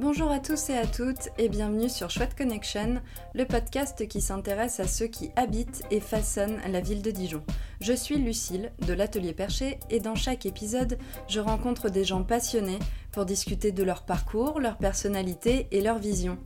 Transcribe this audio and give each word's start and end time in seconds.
Bonjour 0.00 0.30
à 0.30 0.38
tous 0.38 0.70
et 0.70 0.78
à 0.78 0.86
toutes 0.86 1.28
et 1.36 1.50
bienvenue 1.50 1.90
sur 1.90 2.08
Chouette 2.08 2.34
Connection, 2.34 3.02
le 3.34 3.44
podcast 3.44 4.08
qui 4.08 4.22
s'intéresse 4.22 4.80
à 4.80 4.88
ceux 4.88 5.08
qui 5.08 5.30
habitent 5.36 5.82
et 5.90 6.00
façonnent 6.00 6.58
la 6.70 6.80
ville 6.80 7.02
de 7.02 7.10
Dijon. 7.10 7.42
Je 7.82 7.92
suis 7.92 8.16
Lucille 8.16 8.72
de 8.86 8.94
l'Atelier 8.94 9.34
Perché 9.34 9.78
et 9.90 10.00
dans 10.00 10.14
chaque 10.14 10.46
épisode, 10.46 10.96
je 11.28 11.38
rencontre 11.38 11.90
des 11.90 12.04
gens 12.04 12.22
passionnés 12.22 12.78
pour 13.12 13.26
discuter 13.26 13.72
de 13.72 13.82
leur 13.82 14.04
parcours, 14.04 14.58
leur 14.58 14.78
personnalité 14.78 15.66
et 15.70 15.82
leur 15.82 15.98
vision. 15.98 16.38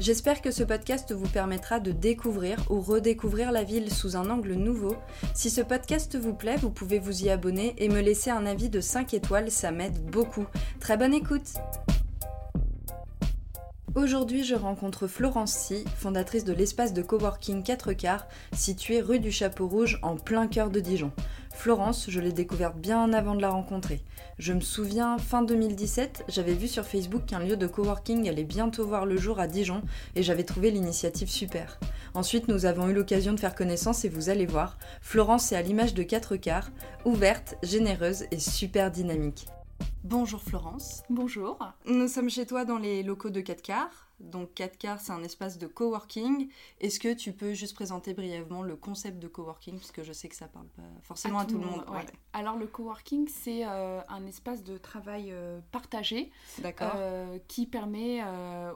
J'espère 0.00 0.40
que 0.40 0.50
ce 0.50 0.62
podcast 0.62 1.12
vous 1.12 1.28
permettra 1.28 1.80
de 1.80 1.92
découvrir 1.92 2.64
ou 2.70 2.80
redécouvrir 2.80 3.52
la 3.52 3.62
ville 3.62 3.92
sous 3.92 4.16
un 4.16 4.30
angle 4.30 4.54
nouveau. 4.54 4.96
Si 5.34 5.50
ce 5.50 5.60
podcast 5.60 6.16
vous 6.16 6.32
plaît, 6.32 6.56
vous 6.56 6.70
pouvez 6.70 6.98
vous 6.98 7.24
y 7.24 7.28
abonner 7.28 7.74
et 7.76 7.90
me 7.90 8.00
laisser 8.00 8.30
un 8.30 8.46
avis 8.46 8.70
de 8.70 8.80
5 8.80 9.12
étoiles, 9.12 9.50
ça 9.50 9.70
m'aide 9.70 10.02
beaucoup. 10.02 10.46
Très 10.80 10.96
bonne 10.96 11.12
écoute 11.12 11.52
Aujourd'hui, 13.94 14.42
je 14.42 14.54
rencontre 14.54 15.06
Florence 15.06 15.52
Si, 15.52 15.84
fondatrice 15.98 16.44
de 16.44 16.54
l'espace 16.54 16.94
de 16.94 17.02
coworking 17.02 17.62
4 17.62 17.92
quarts, 17.92 18.26
situé 18.54 19.02
rue 19.02 19.20
du 19.20 19.30
Chapeau 19.30 19.68
Rouge 19.68 19.98
en 20.00 20.16
plein 20.16 20.46
cœur 20.46 20.70
de 20.70 20.80
Dijon. 20.80 21.12
Florence, 21.50 22.06
je 22.08 22.18
l'ai 22.18 22.32
découverte 22.32 22.78
bien 22.78 23.12
avant 23.12 23.34
de 23.34 23.42
la 23.42 23.50
rencontrer. 23.50 24.00
Je 24.38 24.54
me 24.54 24.62
souviens, 24.62 25.18
fin 25.18 25.42
2017, 25.42 26.24
j'avais 26.28 26.54
vu 26.54 26.68
sur 26.68 26.86
Facebook 26.86 27.26
qu'un 27.26 27.40
lieu 27.40 27.58
de 27.58 27.66
coworking 27.66 28.30
allait 28.30 28.44
bientôt 28.44 28.86
voir 28.86 29.04
le 29.04 29.18
jour 29.18 29.38
à 29.38 29.46
Dijon 29.46 29.82
et 30.16 30.22
j'avais 30.22 30.44
trouvé 30.44 30.70
l'initiative 30.70 31.28
super. 31.28 31.78
Ensuite, 32.14 32.48
nous 32.48 32.64
avons 32.64 32.88
eu 32.88 32.94
l'occasion 32.94 33.34
de 33.34 33.40
faire 33.40 33.54
connaissance 33.54 34.06
et 34.06 34.08
vous 34.08 34.30
allez 34.30 34.46
voir, 34.46 34.78
Florence 35.02 35.52
est 35.52 35.56
à 35.56 35.62
l'image 35.62 35.92
de 35.92 36.02
4 36.02 36.36
quarts, 36.36 36.70
ouverte, 37.04 37.56
généreuse 37.62 38.24
et 38.30 38.38
super 38.38 38.90
dynamique. 38.90 39.48
Bonjour 40.04 40.42
Florence. 40.42 41.02
Bonjour. 41.10 41.58
Nous 41.86 42.08
sommes 42.08 42.28
chez 42.28 42.46
toi 42.46 42.64
dans 42.64 42.78
les 42.78 43.02
locaux 43.02 43.30
de 43.30 43.40
4 43.40 43.62
quarts. 43.62 44.08
Donc 44.22 44.54
4 44.54 44.78
quarts, 44.78 45.00
c'est 45.00 45.12
un 45.12 45.22
espace 45.22 45.58
de 45.58 45.66
coworking. 45.66 46.48
Est-ce 46.80 47.00
que 47.00 47.12
tu 47.12 47.32
peux 47.32 47.54
juste 47.54 47.74
présenter 47.74 48.14
brièvement 48.14 48.62
le 48.62 48.76
concept 48.76 49.18
de 49.18 49.28
coworking? 49.28 49.78
Parce 49.78 49.92
que 49.92 50.02
je 50.02 50.12
sais 50.12 50.28
que 50.28 50.36
ça 50.36 50.48
parle 50.48 50.66
pas 50.68 50.82
forcément 51.02 51.40
à, 51.40 51.44
tout, 51.44 51.58
le 51.58 51.66
monde. 51.66 51.84
Alors 52.32 52.56
le 52.56 52.66
coworking, 52.66 53.28
c'est 53.28 53.66
euh, 53.66 54.00
un 54.08 54.26
espace 54.26 54.62
de 54.62 54.78
travail 54.78 55.30
euh, 55.30 55.60
partagé 55.72 56.30
euh, 56.64 57.38
qui 57.48 57.66
permet 57.66 58.22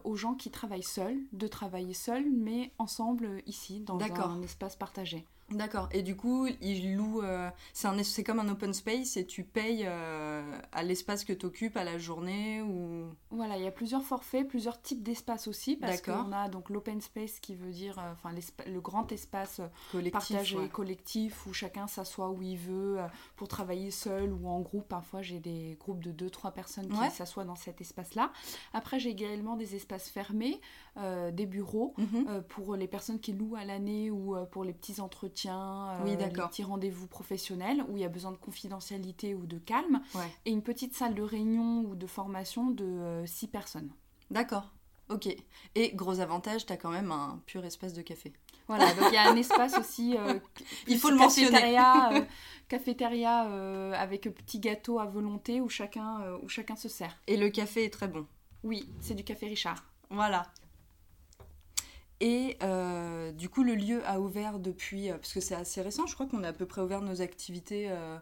aux 0.04 0.16
gens 0.16 0.34
qui 0.34 0.50
travaillent 0.50 0.82
seuls 0.82 1.18
de 1.32 1.46
travailler 1.46 1.94
seuls 1.94 2.26
mais 2.30 2.72
ensemble 2.78 3.42
ici 3.46 3.80
dans 3.80 3.98
un 4.00 4.42
espace 4.42 4.76
partagé. 4.76 5.26
D'accord. 5.50 5.88
Et 5.92 6.02
du 6.02 6.16
coup, 6.16 6.48
ils 6.60 6.96
louent. 6.96 7.22
Euh, 7.22 7.48
c'est 7.72 8.24
comme 8.24 8.40
un 8.40 8.48
open 8.48 8.74
space 8.74 9.16
et 9.16 9.24
tu 9.24 9.44
payes 9.44 9.84
euh, 9.86 10.58
à 10.72 10.82
l'espace 10.82 11.24
que 11.24 11.32
tu 11.32 11.46
occupes, 11.46 11.76
à 11.76 11.84
la 11.84 11.98
journée 11.98 12.62
ou? 12.62 13.06
Voilà, 13.30 13.56
il 13.56 13.62
y 13.62 13.66
a 13.66 13.70
plusieurs 13.70 14.02
forfaits, 14.02 14.48
plusieurs 14.48 14.80
types 14.82 15.02
d'espaces 15.02 15.35
aussi. 15.46 15.76
Parce 15.76 16.00
qu'on 16.00 16.32
a 16.32 16.48
donc 16.48 16.70
l'open 16.70 17.00
space 17.00 17.40
qui 17.40 17.54
veut 17.54 17.72
dire 17.72 17.98
euh, 17.98 18.12
enfin 18.12 18.30
le 18.66 18.80
grand 18.80 19.10
espace 19.12 19.60
collectif, 19.92 20.12
partagé, 20.12 20.68
collectif, 20.68 21.46
où 21.46 21.52
chacun 21.52 21.86
s'assoit 21.86 22.30
où 22.30 22.42
il 22.42 22.56
veut 22.56 22.98
pour 23.36 23.48
travailler 23.48 23.90
seul 23.90 24.32
ou 24.32 24.48
en 24.48 24.60
groupe. 24.60 24.88
Parfois, 24.88 25.22
j'ai 25.22 25.40
des 25.40 25.76
groupes 25.80 26.02
de 26.02 26.12
2-3 26.28 26.52
personnes 26.52 26.88
qui 26.88 27.10
s'assoient 27.10 27.44
dans 27.44 27.56
cet 27.56 27.80
espace-là. 27.80 28.32
Après, 28.72 28.98
j'ai 28.98 29.10
également 29.10 29.56
des 29.56 29.74
espaces 29.74 30.08
fermés, 30.08 30.60
des 30.96 31.46
bureaux 31.46 31.94
mhm. 31.98 32.42
pour 32.48 32.76
les 32.76 32.88
personnes 32.88 33.20
qui 33.20 33.32
louent 33.32 33.56
à 33.56 33.64
l'année 33.64 34.10
ou 34.10 34.36
pour 34.50 34.64
les 34.64 34.72
petits 34.72 35.00
entretiens 35.00 35.46
euh, 35.46 36.04
oui, 36.04 36.16
les 36.16 36.28
petits 36.28 36.62
rendez-vous 36.62 37.06
professionnels 37.06 37.84
où 37.88 37.96
il 37.96 38.02
y 38.02 38.04
a 38.04 38.08
besoin 38.08 38.32
de 38.32 38.36
confidentialité 38.36 39.34
ou 39.34 39.46
de 39.46 39.58
calme, 39.58 40.00
et 40.44 40.50
une 40.50 40.62
petite 40.62 40.94
salle 40.94 41.14
de 41.14 41.22
réunion 41.22 41.82
ou 41.82 41.94
de 41.94 42.06
formation 42.06 42.70
de 42.70 43.22
6 43.26 43.46
euh, 43.46 43.48
personnes. 43.48 43.90
D'accord, 44.30 44.70
ok. 45.08 45.28
Et 45.74 45.92
gros 45.94 46.20
avantage, 46.20 46.66
tu 46.66 46.72
as 46.72 46.76
quand 46.76 46.90
même 46.90 47.12
un 47.12 47.40
pur 47.46 47.64
espace 47.64 47.92
de 47.92 48.02
café. 48.02 48.32
Voilà, 48.68 48.92
donc 48.94 49.06
il 49.08 49.14
y 49.14 49.18
a 49.18 49.30
un 49.30 49.36
espace 49.36 49.78
aussi. 49.78 50.16
Euh, 50.16 50.38
il 50.88 50.98
faut 50.98 51.10
le 51.10 51.18
cafétéria, 51.18 51.94
mentionner. 51.94 52.26
cafétéria 52.68 53.40
avec 53.92 54.22
petit 54.22 54.58
gâteau 54.58 54.98
à 54.98 55.06
volonté 55.06 55.60
où 55.60 55.68
chacun, 55.68 56.20
où 56.42 56.48
chacun 56.48 56.76
se 56.76 56.88
sert. 56.88 57.16
Et 57.26 57.36
le 57.36 57.48
café 57.50 57.84
est 57.84 57.92
très 57.92 58.08
bon. 58.08 58.26
Oui, 58.64 58.88
c'est 59.00 59.14
du 59.14 59.22
café 59.22 59.46
Richard. 59.46 59.84
Voilà. 60.10 60.46
Et 62.20 62.56
euh, 62.62 63.30
du 63.32 63.48
coup, 63.48 63.62
le 63.62 63.74
lieu 63.74 64.02
a 64.06 64.20
ouvert 64.20 64.58
depuis, 64.58 65.10
euh, 65.10 65.18
parce 65.18 65.32
que 65.32 65.40
c'est 65.40 65.54
assez 65.54 65.82
récent, 65.82 66.06
je 66.06 66.14
crois 66.14 66.26
qu'on 66.26 66.44
a 66.44 66.48
à 66.48 66.52
peu 66.52 66.66
près 66.66 66.80
ouvert 66.80 67.02
nos 67.02 67.20
activités 67.20 67.88
euh, 67.90 68.16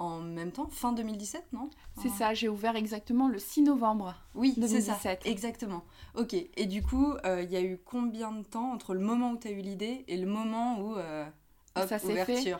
en 0.00 0.20
même 0.20 0.50
temps, 0.50 0.66
fin 0.70 0.92
2017, 0.92 1.52
non? 1.52 1.68
C'est 2.00 2.08
ça, 2.08 2.32
j'ai 2.34 2.48
ouvert 2.48 2.74
exactement 2.74 3.28
le 3.28 3.38
6 3.38 3.62
novembre 3.62 4.14
oui, 4.34 4.54
2017. 4.56 5.26
exactement. 5.26 5.84
Ok, 6.14 6.34
et 6.34 6.66
du 6.66 6.82
coup, 6.82 7.14
il 7.24 7.50
y 7.50 7.56
a 7.56 7.62
eu 7.62 7.78
combien 7.84 8.32
de 8.32 8.42
temps 8.42 8.72
entre 8.72 8.94
le 8.94 9.00
moment 9.00 9.32
où 9.32 9.36
tu 9.36 9.48
as 9.48 9.50
eu 9.50 9.60
l'idée 9.60 10.04
et 10.08 10.16
le 10.16 10.26
moment 10.26 10.80
où 10.80 10.96
ça 11.76 11.98
s'est 11.98 12.24
fait 12.24 12.54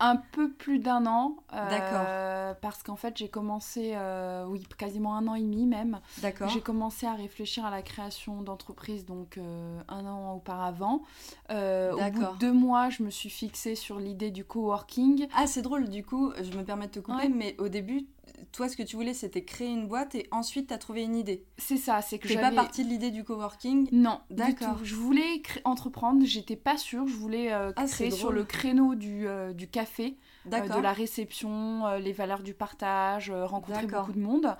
un 0.00 0.16
peu 0.16 0.50
plus 0.50 0.78
d'un 0.78 1.06
an. 1.06 1.36
Euh, 1.52 1.68
D'accord. 1.68 2.56
Parce 2.60 2.82
qu'en 2.82 2.96
fait, 2.96 3.16
j'ai 3.16 3.28
commencé, 3.28 3.92
euh, 3.94 4.44
oui, 4.46 4.66
quasiment 4.78 5.16
un 5.16 5.26
an 5.26 5.34
et 5.34 5.40
demi 5.40 5.66
même. 5.66 6.00
D'accord. 6.18 6.48
J'ai 6.48 6.60
commencé 6.60 7.06
à 7.06 7.14
réfléchir 7.14 7.64
à 7.64 7.70
la 7.70 7.82
création 7.82 8.42
d'entreprise, 8.42 9.04
donc 9.04 9.38
euh, 9.38 9.80
un 9.88 10.06
an 10.06 10.34
auparavant. 10.34 11.02
au 11.50 11.54
bout 11.96 12.20
de 12.20 12.38
deux 12.38 12.52
mois, 12.52 12.90
je 12.90 13.02
me 13.02 13.10
suis 13.10 13.30
fixée 13.30 13.74
sur 13.74 13.98
l'idée 13.98 14.30
du 14.30 14.44
coworking. 14.44 15.28
Ah, 15.34 15.46
c'est 15.46 15.62
drôle, 15.62 15.88
du 15.88 16.04
coup, 16.04 16.32
je 16.40 16.56
me 16.56 16.64
permets 16.64 16.86
de 16.86 16.92
te 16.92 17.00
couper, 17.00 17.28
mais 17.28 17.56
au 17.58 17.68
début, 17.68 18.06
toi, 18.50 18.68
ce 18.68 18.76
que 18.76 18.82
tu 18.82 18.96
voulais, 18.96 19.14
c'était 19.14 19.44
créer 19.44 19.68
une 19.68 19.86
boîte 19.86 20.14
et 20.14 20.26
ensuite, 20.30 20.68
tu 20.68 20.74
as 20.74 20.78
trouvé 20.78 21.02
une 21.02 21.16
idée. 21.16 21.44
C'est 21.58 21.76
ça, 21.76 22.02
c'est 22.02 22.18
que 22.18 22.28
j'avais... 22.28 22.40
pas 22.40 22.50
partie 22.50 22.84
de 22.84 22.88
l'idée 22.88 23.10
du 23.10 23.24
coworking 23.24 23.88
Non, 23.92 24.20
d'accord. 24.30 24.78
Je 24.82 24.94
voulais 24.94 25.42
entreprendre, 25.64 26.24
j'étais 26.24 26.56
pas 26.56 26.76
sûre, 26.76 27.06
je 27.06 27.14
voulais 27.14 27.52
euh, 27.52 27.72
ah, 27.76 27.84
créer 27.84 28.10
sur 28.10 28.32
le 28.32 28.44
créneau 28.44 28.94
du, 28.94 29.26
euh, 29.26 29.52
du 29.52 29.68
café. 29.68 30.16
Euh, 30.52 30.60
de 30.60 30.80
la 30.80 30.92
réception, 30.92 31.98
les 31.98 32.12
valeurs 32.12 32.42
du 32.42 32.52
partage, 32.52 33.30
rencontrer 33.30 33.86
beaucoup 33.86 34.12
de 34.12 34.18
monde. 34.20 34.56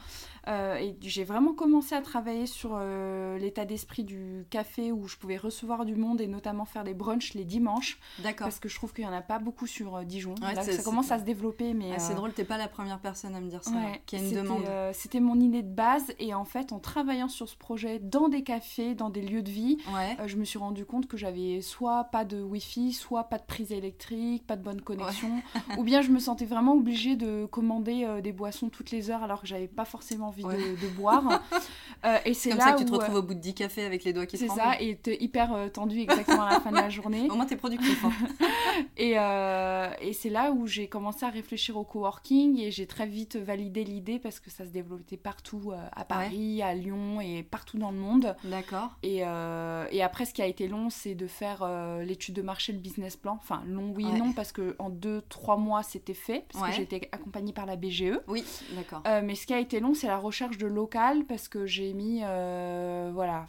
Et 0.46 0.96
j'ai 1.00 1.24
vraiment 1.24 1.54
commencé 1.54 1.94
à 1.94 2.00
travailler 2.00 2.46
sur 2.46 2.78
l'état 3.38 3.64
d'esprit 3.64 4.04
du 4.04 4.46
café 4.50 4.92
où 4.92 5.06
je 5.06 5.16
pouvais 5.16 5.36
recevoir 5.36 5.84
du 5.84 5.94
monde 5.94 6.20
et 6.20 6.26
notamment 6.26 6.64
faire 6.64 6.84
des 6.84 6.94
brunchs 6.94 7.34
les 7.34 7.44
dimanches. 7.44 7.98
D'accord. 8.18 8.46
Parce 8.46 8.58
que 8.58 8.68
je 8.68 8.74
trouve 8.74 8.92
qu'il 8.92 9.04
n'y 9.04 9.10
en 9.10 9.14
a 9.14 9.22
pas 9.22 9.38
beaucoup 9.38 9.66
sur 9.66 10.02
Dijon. 10.04 10.34
ça 10.36 10.82
commence 10.82 11.10
à 11.10 11.18
se 11.18 11.24
développer. 11.24 11.74
mais 11.74 11.92
ah, 11.94 11.98
C'est 11.98 12.14
drôle, 12.14 12.32
t'es 12.32 12.44
pas 12.44 12.58
la 12.58 12.68
première 12.68 12.98
personne 12.98 13.34
à 13.34 13.40
me 13.40 13.48
dire 13.48 13.62
ça, 13.62 13.72
qui 14.06 14.16
a 14.16 14.18
une 14.18 14.34
demande. 14.34 14.64
C'était 14.92 15.20
mon 15.20 15.38
idée 15.40 15.62
de 15.62 15.72
base 15.72 16.12
et 16.18 16.34
en 16.34 16.44
fait, 16.44 16.72
en 16.72 16.78
travaillant 16.78 17.28
sur 17.28 17.48
ce 17.48 17.56
projet 17.56 17.98
dans 17.98 18.28
des 18.28 18.42
cafés, 18.42 18.94
dans 18.94 19.10
des 19.10 19.22
lieux 19.22 19.42
de 19.42 19.50
vie, 19.50 19.78
je 20.26 20.36
me 20.36 20.44
suis 20.44 20.58
rendu 20.58 20.84
compte 20.84 21.06
que 21.06 21.16
j'avais 21.16 21.60
soit 21.60 22.04
pas 22.04 22.24
de 22.24 22.42
wifi, 22.42 22.92
soit 22.92 23.24
pas 23.24 23.38
de 23.38 23.44
prise 23.44 23.72
électrique, 23.72 24.46
pas 24.46 24.56
de 24.56 24.62
bonne 24.62 24.80
connexion. 24.80 25.42
ou 25.78 25.84
bien 25.84 26.02
je 26.02 26.10
me 26.10 26.18
sentais 26.18 26.44
vraiment 26.44 26.74
obligée 26.74 27.16
de 27.16 27.46
commander 27.46 28.04
euh, 28.04 28.20
des 28.20 28.32
boissons 28.32 28.68
toutes 28.68 28.90
les 28.90 29.10
heures 29.10 29.22
alors 29.22 29.40
que 29.40 29.46
j'avais 29.46 29.68
pas 29.68 29.84
forcément 29.84 30.30
envie 30.32 30.42
de, 30.42 30.88
boire. 30.88 31.42
Euh, 32.04 32.18
et 32.24 32.34
c'est 32.34 32.50
là 32.50 32.64
ça 32.64 32.72
que 32.72 32.78
tu 32.78 32.84
te 32.86 32.90
retrouves 32.90 33.14
euh, 33.14 33.18
au 33.20 33.22
bout 33.22 33.34
de 33.34 33.38
10 33.38 33.54
cafés 33.54 33.84
avec 33.84 34.02
les 34.02 34.12
doigts 34.12 34.26
qui 34.26 34.36
se 34.36 34.48
C'est 34.48 34.52
ça, 34.52 34.72
et 34.80 34.96
t'es 34.96 35.16
hyper 35.20 35.70
tendu 35.72 36.00
exactement 36.00 36.42
à 36.42 36.54
la 36.54 36.60
fin 36.60 36.72
de 36.72 36.76
la 36.76 36.88
journée. 36.90 37.28
Au 37.30 37.36
moins 37.36 37.46
t'es 37.46 37.54
productif. 37.54 38.04
Hein. 38.04 38.10
et, 38.96 39.12
et 39.12 40.12
c'est 40.12 40.28
là 40.28 40.50
où 40.50 40.66
j'ai 40.66 40.88
commencé 40.88 41.24
à 41.24 41.28
réfléchir 41.28 41.76
au 41.76 41.84
coworking 41.84 42.58
et 42.58 42.72
j'ai 42.72 42.88
très 42.88 43.06
vite 43.06 43.36
validé 43.36 43.84
l'idée 43.84 44.18
parce 44.18 44.40
que 44.40 44.50
ça 44.50 44.64
se 44.64 44.70
développait 44.70 45.16
partout 45.16 45.72
à 45.92 46.04
Paris, 46.04 46.60
à 46.60 46.74
Lyon 46.74 47.20
et 47.20 47.44
partout 47.44 47.78
dans 47.78 47.92
le 47.92 47.98
monde. 47.98 48.34
D'accord. 48.42 48.90
Et, 49.04 49.18
et 49.18 50.02
après 50.02 50.24
ce 50.24 50.34
qui 50.34 50.42
a 50.42 50.46
été 50.46 50.66
long 50.66 50.90
c'est 50.90 51.14
de 51.14 51.28
faire 51.28 51.64
l'étude 52.00 52.34
de 52.34 52.42
marché, 52.42 52.72
le 52.72 52.80
business 52.80 53.14
plan. 53.14 53.38
Enfin 53.40 53.62
long 53.68 53.92
oui 53.94 54.06
et 54.12 54.18
non 54.18 54.32
parce 54.32 54.50
que 54.50 54.74
en 54.80 54.90
deux, 54.90 55.22
trois 55.28 55.56
mois 55.56 55.84
c'était 55.84 56.14
fait, 56.14 56.46
parce 56.52 56.76
que 56.76 56.82
été 56.82 57.08
accompagnée 57.12 57.52
par 57.52 57.66
la 57.66 57.76
BGE. 57.76 58.20
Oui, 58.28 58.44
d'accord. 58.72 59.02
Euh, 59.06 59.22
mais 59.24 59.34
ce 59.34 59.46
qui 59.46 59.54
a 59.54 59.58
été 59.58 59.80
long, 59.80 59.94
c'est 59.94 60.08
la 60.08 60.18
recherche 60.22 60.58
de 60.58 60.66
local, 60.66 61.24
parce 61.26 61.48
que 61.48 61.66
j'ai 61.66 61.92
mis, 61.92 62.20
euh, 62.22 63.10
voilà, 63.12 63.46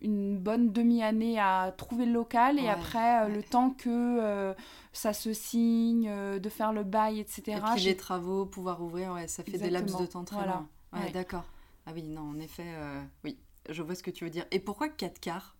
une 0.00 0.38
bonne 0.38 0.72
demi-année 0.72 1.38
à 1.38 1.72
trouver 1.76 2.06
le 2.06 2.12
local, 2.12 2.58
et 2.58 2.68
après, 2.68 3.24
euh, 3.24 3.28
le 3.28 3.42
temps 3.42 3.70
que 3.70 4.54
ça 4.92 5.12
se 5.12 5.32
signe, 5.32 6.10
de 6.38 6.48
faire 6.48 6.72
le 6.72 6.84
bail, 6.84 7.20
etc. 7.20 7.42
Et 7.58 7.60
puis 7.74 7.84
les 7.84 7.96
travaux, 7.96 8.46
pouvoir 8.46 8.82
ouvrir, 8.82 9.12
ouais, 9.12 9.28
ça 9.28 9.42
fait 9.44 9.58
des 9.58 9.70
laps 9.70 9.98
de 9.98 10.06
temps 10.06 10.24
très 10.24 10.36
voilà. 10.36 10.64
Ouais, 10.92 11.10
d'accord. 11.12 11.44
Ah 11.86 11.92
oui, 11.94 12.02
non, 12.02 12.30
en 12.30 12.40
effet, 12.40 12.66
oui, 13.24 13.38
je 13.68 13.82
vois 13.82 13.94
ce 13.94 14.02
que 14.02 14.10
tu 14.10 14.24
veux 14.24 14.30
dire. 14.30 14.46
Et 14.50 14.58
pourquoi 14.58 14.88
4 14.88 15.20
quarts? 15.20 15.55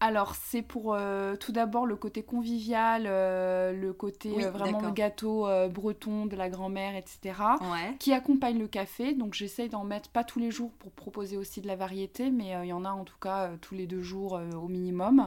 Alors, 0.00 0.36
c'est 0.36 0.62
pour 0.62 0.94
euh, 0.94 1.34
tout 1.34 1.50
d'abord 1.50 1.84
le 1.84 1.96
côté 1.96 2.22
convivial, 2.22 3.04
euh, 3.06 3.72
le 3.72 3.92
côté 3.92 4.44
euh, 4.44 4.50
vraiment 4.50 4.80
le 4.80 4.92
gâteau 4.92 5.48
breton 5.70 6.26
de 6.26 6.36
la 6.36 6.48
grand-mère, 6.48 6.94
etc. 6.94 7.34
Qui 7.98 8.12
accompagne 8.12 8.58
le 8.58 8.68
café. 8.68 9.12
Donc, 9.14 9.34
j'essaye 9.34 9.68
d'en 9.68 9.82
mettre 9.82 10.10
pas 10.10 10.22
tous 10.22 10.38
les 10.38 10.52
jours 10.52 10.70
pour 10.78 10.92
proposer 10.92 11.36
aussi 11.36 11.60
de 11.60 11.66
la 11.66 11.74
variété, 11.74 12.30
mais 12.30 12.54
il 12.62 12.68
y 12.68 12.72
en 12.72 12.84
a 12.84 12.90
en 12.90 13.04
tout 13.04 13.18
cas 13.20 13.50
tous 13.60 13.74
les 13.74 13.86
deux 13.86 14.02
jours 14.02 14.40
au 14.62 14.68
minimum 14.68 15.26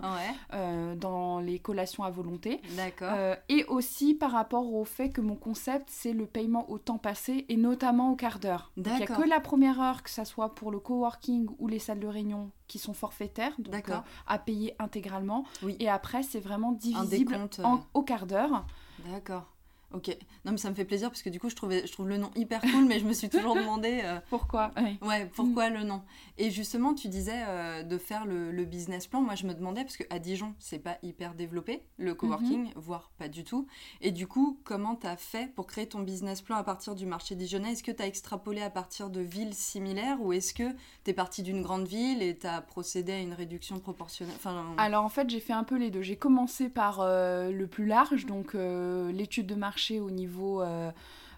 dans 0.95 1.39
les 1.39 1.59
collations 1.59 2.03
à 2.03 2.09
volonté. 2.09 2.61
D'accord. 2.77 3.13
et 3.49 3.65
aussi 3.65 4.13
par 4.13 4.31
rapport 4.31 4.73
au 4.73 4.85
fait 4.85 5.09
que 5.09 5.21
mon 5.21 5.35
concept, 5.35 5.89
c'est 5.89 6.13
le 6.13 6.25
paiement 6.25 6.69
au 6.69 6.77
temps 6.77 6.97
passé 6.97 7.45
et 7.49 7.57
notamment 7.57 8.11
au 8.11 8.15
quart 8.15 8.39
d'heure. 8.39 8.71
Il 8.77 8.83
n'y 8.83 9.03
a 9.03 9.05
que 9.05 9.27
la 9.27 9.39
première 9.39 9.81
heure, 9.81 10.03
que 10.03 10.09
ça 10.09 10.25
soit 10.25 10.55
pour 10.55 10.71
le 10.71 10.79
coworking 10.79 11.47
ou 11.59 11.67
les 11.67 11.79
salles 11.79 11.99
de 11.99 12.07
réunion, 12.07 12.51
qui 12.71 12.79
sont 12.79 12.93
forfaitaires, 12.93 13.51
donc 13.59 13.89
euh, 13.89 13.97
à 14.27 14.39
payer 14.39 14.75
intégralement. 14.79 15.43
Et 15.79 15.89
après, 15.89 16.23
c'est 16.23 16.39
vraiment 16.39 16.71
divisible 16.71 17.35
en, 17.65 17.75
euh. 17.75 17.79
au 17.93 18.01
quart 18.01 18.25
d'heure. 18.25 18.65
D'accord. 19.05 19.45
Ok. 19.93 20.15
Non, 20.45 20.51
mais 20.53 20.57
ça 20.57 20.69
me 20.69 20.75
fait 20.75 20.85
plaisir 20.85 21.09
parce 21.09 21.21
que 21.21 21.29
du 21.29 21.39
coup, 21.39 21.49
je, 21.49 21.55
trouvais, 21.55 21.85
je 21.85 21.91
trouve 21.91 22.07
le 22.07 22.17
nom 22.17 22.31
hyper 22.35 22.61
cool, 22.61 22.85
mais 22.85 22.99
je 22.99 23.05
me 23.05 23.13
suis 23.13 23.29
toujours 23.29 23.55
demandé. 23.55 24.01
Euh, 24.03 24.19
pourquoi 24.29 24.71
Ouais, 25.01 25.29
pourquoi 25.35 25.69
le 25.69 25.83
nom 25.83 26.01
Et 26.37 26.49
justement, 26.49 26.93
tu 26.93 27.09
disais 27.09 27.43
euh, 27.47 27.83
de 27.83 27.97
faire 27.97 28.25
le, 28.25 28.61
business 28.65 29.07
plan. 29.07 29.21
Moi, 29.21 29.35
je 29.35 29.45
me 29.45 29.53
demandais, 29.53 29.81
parce 29.81 29.97
qu'à 29.97 30.19
Dijon, 30.19 30.53
c'est 30.59 30.79
pas 30.79 30.97
hyper 31.03 31.33
développé, 31.33 31.83
le 31.97 32.13
coworking, 32.13 32.65
mhm. 32.65 32.71
voire 32.75 33.11
pas 33.17 33.27
du 33.27 33.43
tout. 33.43 33.67
Et 34.01 34.11
du 34.11 34.27
coup, 34.27 34.59
comment 34.63 34.95
tu 34.95 35.07
as 35.07 35.17
fait 35.17 35.51
pour 35.53 35.67
créer 35.67 35.87
ton 35.87 35.99
business 35.99 36.41
plan 36.41 36.55
à 36.55 36.63
partir 36.63 36.95
du 36.95 37.05
marché 37.05 37.35
dijonnais? 37.35 37.73
Est-ce 37.73 37.83
que 37.83 37.91
tu 37.91 38.01
as 38.01 38.07
extrapolé 38.07 38.61
à 38.61 38.69
partir 38.69 39.09
de 39.09 39.19
villes 39.19 39.53
similaires 39.53 40.21
ou 40.21 40.31
est-ce 40.31 40.53
que 40.53 40.69
tu 41.03 41.11
es 41.11 41.13
parti 41.13 41.43
d'une 41.43 41.61
grande 41.61 41.87
ville 41.87 42.21
et 42.21 42.37
tu 42.37 42.47
as 42.47 42.61
procédé 42.61 43.11
à 43.13 43.19
une 43.19 43.33
réduction 43.33 43.79
proportionnelle? 43.79 44.35
Enfin, 44.37 44.73
Alors, 44.77 45.03
en 45.03 45.09
fait, 45.09 45.29
j'ai 45.29 45.39
fait 45.39 45.53
un 45.53 45.63
peu 45.63 45.77
les 45.77 45.89
deux. 45.89 46.01
J'ai 46.01 46.17
commencé 46.17 46.69
par 46.69 46.99
euh, 47.01 47.51
le 47.51 47.67
plus 47.67 47.85
large, 47.85 48.25
donc 48.25 48.53
l'étude 48.53 49.47
de 49.47 49.55
marché 49.55 49.80
au 49.89 50.11
niveau, 50.11 50.61
euh, 50.61 50.91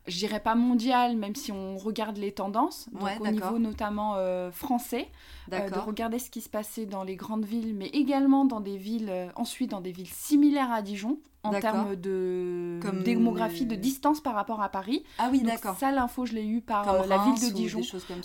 je 0.08 0.18
dirais 0.18 0.40
pas 0.40 0.56
mondial, 0.56 1.16
même 1.16 1.36
si 1.36 1.52
on 1.52 1.78
regarde 1.78 2.18
les 2.18 2.32
tendances, 2.32 2.88
donc 2.92 3.10
au 3.20 3.28
niveau 3.28 3.60
notamment 3.60 4.16
euh, 4.18 4.52
français, 4.52 5.10
de 5.50 5.80
regarder 5.80 6.20
ce 6.20 6.30
qui 6.30 6.42
se 6.42 6.50
passait 6.50 6.86
dans 6.86 7.04
les 7.04 7.16
grandes 7.16 7.46
villes, 7.46 7.76
mais 7.76 7.88
également 7.88 8.46
dans 8.46 8.62
des 8.62 8.78
villes, 8.78 9.12
ensuite 9.36 9.72
dans 9.72 9.82
des 9.82 9.92
villes 9.92 10.08
similaires 10.08 10.72
à 10.72 10.82
Dijon, 10.82 11.20
en 11.44 11.60
termes 11.60 11.96
de 11.96 12.80
Comme... 12.82 13.04
démographie, 13.04 13.66
de 13.66 13.76
distance 13.76 14.22
par 14.22 14.34
rapport 14.34 14.62
à 14.62 14.70
Paris. 14.70 15.04
Ah 15.18 15.28
oui, 15.32 15.42
d'accord. 15.42 15.78
Ça, 15.78 15.92
l'info, 15.92 16.26
je 16.26 16.34
l'ai 16.34 16.46
eu 16.46 16.62
par 16.62 16.90
euh, 16.90 17.06
la 17.06 17.18
ville 17.18 17.50
de 17.50 17.54
Dijon. 17.54 17.82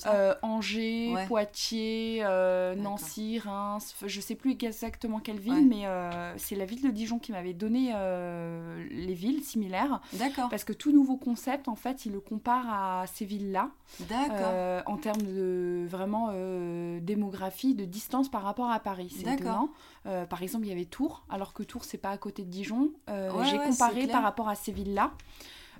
Euh, 0.06 0.34
Angers, 0.42 1.14
Poitiers, 1.26 2.20
euh, 2.22 2.76
Nancy, 2.76 3.40
Reims, 3.40 3.96
je 4.06 4.20
sais 4.20 4.36
plus 4.36 4.52
exactement 4.52 5.18
quelle 5.18 5.40
ville, 5.40 5.66
mais 5.66 5.84
c'est 6.36 6.54
la 6.54 6.64
ville 6.64 6.82
de 6.82 6.90
Dijon 6.90 7.18
qui 7.18 7.32
m'avait 7.32 7.54
donné 7.54 7.92
les 8.90 9.14
villes 9.14 9.42
similaires. 9.42 10.00
D'accord. 10.12 10.48
Parce 10.48 10.64
que 10.64 10.72
tout 10.72 10.92
nouveau 10.92 11.16
concept, 11.16 11.68
en 11.68 11.76
fait, 11.76 12.06
il 12.06 12.12
le 12.12 12.20
compare 12.20 12.66
à 12.68 13.06
ces 13.06 13.24
villes-là. 13.24 13.70
D'accord. 14.08 14.82
en 14.86 14.96
termes 14.96 15.22
de 15.22 15.86
vraiment 15.88 16.30
démographie, 17.08 17.74
de 17.74 17.84
distance 17.84 18.28
par 18.28 18.42
rapport 18.42 18.70
à 18.70 18.78
Paris. 18.78 19.10
C'est 19.10 19.34
étonnant. 19.34 19.70
par 20.04 20.42
exemple, 20.42 20.66
il 20.66 20.68
y 20.68 20.72
avait 20.72 20.84
Tours, 20.84 21.24
alors 21.28 21.52
que 21.52 21.62
Tours, 21.62 21.84
c'est 21.84 21.98
pas 21.98 22.10
à 22.10 22.18
côté 22.18 22.44
de 22.44 22.50
Dijon. 22.50 22.92
Euh, 23.08 23.30
j'ai 23.44 23.58
comparé 23.58 24.06
par 24.06 24.22
rapport 24.22 24.48
à 24.48 24.54
ces 24.54 24.72
villes-là. 24.72 25.12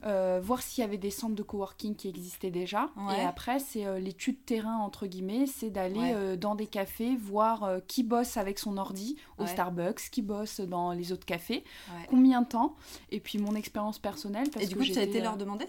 Euh, 0.07 0.39
voir 0.41 0.63
s'il 0.63 0.83
y 0.83 0.85
avait 0.85 0.97
des 0.97 1.11
centres 1.11 1.35
de 1.35 1.43
coworking 1.43 1.97
qui 1.97 2.09
existaient 2.09 2.53
déjà. 2.53 2.89
Et 3.19 3.23
après, 3.23 3.59
c'est 3.59 3.85
euh, 3.85 3.99
l'étude 3.99 4.45
terrain, 4.45 4.77
entre 4.77 5.07
guillemets, 5.07 5.47
c'est 5.47 5.71
d'aller 5.71 6.37
dans 6.37 6.55
des 6.55 6.67
cafés, 6.67 7.17
voir 7.17 7.81
qui 7.87 8.03
bosse 8.03 8.37
avec 8.37 8.59
son 8.59 8.77
ordi 8.77 9.17
au 9.39 9.47
Starbucks, 9.47 10.11
qui 10.11 10.23
bosse 10.23 10.61
dans 10.61 10.93
les 10.93 11.13
autres 11.13 11.27
cafés, 11.27 11.65
combien 12.09 12.43
de 12.43 12.49
temps, 12.49 12.77
et 13.11 13.21
puis 13.21 13.39
mon 13.39 13.55
expérience 13.55 13.99
personnelle. 13.99 14.49
Parce 14.51 14.65
et 14.65 14.69
du 14.69 14.77
coup, 14.77 14.85
tu 14.85 14.99
as 14.99 15.03
été 15.03 15.21
leur 15.21 15.37
demander? 15.37 15.67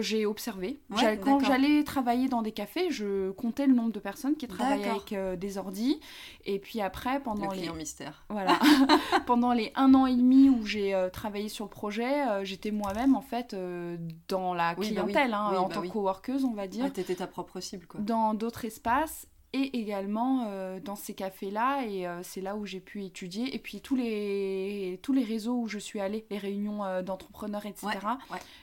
J'ai 0.00 0.26
observé. 0.26 0.80
quand 1.22 1.40
j'allais 1.40 1.84
travailler 1.84 2.28
dans 2.28 2.42
des 2.42 2.52
cafés, 2.52 2.90
je 2.90 3.30
comptais 3.32 3.66
le 3.66 3.74
nombre 3.74 3.92
de 3.92 4.00
personnes 4.00 4.36
qui 4.36 4.48
travaillaient 4.48 4.88
avec 4.88 5.12
euh, 5.12 5.36
des 5.36 5.58
ordis. 5.58 6.00
Et 6.44 6.58
puis 6.58 6.80
après, 6.80 7.20
pendant 7.20 7.50
le 7.50 7.56
les... 7.56 7.70
mystère. 7.70 8.24
Voilà. 8.28 8.58
pendant 9.26 9.52
les 9.52 9.72
un 9.74 9.94
an 9.94 10.06
et 10.06 10.14
demi 10.14 10.48
où 10.48 10.64
j'ai 10.64 10.94
euh, 10.94 11.08
travaillé 11.08 11.48
sur 11.48 11.64
le 11.64 11.70
projet, 11.70 12.26
euh, 12.28 12.44
j'étais 12.44 12.70
moi-même 12.70 13.14
en 13.14 13.20
fait 13.20 13.56
dans 14.28 14.54
la 14.54 14.74
bah 14.74 14.82
clientèle, 14.82 15.34
hein, 15.34 15.52
en 15.56 15.68
bah 15.68 15.74
tant 15.74 15.82
que 15.82 15.88
coworkeuse, 15.88 16.44
on 16.44 16.54
va 16.54 16.66
dire. 16.66 16.92
Tu 16.92 17.00
étais 17.00 17.16
ta 17.16 17.26
propre 17.26 17.60
cible, 17.60 17.86
quoi. 17.86 18.00
Dans 18.00 18.34
d'autres 18.34 18.64
espaces 18.64 19.26
et 19.56 19.78
également 19.78 20.44
euh, 20.48 20.80
dans 20.80 20.96
ces 20.96 21.14
cafés-là, 21.14 21.84
et 21.86 22.06
euh, 22.06 22.22
c'est 22.22 22.40
là 22.40 22.56
où 22.56 22.66
j'ai 22.66 22.80
pu 22.80 23.04
étudier. 23.04 23.54
Et 23.54 23.58
puis 23.58 23.80
tous 23.80 23.96
les, 23.96 24.98
tous 25.02 25.12
les 25.12 25.24
réseaux 25.24 25.54
où 25.54 25.68
je 25.68 25.78
suis 25.78 26.00
allée, 26.00 26.26
les 26.30 26.38
réunions 26.38 26.84
euh, 26.84 27.02
d'entrepreneurs, 27.02 27.66
etc., 27.66 27.88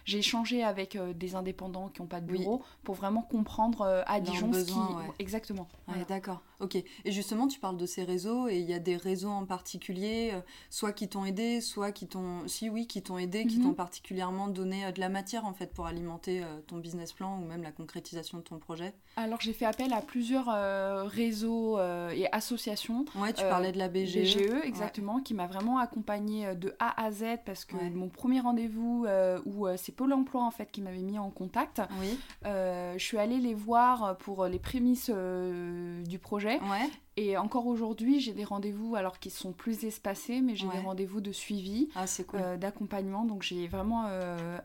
j'ai 0.06 0.20
échangé 0.20 0.64
avec 0.64 0.98
des 1.16 1.36
indépendants 1.36 1.90
qui 1.90 2.02
n'ont 2.02 2.08
pas 2.08 2.22
de 2.22 2.26
bureau 2.26 2.62
pour 2.84 2.96
vraiment 2.96 3.22
comprendre 3.22 4.04
à 4.06 4.20
Dijon 4.20 4.52
ce 4.54 4.66
qui... 4.66 4.74
Exactement. 5.20 5.68
D'accord, 6.08 6.42
ok. 6.60 6.76
Et 6.76 7.12
justement, 7.12 7.48
tu 7.48 7.60
parles 7.60 7.78
de 7.78 7.86
ces 7.86 8.04
réseaux, 8.04 8.48
et 8.48 8.58
il 8.58 8.70
y 8.70 8.74
a 8.74 8.80
des 8.80 8.98
réseaux 8.98 9.30
en 9.30 9.46
particulier, 9.46 10.34
soit 10.70 10.92
qui 10.92 11.08
t'ont 11.08 11.26
aidé, 11.26 11.62
soit 11.62 11.92
qui 11.92 12.08
t'ont... 12.08 12.48
Si 12.48 12.70
oui, 12.70 12.88
qui 12.88 13.02
t'ont 13.02 13.18
aidé, 13.18 13.46
qui 13.46 13.58
mhm. 13.58 13.66
t'ont 13.66 13.74
particulièrement 13.74 14.48
donné 14.48 14.92
de 14.92 15.00
la 15.00 15.10
matière, 15.10 15.46
en 15.46 15.54
fait, 15.54 15.74
pour 15.74 15.86
alimenter 15.86 16.44
ton 16.68 16.78
business 16.78 17.14
plan 17.14 17.40
ou 17.40 17.46
même 17.46 17.64
la 17.64 17.72
concrétisation 17.72 18.38
de 18.40 18.44
ton 18.44 18.60
projet? 18.60 18.94
Alors, 19.16 19.40
j'ai 19.42 19.54
fait 19.54 19.66
appel 19.66 19.94
à 19.94 20.02
plusieurs 20.02 20.50
euh, 20.84 21.04
réseaux 21.04 21.78
euh, 21.78 22.10
et 22.12 22.32
associations. 22.32 23.06
Ouais, 23.16 23.34
tu 23.34 23.44
parlais 23.44 23.72
de 23.72 23.78
la 23.78 23.88
BGE. 23.88 24.20
BGE, 24.20 24.64
exactement, 24.64 25.20
qui 25.20 25.34
m'a 25.34 25.48
vraiment 25.48 25.80
accompagnée 25.80 26.48
euh, 26.48 26.56
de 26.56 26.76
A 26.80 27.04
à 27.04 27.12
Z 27.12 27.24
parce 27.46 27.66
que 27.66 27.76
mon 27.76 28.10
premier 28.10 28.40
rendez-vous 28.40 29.06
où 29.46 29.68
c'est 29.78 29.94
Pôle 29.94 30.14
emploi 30.14 30.44
en 30.44 30.52
fait 30.52 30.72
qui 30.72 30.82
m'avait 30.82 31.02
mis 31.02 31.20
en 31.20 31.30
contact. 31.30 31.82
Oui. 32.00 32.18
je 32.44 33.04
suis 33.04 33.18
allée 33.18 33.40
les 33.40 33.54
voir 33.54 34.18
pour 34.18 34.46
les 34.46 34.60
prémices 34.60 35.10
du 35.10 36.20
projet. 36.20 36.60
Ouais. 36.60 36.90
Et 37.16 37.38
encore 37.38 37.68
aujourd'hui, 37.68 38.20
j'ai 38.20 38.34
des 38.34 38.44
rendez-vous, 38.44 38.96
alors 38.96 39.20
qu'ils 39.20 39.32
sont 39.32 39.52
plus 39.52 39.86
espacés, 39.86 40.42
mais 40.42 40.56
j'ai 40.56 40.68
des 40.68 40.80
rendez-vous 40.80 41.22
de 41.22 41.32
suivi, 41.32 41.90
ah, 41.96 42.06
cool. 42.28 42.40
d'accompagnement. 42.60 43.26
Donc 43.26 43.44
j'ai 43.44 43.68
vraiment 43.68 44.08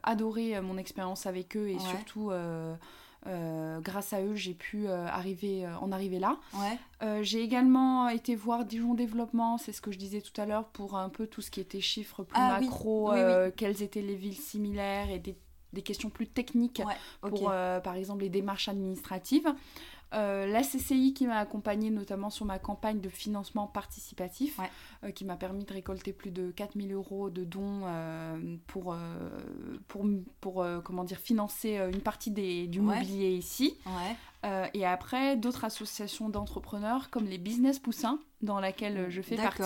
adoré 0.02 0.60
mon 0.60 0.78
expérience 0.78 1.26
avec 1.26 1.56
eux 1.56 1.68
et 1.68 1.78
surtout 1.78 2.30
euh, 2.30 2.74
grâce 3.80 4.12
à 4.12 4.22
eux, 4.22 4.34
j'ai 4.34 4.54
pu 4.54 4.88
euh, 4.88 5.06
arriver, 5.06 5.66
euh, 5.66 5.76
en 5.80 5.92
arriver 5.92 6.18
là. 6.18 6.38
j'ai 7.22 7.42
également 7.42 8.08
été 8.08 8.34
voir 8.34 8.64
Dijon 8.64 8.94
Développement, 8.94 9.58
c'est 9.58 9.72
ce 9.72 9.80
que 9.80 9.92
je 9.92 9.98
disais 9.98 10.20
tout 10.20 10.38
à 10.40 10.46
l'heure, 10.46 10.66
pour 10.68 10.96
un 10.96 11.08
peu 11.08 11.26
tout 11.26 11.42
ce 11.42 11.50
qui 11.50 11.60
était 11.60 11.80
chiffres 11.80 12.22
plus 12.22 12.40
ah 12.40 12.60
macro, 12.60 13.12
quelles 13.56 13.82
étaient 13.82 14.02
les 14.02 14.16
villes 14.16 14.38
similaires 14.38 15.10
et 15.10 15.18
des, 15.18 15.36
des 15.72 15.82
questions 15.82 16.10
plus 16.10 16.26
techniques 16.26 16.82
pour, 17.20 17.52
par 17.84 17.94
exemple, 17.94 18.22
les 18.22 18.30
démarches 18.30 18.68
administratives. 18.68 19.52
Euh, 20.14 20.46
la 20.46 20.62
CCI 20.62 21.12
qui 21.12 21.26
m'a 21.26 21.36
accompagnée 21.36 21.90
notamment 21.90 22.30
sur 22.30 22.46
ma 22.46 22.58
campagne 22.58 23.00
de 23.00 23.08
financement 23.08 23.66
participatif, 23.66 24.58
euh, 25.04 25.10
qui 25.10 25.24
m'a 25.24 25.36
permis 25.36 25.64
de 25.64 25.72
récolter 25.72 26.12
plus 26.12 26.30
de 26.30 26.50
4000 26.50 26.92
euros 26.92 27.28
de 27.28 27.44
dons 27.44 27.82
euh, 27.84 28.56
pour, 28.66 28.96
pour, 29.86 30.06
pour 30.40 30.66
comment 30.84 31.04
dire, 31.04 31.18
financer 31.18 31.76
une 31.76 32.00
partie 32.00 32.30
des, 32.30 32.66
du 32.66 32.80
mobilier 32.80 33.30
ici. 33.30 33.76
Et 34.74 34.86
après, 34.86 35.36
d'autres 35.36 35.64
associations 35.64 36.28
d'entrepreneurs 36.28 37.10
comme 37.10 37.26
les 37.26 37.38
Business 37.38 37.78
Poussins, 37.78 38.18
dans 38.42 38.60
laquelle 38.60 39.06
je 39.08 39.20
fais 39.20 39.36
partie. 39.36 39.62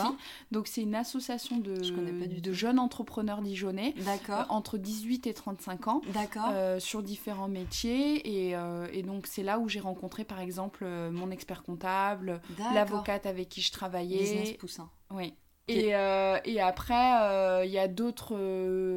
Donc, 0.50 0.66
c'est 0.66 0.82
une 0.82 0.94
association 0.94 1.58
de, 1.58 2.40
de 2.40 2.52
jeunes 2.52 2.78
entrepreneurs 2.78 3.42
dijonnais 3.42 3.94
euh, 3.98 4.42
entre 4.48 4.78
18 4.78 5.26
et 5.26 5.34
35 5.34 5.88
ans 5.88 6.02
euh, 6.36 6.80
sur 6.80 7.02
différents 7.02 7.48
métiers. 7.48 8.50
Et, 8.50 8.56
et 8.92 9.02
donc, 9.02 9.26
c'est 9.26 9.42
là 9.42 9.58
où 9.58 9.68
j'ai 9.68 9.80
rencontré, 9.80 10.24
par 10.24 10.40
exemple, 10.40 10.86
mon 11.10 11.30
expert 11.30 11.62
comptable, 11.62 12.40
l'avocate 12.74 13.26
avec 13.26 13.48
qui 13.48 13.60
je 13.60 13.72
travaillais. 13.72 14.18
Business 14.18 14.52
Poussin. 14.52 14.90
Oui. 15.10 15.34
Et, 15.68 15.88
et, 15.88 16.60
après, 16.60 17.64
il 17.66 17.70
y 17.70 17.78
a 17.78 17.88
d'autres 17.88 18.36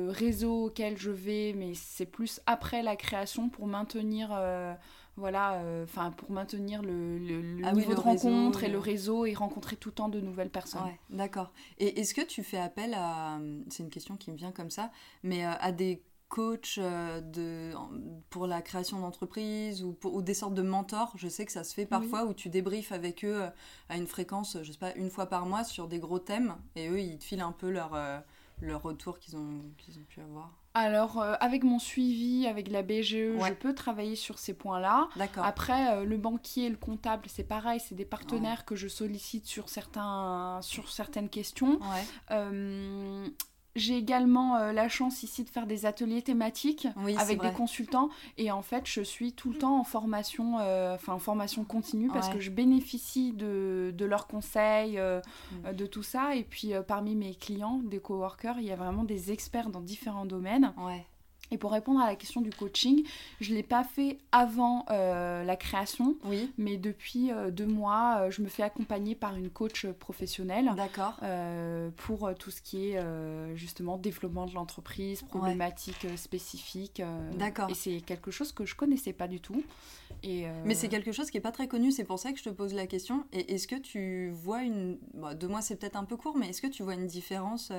réseaux 0.10 0.66
auxquels 0.66 0.98
je 0.98 1.12
vais, 1.12 1.54
mais 1.56 1.74
c'est 1.74 2.06
plus 2.06 2.42
après 2.46 2.82
la 2.82 2.96
création 2.96 3.50
pour 3.50 3.68
maintenir 3.68 4.30
voilà, 5.18 5.54
euh, 5.54 5.86
enfin 5.86 6.12
pour 6.12 6.30
maintenir 6.32 6.82
le, 6.82 7.18
le, 7.18 7.62
ah 7.64 7.72
niveau 7.72 7.94
de 7.94 8.00
rencontre 8.00 8.64
et 8.64 8.70
le 8.70 8.80
réseau 8.80 9.26
et 9.26 9.34
rencontrer 9.34 9.78
tout 9.78 9.90
le 9.90 9.96
temps 9.96 10.10
de 10.10 10.20
nouvelles 10.20 10.50
personnes. 10.50 10.82
d'accord. 11.10 11.54
Et 11.78 12.02
est-ce 12.02 12.14
que 12.14 12.22
tu 12.22 12.44
fais 12.44 12.58
appel 12.58 12.94
à, 12.94 13.40
c'est 13.70 13.84
une 13.84 13.90
question 13.90 14.18
qui 14.18 14.32
me 14.32 14.36
vient 14.36 14.52
comme 14.52 14.70
ça, 14.70 14.92
mais 15.24 15.46
euh, 15.46 15.52
à 15.60 15.72
des 15.72 16.04
coachs 16.28 16.80
euh, 16.80 17.22
de, 17.22 17.72
pour 18.30 18.46
la 18.46 18.62
création 18.62 19.00
d'entreprise 19.00 19.84
ou, 19.84 19.96
ou, 20.04 20.22
des 20.22 20.34
sortes 20.34 20.54
de 20.54 20.62
mentors? 20.62 21.14
Je 21.16 21.30
sais 21.30 21.46
que 21.46 21.52
ça 21.52 21.64
se 21.64 21.74
fait 21.74 21.86
parfois 21.86 22.26
où 22.26 22.34
tu 22.34 22.50
débriefes 22.50 22.92
avec 22.92 23.24
eux 23.24 23.44
à 23.88 23.96
une 23.96 24.08
fréquence, 24.08 24.58
je 24.64 24.72
sais 24.72 24.78
pas, 24.78 24.94
une 24.96 25.10
fois 25.10 25.28
par 25.28 25.46
mois 25.46 25.64
sur 25.64 25.88
des 25.88 26.00
gros 26.00 26.20
thèmes 26.20 26.58
et 26.76 26.90
eux 26.90 27.00
ils 27.00 27.18
te 27.20 27.24
filent 27.24 27.42
un 27.42 27.54
peu 27.54 27.70
leur 27.70 27.98
leur 28.62 28.82
retour 28.82 29.20
qu'ils 29.20 29.36
ont, 29.36 29.62
qu'ils 29.78 29.98
ont 29.98 30.06
pu 30.08 30.22
avoir 30.22 30.52
alors, 30.76 31.22
euh, 31.22 31.34
avec 31.40 31.64
mon 31.64 31.80
suivi, 31.80 32.46
avec 32.48 32.70
la 32.70 32.84
BGE, 32.84 33.40
je 33.40 33.54
peux 33.54 33.74
travailler 33.74 34.16
sur 34.16 34.38
ces 34.38 34.54
points-là. 34.54 35.08
D'accord. 35.16 35.46
Après, 35.46 36.06
le 36.06 36.18
banquier, 36.18 36.70
le 36.70 36.78
comptable, 36.78 37.24
c'est 37.28 37.44
pareil, 37.44 37.80
c'est 37.80 37.96
des 37.96 38.06
partenaires 38.06 38.66
que 38.66 38.76
je 38.76 38.88
sollicite 38.88 39.48
sur, 39.48 39.70
certains, 39.70 40.60
sur 40.62 40.92
certaines 40.92 41.30
questions. 41.30 41.80
Ouais. 41.80 42.40
J'ai 43.76 43.98
également 43.98 44.56
euh, 44.56 44.72
la 44.72 44.88
chance 44.88 45.24
ici 45.24 45.44
de 45.44 45.50
faire 45.50 45.68
des 45.68 45.86
ateliers 45.86 46.22
thématiques 46.22 46.88
avec 47.18 47.42
des 47.42 47.52
consultants 47.52 48.10
et 48.38 48.50
en 48.50 48.62
fait 48.62 48.86
je 48.86 49.02
suis 49.02 49.34
tout 49.34 49.52
le 49.52 49.58
temps 49.58 49.78
en 49.80 49.84
formation, 49.84 50.60
euh, 50.60 50.96
enfin 50.96 51.14
en 51.14 51.20
formation 51.20 51.66
continue 51.66 52.08
parce 52.08 52.30
que 52.30 52.40
je 52.40 52.52
bénéficie 52.52 53.34
de, 53.34 53.94
de 53.94 54.06
leurs 54.06 54.28
conseils, 54.28 54.98
euh, 54.98 55.20
mm. 55.52 55.74
de 55.74 55.86
tout 55.86 56.04
ça 56.04 56.36
et 56.36 56.44
puis 56.44 56.72
parmi 56.88 57.16
mes 57.16 57.36
clients, 57.36 57.82
des 57.84 58.00
coworkers, 58.00 58.60
il 58.60 58.66
y 58.66 58.72
a 58.72 58.78
vraiment 58.78 59.04
des 59.04 59.32
experts 59.32 59.70
dans 59.70 59.82
différents 59.82 60.26
domaines. 60.26 60.74
Ouais. 60.78 61.06
Et 61.52 61.58
pour 61.58 61.72
répondre 61.72 62.00
à 62.00 62.08
la 62.08 62.16
question 62.16 62.42
du 62.42 62.50
coaching, 62.50 63.04
je 63.40 63.52
ne 63.52 63.56
l'ai 63.56 63.64
pas 63.64 63.84
fait 63.84 64.18
avant 64.32 64.86
euh, 64.90 65.44
la 65.44 65.56
création, 65.56 66.16
oui. 66.26 66.52
mais 66.58 66.78
depuis 66.78 67.32
euh, 67.32 67.52
deux 67.52 67.68
mois, 67.68 68.18
euh, 68.20 68.32
je 68.32 68.42
me 68.42 68.48
fais 68.48 68.64
accompagner 68.64 69.16
par 69.16 69.36
une 69.36 69.50
coach 69.50 69.86
professionnelle 69.86 70.72
pour 71.98 72.30
tout 72.40 72.52
ce 72.52 72.62
qui 72.62 72.90
est 72.90 73.00
justement 73.56 73.98
développement 73.98 74.46
de 74.46 74.54
l'entreprise, 74.54 75.22
problématiques 75.24 76.08
spécifiques. 76.18 77.02
D'accord. 77.38 77.70
Et 77.70 77.74
c'est 77.74 78.02
quelque 78.02 78.32
chose 78.32 78.52
que 78.52 78.66
je 78.66 78.76
connaissais 78.76 79.14
pas 79.14 79.28
du 79.28 79.40
tout. 79.40 79.64
Et 80.24 80.46
Mais 80.66 80.76
c'est 80.76 80.90
quelque 80.90 81.12
chose 81.12 81.30
qui 81.30 81.38
n'est 81.38 81.42
pas 81.42 81.52
très 81.52 81.68
connu, 81.68 81.92
c'est 81.92 82.04
pour 82.04 82.20
ça 82.20 82.32
que 82.32 82.40
je 82.40 82.44
te 82.44 82.50
pose 82.50 82.74
la 82.74 82.88
question. 82.88 83.26
Et 83.32 83.54
est-ce 83.54 83.68
que 83.68 83.76
tu 83.76 84.32
vois 84.32 84.64
une... 84.64 84.98
Bon, 85.14 85.38
deux 85.38 85.48
mois 85.48 85.62
c'est 85.62 85.76
peut-être 85.76 85.96
un 85.96 86.04
peu 86.04 86.18
court, 86.18 86.38
mais 86.38 86.50
est-ce 86.50 86.62
que 86.62 86.68
tu 86.68 86.84
vois 86.84 86.96
une 86.96 87.08
différence 87.08 87.72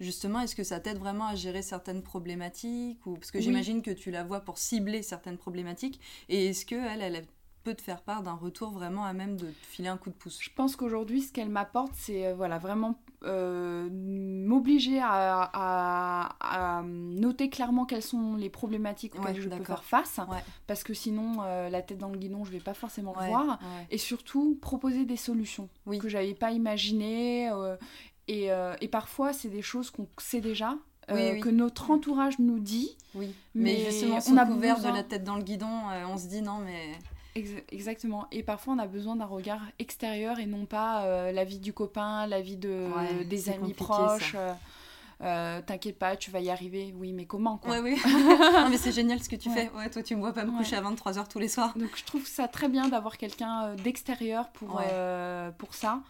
justement 0.00 0.40
Est-ce 0.40 0.56
que 0.56 0.64
ça 0.64 0.80
t'aide 0.80 0.98
vraiment 0.98 1.26
à 1.26 1.34
gérer 1.34 1.62
certaines 1.62 2.02
problématiques 2.02 2.98
parce 3.12 3.30
que 3.30 3.40
j'imagine 3.40 3.82
que 3.82 3.90
tu 3.90 4.10
la 4.10 4.24
vois 4.24 4.40
pour 4.40 4.58
cibler 4.58 5.02
certaines 5.02 5.38
problématiques. 5.38 6.00
Et 6.28 6.46
est-ce 6.48 6.66
que 6.66 6.74
elle, 6.74 7.02
elle 7.02 7.24
peut 7.62 7.74
te 7.74 7.82
faire 7.82 8.02
part 8.02 8.22
d'un 8.22 8.34
retour 8.34 8.70
vraiment 8.70 9.04
à 9.04 9.12
même 9.12 9.36
de 9.36 9.46
te 9.46 9.66
filer 9.66 9.88
un 9.88 9.96
coup 9.96 10.10
de 10.10 10.14
pouce? 10.14 10.38
Je 10.40 10.50
pense 10.54 10.76
qu'aujourd'hui, 10.76 11.22
ce 11.22 11.32
qu'elle 11.32 11.48
m'apporte, 11.48 11.92
c'est 11.94 12.26
euh, 12.26 12.34
voilà 12.34 12.58
vraiment 12.58 12.98
euh, 13.24 13.88
m'obliger 13.90 15.00
à, 15.02 16.82
noter 16.84 17.48
clairement 17.50 17.84
quelles 17.84 18.02
sont 18.02 18.36
les 18.36 18.50
problématiques 18.50 19.18
auxquelles 19.18 19.40
je 19.40 19.48
peux 19.48 19.64
faire 19.64 19.84
face, 19.84 20.20
parce 20.66 20.84
que 20.84 20.94
sinon, 20.94 21.38
euh, 21.42 21.68
la 21.68 21.82
tête 21.82 21.98
dans 21.98 22.10
le 22.10 22.18
guidon, 22.18 22.44
je 22.44 22.50
vais 22.50 22.60
pas 22.60 22.74
forcément 22.74 23.14
le 23.20 23.26
voir, 23.26 23.58
et 23.90 23.98
surtout 23.98 24.58
proposer 24.60 25.04
des 25.04 25.16
solutions 25.16 25.68
oui. 25.86 25.98
que 25.98 26.08
j'avais 26.08 26.34
pas 26.34 26.50
imaginées. 26.50 27.50
et, 28.28 28.50
et, 28.80 28.88
parfois, 28.88 29.32
c'est 29.32 29.48
des 29.48 29.62
choses 29.62 29.90
qu'on 29.90 30.08
sait 30.18 30.40
déjà, 30.40 30.76
euh, 31.10 31.38
que 31.40 31.48
notre 31.48 31.90
entourage 31.90 32.38
nous 32.38 32.58
dit. 32.58 32.96
Oui, 33.14 33.34
mais, 33.54 33.84
justement, 33.90 34.18
on 34.30 34.36
a 34.36 34.46
couvert 34.46 34.80
de 34.80 34.88
la 34.88 35.02
tête 35.02 35.24
dans 35.24 35.36
le 35.36 35.42
guidon, 35.42 35.90
euh, 35.92 36.04
on 36.08 36.16
se 36.16 36.26
dit 36.26 36.42
non, 36.42 36.58
mais. 36.64 36.92
Exactement. 37.34 38.26
Et 38.32 38.42
parfois, 38.42 38.74
on 38.74 38.78
a 38.78 38.86
besoin 38.86 39.16
d'un 39.16 39.26
regard 39.26 39.62
extérieur 39.78 40.38
et 40.38 40.46
non 40.46 40.66
pas 40.66 41.04
euh, 41.04 41.32
la 41.32 41.44
vie 41.44 41.58
du 41.58 41.72
copain, 41.72 42.26
la 42.26 42.40
vie 42.40 42.56
de, 42.56 43.24
des 43.24 43.50
amis 43.50 43.74
proches. 43.74 44.36
T'inquiète 45.20 45.98
pas, 45.98 46.16
tu 46.16 46.30
vas 46.30 46.40
y 46.40 46.50
arriver. 46.50 46.94
Oui, 46.96 47.12
mais 47.12 47.24
comment 47.24 47.56
quoi? 47.56 47.80
Oui. 47.80 47.96
non, 48.06 48.68
mais 48.68 48.76
c'est 48.76 48.92
génial 48.92 49.22
ce 49.22 49.28
que 49.28 49.36
tu 49.36 49.50
fais. 49.50 49.70
Ouais, 49.76 49.88
toi, 49.90 50.02
tu 50.02 50.14
me 50.16 50.20
vois 50.20 50.32
pas 50.32 50.44
me 50.44 50.56
coucher 50.56 50.76
à 50.76 50.82
23h 50.82 51.28
tous 51.28 51.38
les 51.38 51.48
soirs. 51.48 51.76
Donc, 51.76 51.90
je 51.96 52.04
trouve 52.04 52.26
ça 52.26 52.48
très 52.48 52.68
bien 52.68 52.88
d'avoir 52.88 53.16
quelqu'un 53.16 53.74
d'extérieur 53.76 54.50
pour, 54.50 54.82
pour 55.58 55.74
ça. 55.74 56.00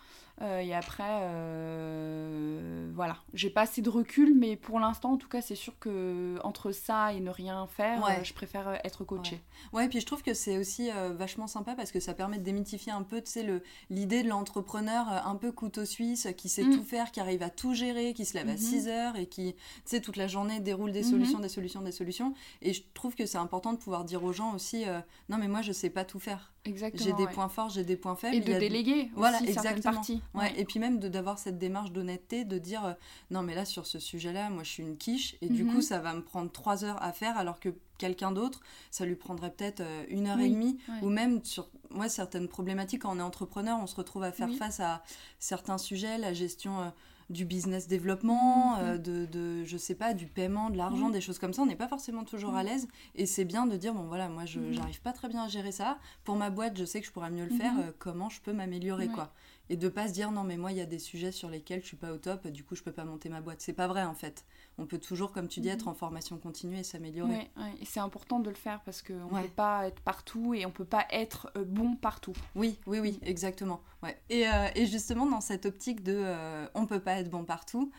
Euh, 0.43 0.61
et 0.61 0.75
après, 0.75 1.21
euh, 1.23 2.91
voilà, 2.93 3.19
j'ai 3.35 3.51
pas 3.51 3.63
assez 3.63 3.83
de 3.83 3.91
recul, 3.91 4.35
mais 4.37 4.57
pour 4.57 4.81
l'instant, 4.81 5.13
en 5.13 5.17
tout 5.17 5.29
cas, 5.29 5.41
c'est 5.41 5.55
sûr 5.55 5.79
que 5.79 6.39
entre 6.43 6.73
ça 6.73 7.13
et 7.13 7.21
ne 7.21 7.31
rien 7.31 7.67
faire, 7.69 8.05
euh, 8.05 8.25
je 8.25 8.35
préfère 8.35 8.81
être 8.85 9.05
coachée. 9.05 9.41
Ouais. 9.73 9.87
et 9.87 9.89
puis 9.89 10.01
je 10.01 10.07
trouve 10.07 10.23
que 10.23 10.35
c'est 10.35 10.59
aussi 10.59 10.91
vachement 11.13 11.47
sympa 11.47 11.75
parce 11.77 11.93
que 11.93 12.01
ça 12.01 12.15
permet 12.15 12.39
de 12.39 12.43
démythifier 12.43 12.91
un 12.91 13.03
peu, 13.03 13.21
tu 13.23 13.31
sais, 13.31 13.63
l'idée 13.91 14.23
de 14.23 14.29
l'entrepreneur 14.29 15.09
un 15.09 15.37
peu 15.37 15.53
couteau 15.53 15.85
suisse 15.85 16.29
qui 16.37 16.49
sait 16.49 16.65
mm. 16.65 16.77
tout 16.77 16.85
faire, 16.85 17.13
qui 17.13 17.21
arrive 17.21 17.43
à 17.43 17.51
tout 17.51 17.75
gérer, 17.75 18.13
qui 18.13 18.25
se 18.25 18.35
lève 18.35 18.49
à 18.49 18.57
6 18.57 18.87
mm-hmm. 18.87 18.89
heures 18.89 19.17
et 19.17 19.27
qui, 19.27 19.55
tu 19.55 19.61
sais, 19.85 20.01
toute 20.01 20.17
la 20.17 20.27
journée 20.27 20.61
déroule 20.61 20.91
des 20.91 21.03
mm-hmm. 21.03 21.11
solutions, 21.11 21.39
des 21.39 21.49
solutions, 21.49 21.83
des 21.83 21.93
solutions. 21.93 22.35
Et 22.61 22.73
je 22.73 22.83
trouve 22.95 23.15
que 23.15 23.27
c'est 23.27 23.39
important 23.39 23.73
de 23.73 23.79
pouvoir 23.79 24.05
dire 24.05 24.25
aux 24.25 24.33
gens 24.33 24.55
aussi, 24.55 24.85
non, 25.29 25.39
mais 25.39 25.49
moi, 25.49 25.63
je 25.63 25.73
sais 25.73 25.91
pas 25.91 26.05
tout 26.05 26.19
faire. 26.19 26.54
J'ai 26.67 27.13
des 27.13 27.27
points 27.27 27.49
forts, 27.49 27.69
j'ai 27.69 27.85
des 27.85 27.97
points 27.97 28.17
faibles. 28.17 28.37
Et 28.37 28.41
de 28.41 28.59
déléguer 28.59 29.11
voilà, 29.15 29.39
aussi 29.39 29.51
exactement. 29.51 29.95
parties. 29.95 30.23
Ouais. 30.33 30.53
Et 30.59 30.65
puis 30.65 30.81
même 30.81 30.99
d'avoir 30.99 31.39
cette 31.39 31.59
démarche 31.59 31.93
d'honnêteté, 31.93 32.45
de 32.45 32.59
dire 32.59 32.85
euh, 32.85 32.93
non 33.31 33.43
mais 33.43 33.55
là 33.55 33.65
sur 33.65 33.87
ce 33.87 33.99
sujet-là, 33.99 34.49
moi 34.49 34.63
je 34.63 34.71
suis 34.71 34.83
une 34.83 34.97
quiche 34.97 35.37
et 35.43 35.49
du 35.49 35.65
mhm. 35.65 35.75
coup 35.75 35.83
ça 35.83 35.99
va 35.99 36.15
me 36.15 36.23
prendre 36.23 36.51
trois 36.51 36.85
heures 36.85 37.03
à 37.03 37.13
faire 37.13 37.37
alors 37.37 37.61
que 37.61 37.69
quelqu'un 37.99 38.33
d'autre, 38.33 38.61
ça 38.91 39.05
lui 39.05 39.15
prendrait 39.15 39.51
peut-être 39.51 39.81
euh, 39.81 40.05
une 40.09 40.27
heure 40.27 40.41
et 40.41 40.49
demie. 40.49 40.79
Ou 41.03 41.09
même 41.09 41.45
sur 41.45 41.69
moi 41.91 42.09
certaines 42.09 42.49
problématiques 42.49 43.03
quand 43.03 43.15
on 43.15 43.19
est 43.19 43.23
entrepreneur, 43.23 43.79
on 43.81 43.87
se 43.87 43.97
retrouve 43.97 44.23
à 44.23 44.33
faire 44.33 44.51
face 44.55 44.81
à 44.81 45.03
certains 45.39 45.79
sujets, 45.79 46.19
la 46.19 46.33
gestion... 46.33 46.81
Euh, 46.81 46.89
du 47.31 47.45
business 47.45 47.89
développement, 47.89 48.77
mhm. 48.77 48.99
de, 48.99 49.27
de, 49.27 49.65
je 49.65 49.77
sais 49.77 49.95
pas, 49.95 50.15
du 50.15 50.27
paiement, 50.27 50.71
de 50.71 50.77
l'argent, 50.77 51.07
mhm. 51.07 51.13
des 51.13 51.21
choses 51.21 51.39
comme 51.39 51.53
ça. 51.53 51.63
On 51.63 51.67
n'est 51.67 51.77
pas 51.77 51.89
forcément 51.89 52.25
toujours 52.25 52.55
à 52.55 52.63
l'aise. 52.63 52.89
Et 53.15 53.27
c'est 53.27 53.45
bien 53.45 53.67
de 53.67 53.77
dire, 53.77 53.95
bon 53.95 54.05
voilà, 54.05 54.29
moi 54.29 54.45
je 54.45 54.61
n'arrive 54.61 55.01
pas 55.01 55.13
très 55.13 55.29
bien 55.29 55.45
à 55.45 55.49
gérer 55.49 55.73
ça. 55.73 55.99
Pour 56.25 56.37
ma 56.37 56.51
boîte, 56.51 56.77
je 56.79 56.85
sais 56.85 57.01
que 57.01 57.07
je 57.07 57.13
pourrais 57.13 57.31
mieux 57.31 57.47
le 57.47 57.57
faire. 57.57 57.75
comment 57.99 58.29
je 58.29 58.41
peux 58.41 58.53
m'améliorer, 58.53 59.09
quoi 59.09 59.33
et 59.71 59.77
de 59.77 59.89
pas 59.89 60.09
se 60.09 60.13
dire 60.13 60.31
non 60.31 60.45
mais 60.45 60.57
moi 60.57 60.73
il 60.73 60.79
y 60.79 60.81
a 60.81 60.87
des 60.87 60.99
sujets 60.99 61.33
sur 61.33 61.49
lesquels 61.49 61.81
je 61.81 61.87
suis 61.87 61.97
pas 61.97 62.13
au 62.13 62.19
top 62.19 62.47
du 62.49 62.65
coup 62.65 62.75
je 62.75 62.83
peux 62.83 62.93
pas 62.93 63.05
monter 63.05 63.29
ma 63.29 63.41
boîte. 63.41 63.61
C'est 63.61 63.73
pas 63.73 63.87
vrai 63.87 64.05
en 64.05 64.15
fait. 64.15 64.45
On 64.77 64.87
peut 64.87 64.99
toujours 64.99 65.33
comme 65.33 65.49
tu 65.49 65.61
dis 65.61 65.69
être 65.69 65.85
mhm. 65.85 65.93
en 65.93 65.95
formation 65.95 66.37
continue 66.39 66.79
et 66.79 66.83
s'améliorer. 66.83 67.51
Oui, 67.57 67.65
et 67.81 67.85
c'est 67.85 68.01
important 68.01 68.41
de 68.41 68.51
le 68.51 68.57
faire 68.57 68.83
parce 68.85 69.03
qu'on 69.03 69.15
ne 69.15 69.43
peut 69.43 69.49
pas 69.49 69.87
être 69.87 70.01
partout 70.01 70.55
et 70.55 70.67
on 70.67 70.71
peut 70.71 70.85
pas 70.85 71.07
être 71.11 71.51
euh, 71.57 71.65
bon 71.65 71.97
partout. 71.97 72.35
Oui 72.55 72.79
oui 72.87 72.99
oui 73.01 73.19
exactement. 73.23 73.81
Ouais. 74.03 74.19
Et, 74.29 74.47
euh, 74.47 74.69
et 74.75 74.87
justement 74.87 75.27
dans 75.27 75.41
cette 75.41 75.65
optique 75.65 76.03
de 76.03 76.15
euh, 76.15 76.67
on 76.75 76.87
peut 76.87 77.01
pas 77.01 77.15
être 77.15 77.31
bon 77.31 77.45
partout 77.45 77.91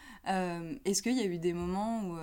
est-ce 0.86 1.03
qu'il 1.03 1.15
y 1.15 1.22
a 1.22 1.25
eu 1.25 1.38
des 1.38 1.53
moments 1.53 2.01
où 2.01 2.17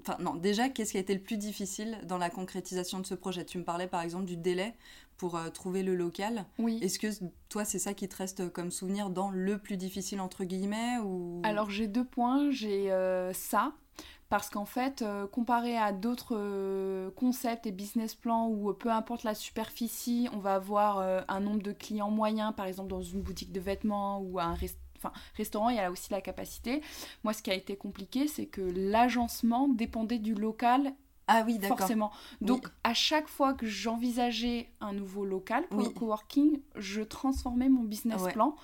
enfin 0.00 0.16
non 0.20 0.34
déjà 0.34 0.70
qu'est-ce 0.70 0.92
qui 0.92 0.96
a 0.96 1.00
été 1.00 1.14
le 1.14 1.20
plus 1.20 1.36
difficile 1.36 1.98
dans 2.04 2.16
la 2.16 2.30
concrétisation 2.30 2.98
de 2.98 3.06
ce 3.06 3.14
projet? 3.14 3.44
Tu 3.44 3.58
me 3.58 3.64
parlais 3.64 3.86
par 3.86 4.00
exemple 4.00 4.24
du 4.24 4.36
délai 4.36 4.74
pour 5.20 5.36
euh, 5.36 5.50
trouver 5.50 5.82
le 5.82 5.94
local. 5.94 6.46
Oui. 6.58 6.78
Est-ce 6.80 6.98
que 6.98 7.08
toi, 7.50 7.66
c'est 7.66 7.78
ça 7.78 7.92
qui 7.92 8.08
te 8.08 8.16
reste 8.16 8.50
comme 8.50 8.70
souvenir 8.70 9.10
dans 9.10 9.30
le 9.30 9.58
plus 9.58 9.76
difficile, 9.76 10.18
entre 10.18 10.44
guillemets 10.44 10.96
ou... 11.04 11.42
Alors, 11.44 11.68
j'ai 11.68 11.88
deux 11.88 12.06
points. 12.06 12.50
J'ai 12.50 12.90
euh, 12.90 13.34
ça, 13.34 13.74
parce 14.30 14.48
qu'en 14.48 14.64
fait, 14.64 15.02
euh, 15.02 15.26
comparé 15.26 15.76
à 15.76 15.92
d'autres 15.92 17.10
concepts 17.16 17.66
et 17.66 17.70
business 17.70 18.14
plans 18.14 18.48
où 18.48 18.72
peu 18.72 18.90
importe 18.90 19.24
la 19.24 19.34
superficie, 19.34 20.30
on 20.32 20.38
va 20.38 20.54
avoir 20.54 21.00
un 21.28 21.40
nombre 21.40 21.62
de 21.62 21.72
clients 21.72 22.10
moyens, 22.10 22.54
par 22.56 22.64
exemple 22.64 22.88
dans 22.88 23.02
une 23.02 23.20
boutique 23.20 23.52
de 23.52 23.60
vêtements 23.60 24.20
ou 24.20 24.40
un 24.40 24.56
restaurant, 25.36 25.68
il 25.68 25.76
y 25.76 25.80
a 25.80 25.90
aussi 25.90 26.10
la 26.10 26.22
capacité. 26.22 26.80
Moi, 27.24 27.34
ce 27.34 27.42
qui 27.42 27.50
a 27.50 27.54
été 27.54 27.76
compliqué, 27.76 28.26
c'est 28.26 28.46
que 28.46 28.62
l'agencement 28.62 29.68
dépendait 29.68 30.18
du 30.18 30.34
local 30.34 30.94
ah 31.30 31.44
oui, 31.46 31.58
d'accord. 31.58 31.78
Forcément. 31.78 32.10
Donc, 32.40 32.66
à 32.84 32.94
chaque 32.94 33.28
fois 33.28 33.54
que 33.54 33.66
j'envisageais 33.66 34.68
un 34.80 34.92
nouveau 34.92 35.24
local 35.24 35.64
pour 35.68 35.80
le 35.80 35.88
coworking, 35.88 36.60
je 36.76 37.02
transformais 37.02 37.68
mon 37.68 37.84
business 37.84 38.22
plan 38.32 38.56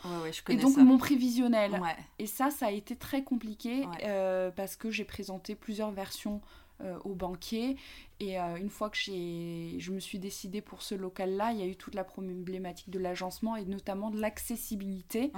et 0.49 0.56
donc 0.56 0.76
mon 0.76 0.99
prévisionnel. 0.99 1.80
Et 2.18 2.26
ça, 2.26 2.50
ça 2.50 2.66
a 2.66 2.70
été 2.70 2.96
très 2.96 3.23
compliqué 3.23 3.87
euh, 4.04 4.50
parce 4.50 4.76
que 4.76 4.90
j'ai 4.90 5.04
présenté 5.04 5.54
plusieurs 5.54 5.90
versions 5.90 6.40
euh, 6.82 6.99
au 7.04 7.14
banquier. 7.14 7.76
Et 8.18 8.40
euh, 8.40 8.56
une 8.56 8.70
fois 8.70 8.90
que 8.90 8.96
je 8.96 9.92
me 9.92 10.00
suis 10.00 10.18
décidée 10.18 10.61
pour 10.61 10.82
ce 10.82 10.94
local-là, 10.94 11.52
il 11.52 11.58
y 11.58 11.62
a 11.62 11.66
eu 11.66 11.76
toute 11.76 11.94
la 11.94 12.04
problématique 12.04 12.90
de 12.90 12.99
l'agencement 12.99 13.56
et 13.56 13.64
notamment 13.64 14.11
de 14.11 14.20
l'accessibilité 14.20 15.32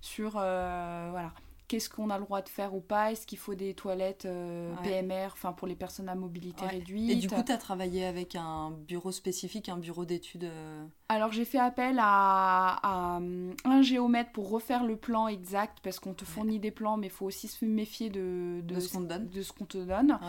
sur 0.00 0.32
voilà, 0.32 1.32
qu'est-ce 1.74 1.90
qu'on 1.90 2.08
a 2.10 2.18
le 2.18 2.24
droit 2.24 2.40
de 2.40 2.48
faire 2.48 2.72
ou 2.72 2.80
pas 2.80 3.10
Est-ce 3.10 3.26
qu'il 3.26 3.36
faut 3.38 3.56
des 3.56 3.74
toilettes 3.74 4.26
euh, 4.26 4.72
PMR, 4.84 5.30
enfin 5.32 5.52
pour 5.52 5.66
les 5.66 5.74
personnes 5.74 6.08
à 6.08 6.14
mobilité 6.14 6.64
réduite 6.64 7.10
Et 7.10 7.16
du 7.16 7.28
coup, 7.28 7.42
tu 7.44 7.50
as 7.50 7.58
travaillé 7.58 8.06
avec 8.06 8.36
un 8.36 8.70
bureau 8.70 9.10
spécifique, 9.10 9.68
un 9.68 9.76
bureau 9.76 10.04
d'études 10.04 10.44
euh, 10.44 10.84
Alors 11.08 11.32
j'ai 11.32 11.44
fait 11.44 11.58
appel 11.58 11.96
à, 11.98 13.18
un 13.64 13.82
géomètre 13.82 14.30
pour 14.30 14.50
refaire 14.50 14.84
le 14.84 14.96
plan 14.96 15.26
exact 15.26 15.78
parce 15.82 15.98
qu'on 15.98 16.14
te 16.14 16.24
fournit 16.24 16.60
des 16.60 16.70
plans, 16.70 16.96
mais 16.96 17.08
il 17.08 17.12
faut 17.12 17.26
aussi 17.26 17.48
se 17.48 17.64
méfier 17.64 18.08
de, 18.08 18.60
de, 18.62 18.78
ce 18.78 18.92
qu'on 18.92 19.02
te 19.02 19.08
donne. 19.08 19.28
De 19.28 19.42
ce 19.42 19.52
qu'on 19.52 19.64
te 19.64 19.78
donne. 19.78 20.20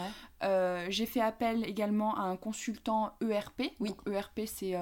Euh, 0.44 0.88
j'ai 0.90 1.06
fait 1.06 1.22
appel 1.22 1.64
également 1.64 2.16
à 2.16 2.22
un 2.22 2.38
consultant 2.38 3.14
ERP. 3.22 3.72
Oui. 3.80 3.94
ERP, 4.12 4.42
c'est 4.48 4.74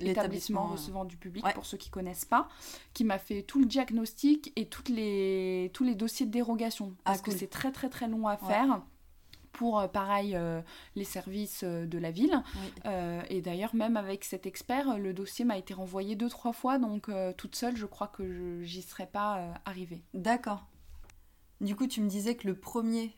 l'établissement 0.00 0.68
recevant 0.68 1.04
du 1.04 1.16
public 1.16 1.44
pour 1.54 1.66
ceux 1.66 1.76
qui 1.76 1.90
connaissent 1.90 2.24
pas, 2.24 2.48
qui 2.94 3.02
m'a 3.02 3.18
fait 3.18 3.42
tout 3.42 3.58
le 3.58 3.66
diagnostic 3.66 4.52
et 4.54 4.66
toutes 4.66 4.90
les 4.90 5.72
tous 5.74 5.84
les 5.84 5.87
dossiers 5.94 6.26
de 6.26 6.30
dérogation 6.30 6.94
ah, 6.98 7.02
parce 7.04 7.22
que 7.22 7.30
c'est 7.30 7.48
très 7.48 7.72
très 7.72 7.88
très 7.88 8.08
long 8.08 8.26
à 8.26 8.36
faire 8.36 8.82
pour 9.58 9.80
euh, 9.80 9.88
pareil 9.88 10.36
euh, 10.36 10.62
les 10.94 11.04
services 11.04 11.62
euh, 11.64 11.84
de 11.84 11.98
la 11.98 12.12
ville. 12.12 12.42
et 13.28 13.42
d'ailleurs, 13.42 13.74
même 13.74 13.96
avec 13.96 14.24
cet 14.24 14.46
expert, 14.46 14.98
le 14.98 15.12
dossier 15.12 15.44
m'a 15.44 15.58
été 15.58 15.74
renvoyé 15.74 16.14
deux, 16.14 16.28
trois 16.28 16.52
fois, 16.52 16.78
donc 16.78 17.10
toute 17.36 17.56
seule, 17.56 17.76
je 17.76 17.86
crois 17.86 18.08
que 18.08 18.62
j'y 18.62 18.82
serais 18.82 19.06
pas 19.06 19.54
arrivée. 19.64 20.02
D'accord. 20.14 20.66
Du 21.60 21.74
coup, 21.74 21.86
tu 21.86 22.00
me 22.00 22.08
disais 22.08 22.36
que 22.36 22.46
le 22.46 22.54
premier 22.54 23.12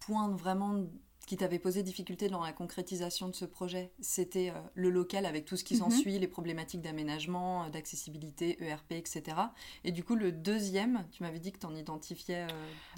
point 0.00 0.28
vraiment 0.30 0.84
qui 1.26 1.36
t'avait 1.36 1.58
posé 1.58 1.82
difficulté 1.82 2.28
dans 2.28 2.42
la 2.42 2.52
concrétisation 2.52 3.28
de 3.28 3.34
ce 3.34 3.44
projet, 3.44 3.92
c'était 4.00 4.50
euh, 4.50 4.60
le 4.74 4.90
local 4.90 5.24
avec 5.24 5.44
tout 5.44 5.56
ce 5.56 5.64
qui 5.64 5.74
mhm. 5.74 5.80
s'ensuit, 5.80 6.18
les 6.18 6.26
problématiques 6.26 6.82
d'aménagement, 6.82 7.64
euh, 7.64 7.68
d'accessibilité, 7.70 8.62
ERP, 8.62 8.92
etc. 8.92 9.36
Et 9.84 9.92
du 9.92 10.02
coup, 10.02 10.16
le 10.16 10.32
deuxième, 10.32 11.04
tu 11.12 11.22
m'avais 11.22 11.38
dit 11.38 11.52
que 11.52 11.58
tu 11.58 11.66
en 11.66 11.74
identifiais. 11.74 12.46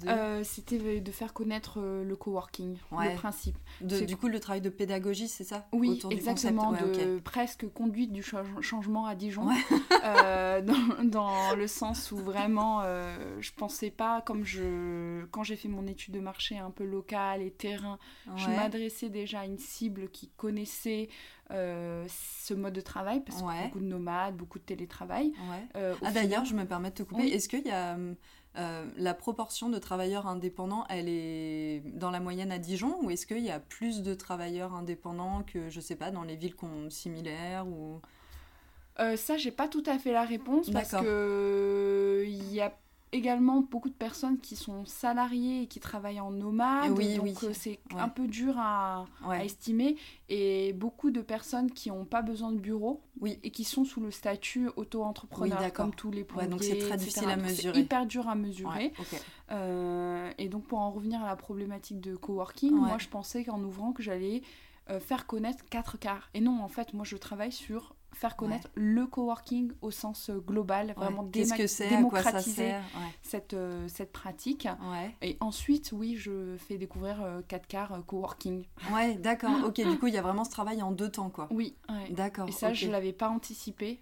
Euh, 0.07 0.43
c'était 0.43 0.99
de 0.99 1.11
faire 1.11 1.33
connaître 1.33 1.79
le 1.79 2.15
coworking, 2.15 2.77
le 2.91 3.15
principe. 3.15 3.57
du 3.81 4.17
coup, 4.17 4.27
le 4.27 4.39
travail 4.39 4.61
de 4.61 4.69
pédagogie, 4.69 5.27
c'est 5.27 5.43
ça? 5.43 5.67
Oui, 5.71 6.01
exactement, 6.09 6.71
de 6.71 7.19
presque 7.19 7.67
conduite 7.71 8.11
du 8.11 8.23
changement 8.61 9.05
à 9.05 9.15
Dijon, 9.15 9.45
dans, 9.91 11.03
dans, 11.03 11.55
le 11.55 11.67
sens 11.67 12.11
où 12.11 12.17
vraiment, 12.17 12.81
je 13.39 13.51
pensais 13.55 13.91
pas, 13.91 14.21
comme 14.21 14.45
je, 14.45 15.25
quand 15.25 15.43
j'ai 15.43 15.55
fait 15.55 15.67
mon 15.67 15.85
étude 15.87 16.13
de 16.13 16.19
marché 16.19 16.57
un 16.57 16.71
peu 16.71 16.85
local 16.85 17.41
et 17.41 17.51
terrain, 17.51 17.99
je 18.35 18.47
m'adressais 18.49 19.09
déjà 19.09 19.41
à 19.41 19.45
une 19.45 19.57
cible 19.57 20.09
qui 20.09 20.29
connaissait 20.29 21.09
euh, 21.51 22.05
ce 22.09 22.53
mode 22.53 22.73
de 22.73 22.81
travail, 22.81 23.21
parce 23.21 23.41
que 23.41 23.63
beaucoup 23.65 23.79
de 23.79 23.85
nomades, 23.85 24.35
beaucoup 24.35 24.59
de 24.59 24.63
télétravail. 24.63 25.33
Euh, 25.75 25.95
ah 26.03 26.11
d'ailleurs, 26.11 26.45
je 26.45 26.55
me 26.55 26.65
permets 26.65 26.89
de 26.89 26.95
te 26.95 27.03
couper. 27.03 27.27
Est-ce 27.27 27.49
qu'il 27.49 27.65
y 27.65 27.71
a 27.71 27.97
euh, 28.57 28.85
la 28.97 29.13
proportion 29.13 29.69
de 29.69 29.77
travailleurs 29.77 30.27
indépendants, 30.27 30.85
elle 30.89 31.09
est 31.09 31.83
dans 31.93 32.11
la 32.11 32.19
moyenne 32.19 32.51
à 32.51 32.57
Dijon, 32.57 32.97
ou 33.03 33.11
est-ce 33.11 33.27
qu'il 33.27 33.43
y 33.43 33.51
a 33.51 33.59
plus 33.59 34.01
de 34.01 34.13
travailleurs 34.13 34.73
indépendants 34.73 35.43
que, 35.43 35.69
je 35.69 35.79
sais 35.79 35.95
pas, 35.95 36.11
dans 36.11 36.23
les 36.23 36.35
villes 36.35 36.55
similaires 36.89 37.67
ou... 37.67 38.01
ça, 38.97 39.37
j'ai 39.37 39.51
pas 39.51 39.67
tout 39.67 39.83
à 39.85 39.99
fait 39.99 40.11
la 40.11 40.25
réponse 40.25 40.71
parce 40.71 40.91
que 40.91 42.23
il 42.25 42.53
y 42.53 42.61
a 42.61 42.73
également 43.15 43.61
beaucoup 43.61 43.89
de 43.89 43.93
personnes 43.93 44.37
qui 44.37 44.55
sont 44.55 44.85
salariées 44.85 45.63
et 45.63 45.67
qui 45.67 45.79
travaillent 45.79 46.19
en 46.19 46.31
nomade. 46.31 46.91
Oui, 46.91 47.15
donc 47.15 47.43
euh, 47.43 47.51
c'est 47.53 47.79
un 47.97 48.09
peu 48.09 48.27
dur 48.27 48.55
à, 48.57 49.05
estimer. 49.43 49.95
Et 50.29 50.73
beaucoup 50.73 51.11
de 51.11 51.21
personnes 51.21 51.71
qui 51.71 51.89
n'ont 51.89 52.05
pas 52.05 52.21
besoin 52.21 52.51
de 52.51 52.59
bureau 52.59 53.01
oui. 53.21 53.39
et 53.43 53.51
qui 53.51 53.63
sont 53.63 53.85
sous 53.85 54.01
le 54.01 54.11
statut 54.11 54.69
auto-entrepreneur, 54.75 55.71
comme 55.73 55.93
tous 55.93 56.11
les 56.11 56.23
plombiers. 56.23 56.49
donc 56.49 56.63
c'est 56.63 56.77
très 56.77 56.97
difficile 56.97 57.29
à 57.29 57.37
mesurer. 57.37 57.73
C'est 57.73 57.79
hyper 57.79 58.05
dur 58.05 58.27
à 58.27 58.35
mesurer. 58.35 58.91
Euh, 59.51 60.31
et 60.37 60.49
donc 60.49 60.65
pour 60.65 60.79
en 60.79 60.91
revenir 60.91 61.23
à 61.23 61.27
la 61.27 61.35
problématique 61.35 62.01
de 62.01 62.15
coworking, 62.15 62.73
moi 62.73 62.97
je 62.97 63.07
pensais 63.07 63.43
qu'en 63.43 63.61
ouvrant 63.63 63.93
que 63.93 64.03
j'allais 64.03 64.41
euh, 64.89 64.99
faire 64.99 65.27
connaître 65.27 65.63
quatre 65.65 65.97
quarts. 65.97 66.29
Et 66.33 66.41
non, 66.41 66.61
en 66.61 66.69
fait, 66.69 66.93
moi 66.93 67.05
je 67.05 67.17
travaille 67.17 67.51
sur 67.51 67.95
faire 68.15 68.35
connaître 68.35 68.69
le 68.75 69.05
coworking 69.05 69.71
au 69.81 69.91
sens 69.91 70.29
euh, 70.29 70.39
global, 70.39 70.93
vraiment 70.95 71.23
démocratiser 71.23 72.73
cette, 73.21 73.53
euh, 73.53 73.87
cette 73.87 74.11
pratique. 74.11 74.67
Et 75.21 75.37
ensuite, 75.39 75.91
oui, 75.91 76.15
je 76.15 76.55
fais 76.57 76.77
découvrir 76.77 77.17
4 77.47 77.61
euh, 77.61 77.65
quarts 77.67 78.05
coworking. 78.07 78.65
Ouais, 78.91 79.15
d'accord. 79.19 79.65
ok, 79.65 79.75
du 79.75 79.99
coup, 79.99 80.07
il 80.07 80.13
y 80.13 80.17
a 80.17 80.21
vraiment 80.21 80.45
ce 80.45 80.51
travail 80.51 80.81
en 80.81 80.91
deux 80.91 81.09
temps, 81.09 81.29
quoi. 81.29 81.47
Oui, 81.51 81.75
d'accord. 82.09 82.47
Et 82.47 82.51
ça, 82.51 82.73
je 82.73 82.87
ne 82.87 82.91
l'avais 82.91 83.13
pas 83.13 83.29
anticipé. 83.29 84.01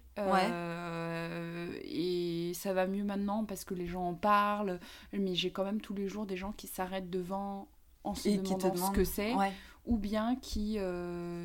et 1.84 2.52
ça 2.54 2.72
va 2.72 2.86
mieux 2.86 3.04
maintenant 3.04 3.44
parce 3.44 3.64
que 3.64 3.74
les 3.74 3.86
gens 3.86 4.08
en 4.08 4.14
parlent. 4.14 4.78
Mais 5.12 5.34
j'ai 5.34 5.50
quand 5.50 5.64
même 5.64 5.80
tous 5.80 5.94
les 5.94 6.08
jours 6.08 6.24
des 6.26 6.36
gens 6.36 6.52
qui 6.52 6.68
s'arrêtent 6.68 7.10
devant 7.10 7.68
en 8.04 8.14
se 8.14 8.28
demandant 8.28 8.76
ce 8.76 8.90
que 8.92 9.04
c'est. 9.04 9.34
Ou 9.86 9.98
bien 9.98 10.36
qui, 10.36 10.78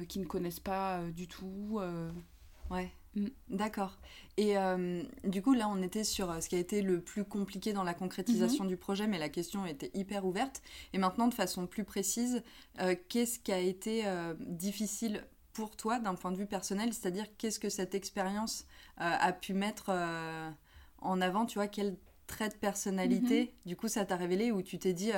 qui 0.08 0.19
ne 0.19 0.25
connaissent 0.25 0.62
pas 0.62 1.01
du 1.15 1.27
tout. 1.27 1.79
Ouais. 2.69 2.91
Mm. 3.15 3.27
D'accord. 3.50 3.98
Et 4.38 4.58
euh, 4.58 5.03
du 5.24 5.41
coup, 5.41 5.53
là, 5.53 5.67
on 5.69 5.81
était 5.81 6.03
sur 6.03 6.29
euh, 6.29 6.41
ce 6.41 6.50
qui 6.50 6.55
a 6.55 6.60
été 6.60 6.81
le 6.81 7.01
plus 7.01 7.25
compliqué 7.25 7.74
dans 7.74 7.84
la 7.84 7.93
concrétisation 7.93 8.63
mhm. 8.63 8.69
du 8.69 8.77
projet, 8.77 9.08
mais 9.08 9.17
la 9.17 9.29
question 9.29 9.65
était 9.65 9.91
hyper 9.93 10.25
ouverte. 10.25 10.62
Et 10.93 10.98
maintenant, 10.98 11.27
de 11.27 11.34
façon 11.34 11.67
plus 11.67 11.84
précise, 11.84 12.43
euh, 12.79 12.96
qu'est-ce 13.10 13.39
qui 13.39 13.51
a 13.51 13.60
été 13.60 14.05
difficile 14.39 15.24
pour 15.53 15.75
toi 15.75 16.00
d'un 16.00 16.15
point 16.15 16.31
de 16.31 16.38
vue 16.38 16.46
personnel? 16.46 16.93
C'est-à-dire, 16.93 17.25
qu'est-ce 17.38 17.60
que 17.60 17.69
cette 17.69 17.96
expérience 17.96 18.65
a 18.98 19.31
pu 19.34 19.53
mettre 19.53 19.91
en 21.00 21.22
avant? 21.22 21.46
Tu 21.46 21.55
vois, 21.55 21.67
quel 21.67 21.98
trait 22.27 22.50
de 22.50 22.55
personnalité, 22.55 23.41
mhm. 23.41 23.50
du 23.65 23.75
coup, 23.75 23.88
ça 23.88 24.05
t'a 24.05 24.15
révélé 24.15 24.51
où 24.51 24.62
tu 24.62 24.77
t'es 24.77 24.93
dit, 24.93 25.12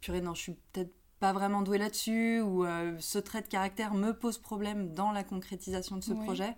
purée, 0.00 0.20
non, 0.20 0.34
je 0.34 0.42
suis 0.42 0.52
peut-être 0.72 0.92
pas 1.20 1.32
vraiment 1.32 1.62
douée 1.62 1.78
là-dessus, 1.78 2.40
ou 2.40 2.64
ce 2.98 3.18
trait 3.18 3.42
de 3.42 3.46
caractère 3.46 3.94
me 3.94 4.12
pose 4.12 4.38
problème 4.38 4.94
dans 4.94 5.12
la 5.12 5.22
concrétisation 5.22 5.96
de 5.96 6.02
ce 6.02 6.12
projet. 6.12 6.56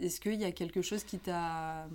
Est-ce 0.00 0.20
qu'il 0.20 0.40
y 0.40 0.44
a 0.44 0.52
quelque 0.52 0.82
chose 0.82 1.04
qui 1.04 1.18
t'a 1.18 1.86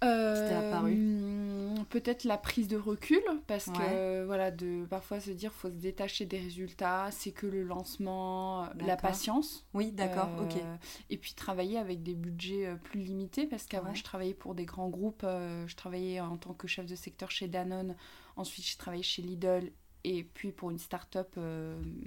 apparu 0.00 0.96
euh, 0.96 1.74
Peut-être 1.90 2.24
la 2.24 2.36
prise 2.36 2.68
de 2.68 2.76
recul, 2.76 3.22
parce 3.46 3.66
que 3.66 4.24
voilà, 4.24 4.50
de 4.50 4.84
parfois 4.86 5.20
se 5.20 5.30
dire 5.30 5.52
faut 5.52 5.68
se 5.68 5.74
détacher 5.74 6.26
des 6.26 6.38
résultats, 6.38 7.08
c'est 7.10 7.30
que 7.30 7.46
le 7.46 7.62
lancement, 7.62 8.68
la 8.78 8.96
patience. 8.96 9.66
Oui, 9.74 9.92
d'accord, 9.92 10.28
ok. 10.40 10.56
Euh, 10.56 10.76
et 11.10 11.16
puis 11.16 11.34
travailler 11.34 11.78
avec 11.78 12.02
des 12.02 12.14
budgets 12.14 12.66
euh, 12.66 12.76
plus 12.76 13.00
limités, 13.00 13.46
parce 13.46 13.66
qu'avant 13.66 13.94
je 13.94 14.04
travaillais 14.04 14.34
pour 14.34 14.54
des 14.54 14.64
grands 14.64 14.88
groupes, 14.88 15.24
je 15.24 15.74
travaillais 15.76 16.20
en 16.20 16.36
tant 16.36 16.52
que 16.52 16.68
chef 16.68 16.86
de 16.86 16.94
secteur 16.94 17.30
chez 17.30 17.48
Danone, 17.48 17.96
ensuite 18.36 18.66
je 18.66 18.76
travaillais 18.76 19.02
chez 19.02 19.22
Lidl 19.22 19.72
et 20.04 20.24
puis 20.24 20.52
pour 20.52 20.70
une 20.70 20.78
start-up 20.78 21.38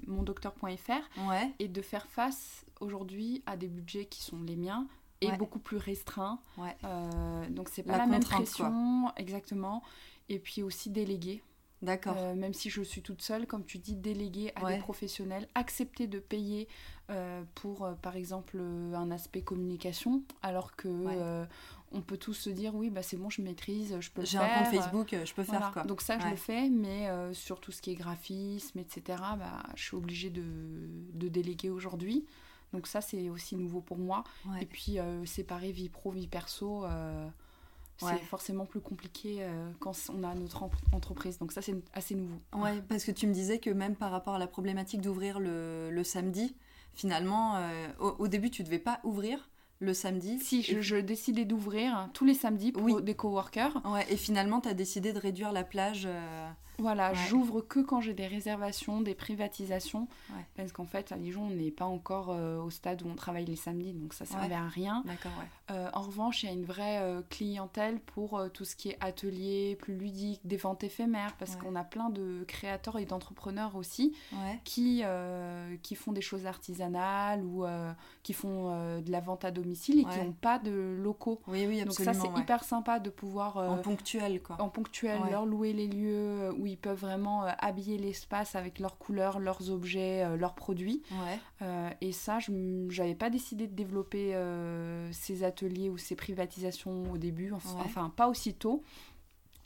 mondocteur.fr 0.08 1.28
ouais. 1.30 1.52
et 1.60 1.68
de 1.68 1.82
faire 1.82 2.08
face 2.08 2.66
aujourd'hui 2.80 3.44
à 3.46 3.58
des 3.58 3.68
budgets 3.68 4.06
qui 4.06 4.24
sont 4.24 4.42
les 4.42 4.56
miens 4.56 4.88
et 5.22 5.32
beaucoup 5.38 5.60
plus 5.60 5.78
restreint. 5.78 6.40
Ouais. 6.58 6.76
Euh, 6.84 7.50
donc 7.50 7.70
c'est 7.70 7.84
pas 7.84 7.98
la, 7.98 8.08
même 8.08 8.24
pression, 8.24 9.12
exactement. 9.16 9.84
Et 10.30 10.40
puis 10.40 10.64
aussi 10.64 10.90
déléguer. 10.90 11.44
D'accord. 11.82 12.16
Euh, 12.18 12.36
même 12.36 12.54
si 12.54 12.70
je 12.70 12.82
suis 12.82 13.02
toute 13.02 13.22
seule, 13.22 13.48
comme 13.48 13.66
tu 13.66 13.78
dis, 13.78 13.96
déléguer 13.96 14.52
à 14.56 14.72
des 14.72 14.78
professionnels, 14.78 15.48
accepter 15.56 16.08
de 16.08 16.20
payer 16.20 16.68
euh, 17.10 17.44
pour, 17.56 17.90
par 18.02 18.16
exemple, 18.16 18.58
un 18.60 19.12
aspect 19.12 19.42
communication, 19.42 20.24
alors 20.42 20.76
que 20.76 21.46
on 21.94 22.00
peut 22.00 22.16
tous 22.16 22.34
se 22.34 22.50
dire 22.50 22.74
oui, 22.74 22.90
bah 22.90 23.04
c'est 23.04 23.18
bon, 23.18 23.30
je 23.30 23.42
maîtrise, 23.42 23.98
je 24.00 24.10
peux 24.12 24.24
faire. 24.24 24.26
J'ai 24.26 24.38
un 24.38 24.64
compte 24.64 24.74
Facebook, 24.74 25.16
je 25.26 25.34
peux 25.34 25.44
faire 25.44 25.72
quoi. 25.74 25.84
Donc 25.84 26.02
ça, 26.02 26.18
je 26.20 26.28
le 26.28 26.36
fais, 26.36 26.70
mais 26.70 27.10
sur 27.34 27.60
tout 27.60 27.72
ce 27.72 27.82
qui 27.82 27.92
est 27.92 27.96
graphisme, 27.96 28.80
etc., 28.80 29.22
bah, 29.38 29.64
je 29.76 29.84
suis 29.84 29.98
obligée 29.98 30.30
de, 30.30 30.44
de 31.14 31.28
déléguer 31.28 31.70
aujourd'hui. 31.70 32.26
Donc 32.74 32.88
ça, 32.88 33.02
c'est 33.02 33.30
aussi 33.30 33.56
nouveau 33.56 33.82
pour 33.82 33.98
moi. 33.98 34.24
Et 34.60 34.66
puis, 34.66 35.00
euh, 35.00 35.26
séparer 35.26 35.72
vie 35.72 35.90
pro, 35.90 36.12
vie 36.12 36.28
perso, 36.28 36.86
euh, 38.04 38.08
c'est 38.08 38.26
forcément 38.26 38.66
plus 38.66 38.80
compliqué 38.80 39.38
euh, 39.40 39.72
quand 39.80 39.94
on 40.10 40.24
a 40.24 40.34
notre 40.36 40.64
entreprise. 40.92 41.38
Donc 41.38 41.52
ça, 41.52 41.62
c'est 41.62 41.76
assez 41.94 42.16
nouveau. 42.16 42.40
Ouais, 42.54 42.82
parce 42.88 43.04
que 43.04 43.12
tu 43.12 43.28
me 43.28 43.34
disais 43.34 43.60
que 43.60 43.70
même 43.70 43.96
par 43.96 44.12
rapport 44.12 44.36
à 44.36 44.40
la 44.40 44.48
problématique 44.48 45.02
d'ouvrir 45.02 45.40
le, 45.40 46.04
samedi, 46.04 46.56
finalement, 46.94 47.62
au, 48.00 48.28
début, 48.28 48.50
tu 48.50 48.64
devais 48.64 48.80
pas 48.80 49.00
ouvrir 49.04 49.50
le 49.80 49.94
samedi. 49.94 50.40
Si, 50.40 50.64
je, 50.64 50.96
décidais 50.98 51.46
d'ouvrir 51.46 52.10
tous 52.14 52.26
les 52.26 52.34
samedis 52.34 52.72
pour 52.72 53.02
des 53.02 53.16
coworkers. 53.16 53.82
Ouais, 53.86 54.06
et 54.10 54.18
finalement, 54.18 54.62
tu 54.62 54.70
as 54.70 54.74
décidé 54.74 55.14
de 55.14 55.20
réduire 55.20 55.52
la 55.52 55.64
plage. 55.64 56.08
Voilà, 56.82 57.14
j'ouvre 57.14 57.62
que 57.62 57.80
quand 57.80 58.02
j'ai 58.02 58.14
des 58.14 58.28
réservations, 58.28 59.02
des 59.02 59.16
privatisations. 59.16 60.08
Parce 60.56 60.72
qu'en 60.72 60.86
fait, 60.86 61.12
à 61.12 61.18
Dijon, 61.18 61.44
on 61.44 61.50
n'est 61.50 61.72
pas 61.72 61.86
encore 61.86 62.32
euh, 62.32 62.62
au 62.62 62.70
stade 62.70 63.02
où 63.04 63.08
on 63.08 63.16
travaille 63.16 63.46
les 63.46 63.56
samedis, 63.56 63.94
donc 63.94 64.14
ça 64.14 64.26
ne 64.26 64.30
servait 64.30 64.56
à 64.56 64.68
rien. 64.68 65.04
Euh, 65.70 65.90
en 65.94 66.02
revanche, 66.02 66.44
il 66.44 66.48
y 66.48 66.50
a 66.50 66.54
une 66.54 66.66
vraie 66.66 67.00
euh, 67.02 67.22
clientèle 67.30 68.00
pour 68.00 68.42
tout 68.54 68.66
ce 68.66 68.76
qui 68.76 68.90
est 68.90 68.98
atelier 69.00 69.78
plus 69.80 69.96
ludique, 69.96 70.42
des 70.44 70.58
ventes 70.58 70.84
éphémères, 70.84 71.36
parce 71.38 71.56
qu'on 71.56 71.76
a 71.76 71.84
plein 71.84 72.10
de 72.10 72.44
créateurs 72.48 72.98
et 72.98 73.06
d'entrepreneurs 73.06 73.76
aussi 73.76 74.16
qui, 74.64 75.04
qui 75.84 75.96
font 75.96 76.12
des 76.12 76.22
choses 76.22 76.46
artisanales 76.46 77.44
ou 77.44 77.66
qui 78.24 78.34
font 78.34 79.00
de 79.02 79.12
la 79.12 79.20
vente 79.20 79.46
à 79.46 79.52
domicile 79.52 80.00
et 80.00 80.06
qui 80.06 80.18
n'ont 80.18 80.34
pas 80.34 80.60
de 80.60 80.98
locaux. 81.00 81.42
Oui, 81.48 81.66
oui, 81.68 81.82
absolument. 81.82 82.14
Donc 82.14 82.24
ça, 82.24 82.34
c'est 82.36 82.42
hyper 82.42 82.64
sympa 82.64 83.00
de 83.00 83.10
pouvoir... 83.10 83.58
en 83.58 83.78
ponctuel, 83.78 84.42
quoi. 84.42 84.60
En 84.60 84.70
ponctuel, 84.70 85.20
leur 85.30 85.46
louer 85.46 85.74
les 85.74 85.88
lieux 85.88 86.52
où 86.58 86.66
ils 86.72 86.78
peuvent 86.78 87.00
vraiment 87.00 87.46
euh, 87.46 87.52
habiller 87.60 87.98
l'espace 87.98 88.56
avec 88.56 88.80
leurs 88.80 88.98
couleurs, 88.98 89.40
leurs 89.40 89.70
objets, 89.70 90.24
euh, 90.24 90.38
leurs 90.38 90.56
produits. 90.56 91.04
Euh, 91.62 91.90
et 92.02 92.12
ça, 92.12 92.40
je 92.40 92.52
n'avais 92.52 93.16
pas 93.16 93.30
décidé 93.30 93.68
de 93.68 93.76
développer 93.76 94.36
ces 95.12 95.44
ateliers 95.44 95.90
ou 95.90 95.98
ces 95.98 96.16
privatisations 96.16 97.12
au 97.12 97.18
début, 97.18 97.52
enfin 97.54 98.12
pas 98.16 98.28
aussitôt. 98.28 98.84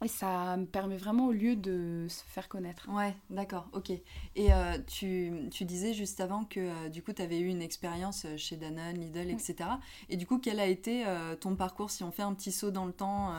Et 0.04 0.08
ça 0.08 0.58
me 0.58 0.66
permet 0.66 0.98
vraiment 0.98 1.28
au 1.28 1.32
lieu 1.32 1.56
de 1.56 2.06
se 2.10 2.24
faire 2.26 2.50
connaître. 2.50 2.88
Ouais, 2.92 3.16
d'accord, 3.30 3.68
ok. 3.72 3.92
Et 3.92 4.54
euh, 4.54 4.78
tu, 4.86 5.32
tu, 5.52 5.64
disais 5.64 5.94
juste 5.94 6.20
avant 6.20 6.44
que 6.44 6.60
euh, 6.60 6.90
du 6.90 7.02
coup 7.02 7.14
tu 7.14 7.22
avais 7.22 7.40
eu 7.40 7.48
une 7.48 7.62
expérience 7.62 8.28
chez 8.36 8.58
Danone, 8.58 9.00
Lidl, 9.00 9.30
etc. 9.30 9.70
Et 10.10 10.18
du 10.18 10.28
coup, 10.28 10.38
quel 10.38 10.60
a 10.60 10.68
été 10.68 11.06
ton 11.40 11.56
parcours 11.56 11.90
si 11.92 12.04
on 12.04 12.12
fait 12.12 12.24
un 12.24 12.34
petit 12.34 12.52
saut 12.52 12.72
dans 12.72 12.86
le 12.86 12.92
temps 12.92 13.34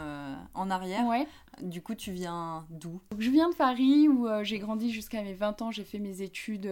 en 0.54 0.70
arrière? 0.70 1.06
Ouais. 1.06 1.26
Du 1.62 1.82
coup, 1.82 1.94
tu 1.94 2.12
viens 2.12 2.66
d'où? 2.70 3.00
Je 3.18 3.30
viens 3.30 3.48
de 3.48 3.54
Paris 3.54 4.08
où 4.08 4.28
j'ai 4.42 4.58
grandi 4.58 4.90
jusqu'à 4.90 5.22
mes 5.22 5.32
20 5.32 5.62
ans. 5.62 5.70
J'ai 5.70 5.84
fait 5.84 5.98
mes 5.98 6.20
études 6.22 6.70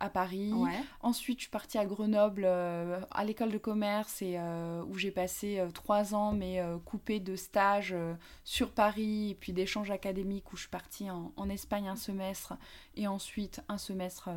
à 0.00 0.08
Paris. 0.08 0.52
Ouais. 0.54 0.72
Ensuite, 1.02 1.38
je 1.38 1.42
suis 1.42 1.50
partie 1.50 1.76
à 1.76 1.84
Grenoble 1.84 2.46
à 2.46 3.24
l'école 3.24 3.50
de 3.50 3.58
commerce 3.58 4.22
et 4.22 4.38
où 4.88 4.96
j'ai 4.96 5.10
passé 5.10 5.62
3 5.74 6.14
ans 6.14 6.32
mais 6.32 6.62
coupé 6.84 7.20
de 7.20 7.36
stages 7.36 7.94
sur 8.44 8.70
Paris 8.70 8.86
Paris 8.86 9.30
et 9.30 9.34
puis 9.34 9.52
d'échanges 9.52 9.90
académiques 9.90 10.52
où 10.52 10.56
je 10.56 10.62
suis 10.62 10.70
partie 10.70 11.10
en, 11.10 11.48
Espagne 11.50 11.88
un 11.88 11.96
semestre 11.96 12.54
et 12.96 13.06
ensuite 13.06 13.60
un 13.68 13.78
semestre 13.78 14.30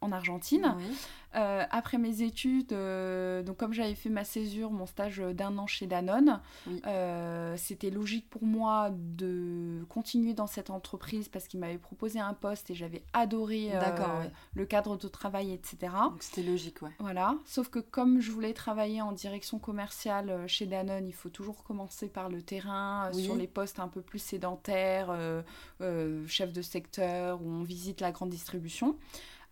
en 0.00 0.12
Argentine. 0.12 0.74
après 1.32 1.98
mes 1.98 2.22
études, 2.22 2.74
donc 3.44 3.56
comme 3.56 3.72
j'avais 3.72 3.94
fait 3.94 4.08
ma 4.08 4.24
césure, 4.24 4.70
mon 4.70 4.86
stage 4.86 5.18
d'un 5.18 5.58
an 5.58 5.66
chez 5.66 5.86
Danone, 5.86 6.40
c'était 7.56 7.90
logique 7.90 8.28
pour 8.30 8.44
moi 8.44 8.90
de 8.92 9.84
continuer 9.88 10.34
dans 10.34 10.46
cette 10.46 10.70
entreprise 10.70 11.28
parce 11.28 11.46
qu'il 11.48 11.60
m'avait 11.60 11.78
proposé 11.78 12.20
un 12.20 12.34
poste 12.34 12.70
et 12.70 12.74
j'avais 12.74 13.02
adoré 13.12 13.72
le 14.54 14.64
cadre 14.66 14.96
de 14.96 15.08
travail, 15.08 15.52
etc. 15.52 15.92
Donc 16.10 16.22
c'était 16.22 16.42
logique, 16.42 16.82
ouais. 16.82 16.92
Voilà. 16.98 17.36
Sauf 17.44 17.68
que 17.68 17.78
comme 17.78 18.20
je 18.20 18.30
voulais 18.30 18.52
travailler 18.52 19.02
en 19.02 19.12
direction 19.12 19.58
commerciale 19.58 20.30
euh, 20.30 20.46
chez 20.46 20.66
Danone, 20.66 21.06
il 21.06 21.14
faut 21.14 21.28
toujours 21.28 21.62
commencer 21.62 22.08
par 22.08 22.28
le 22.28 22.42
terrain, 22.42 23.10
euh, 23.10 23.12
sur 23.12 23.36
les 23.36 23.46
postes 23.46 23.80
un 23.80 23.88
peu 23.88 24.00
plus 24.00 24.18
sédentaires, 24.18 25.08
euh, 25.80 26.26
chef 26.26 26.52
de 26.52 26.62
secteur, 26.62 27.40
où 27.42 27.48
on 27.48 27.62
visite 27.62 27.85
la 28.00 28.12
grande 28.12 28.30
distribution. 28.30 28.96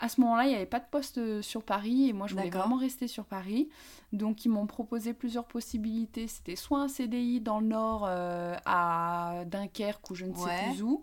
À 0.00 0.08
ce 0.08 0.20
moment-là, 0.20 0.44
il 0.44 0.48
n'y 0.48 0.56
avait 0.56 0.66
pas 0.66 0.80
de 0.80 0.86
poste 0.90 1.40
sur 1.40 1.62
Paris 1.62 2.08
et 2.08 2.12
moi 2.12 2.26
je 2.26 2.34
voulais 2.34 2.50
vraiment 2.50 2.76
rester 2.76 3.06
sur 3.06 3.24
Paris. 3.24 3.68
Donc 4.12 4.44
ils 4.44 4.48
m'ont 4.48 4.66
proposé 4.66 5.14
plusieurs 5.14 5.44
possibilités. 5.44 6.26
C'était 6.26 6.56
soit 6.56 6.80
un 6.80 6.88
CDI 6.88 7.40
dans 7.40 7.60
le 7.60 7.66
nord 7.66 8.04
à 8.06 9.44
Dunkerque 9.46 10.10
ou 10.10 10.14
je 10.14 10.26
ne 10.26 10.34
sais 10.34 10.50
plus 10.70 10.82
où, 10.82 11.00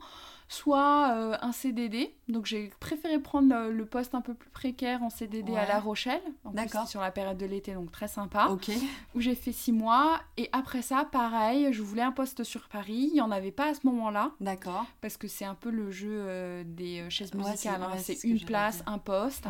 soit 0.51 1.13
euh, 1.15 1.37
un 1.41 1.53
CDD. 1.53 2.13
Donc 2.27 2.45
j'ai 2.45 2.71
préféré 2.81 3.19
prendre 3.19 3.69
le, 3.69 3.85
poste 3.85 4.13
un 4.15 4.21
peu 4.21 4.33
plus 4.33 4.49
précaire 4.49 5.01
en 5.01 5.09
CDD 5.09 5.55
à 5.55 5.65
La 5.65 5.79
Rochelle. 5.79 6.21
D'accord. 6.53 6.87
Sur 6.87 6.99
la 6.99 7.09
période 7.09 7.37
de 7.37 7.45
l'été, 7.45 7.73
donc 7.73 7.91
très 7.91 8.09
sympa. 8.09 8.49
Où 9.15 9.21
j'ai 9.21 9.35
fait 9.35 9.53
six 9.53 9.71
mois. 9.71 10.19
Et 10.35 10.49
après 10.51 10.81
ça, 10.81 11.07
pareil, 11.09 11.71
je 11.71 11.81
voulais 11.81 12.01
un 12.01 12.11
poste 12.11 12.43
sur 12.43 12.67
Paris. 12.67 13.07
Il 13.11 13.13
n'y 13.13 13.21
en 13.21 13.31
avait 13.31 13.51
pas 13.51 13.69
à 13.69 13.73
ce 13.73 13.79
moment-là. 13.85 14.31
D'accord. 14.41 14.85
Parce 14.99 15.15
que 15.15 15.29
c'est 15.29 15.45
un 15.45 15.55
peu 15.55 15.69
le 15.69 15.89
jeu 15.89 16.09
euh, 16.11 16.63
des 16.65 16.99
euh, 16.99 17.09
chaises 17.09 17.33
musicales. 17.33 17.81
Hein. 17.81 17.97
c'est 17.97 18.21
une 18.25 18.41
place, 18.41 18.83
un 18.85 18.97
poste. 18.97 19.47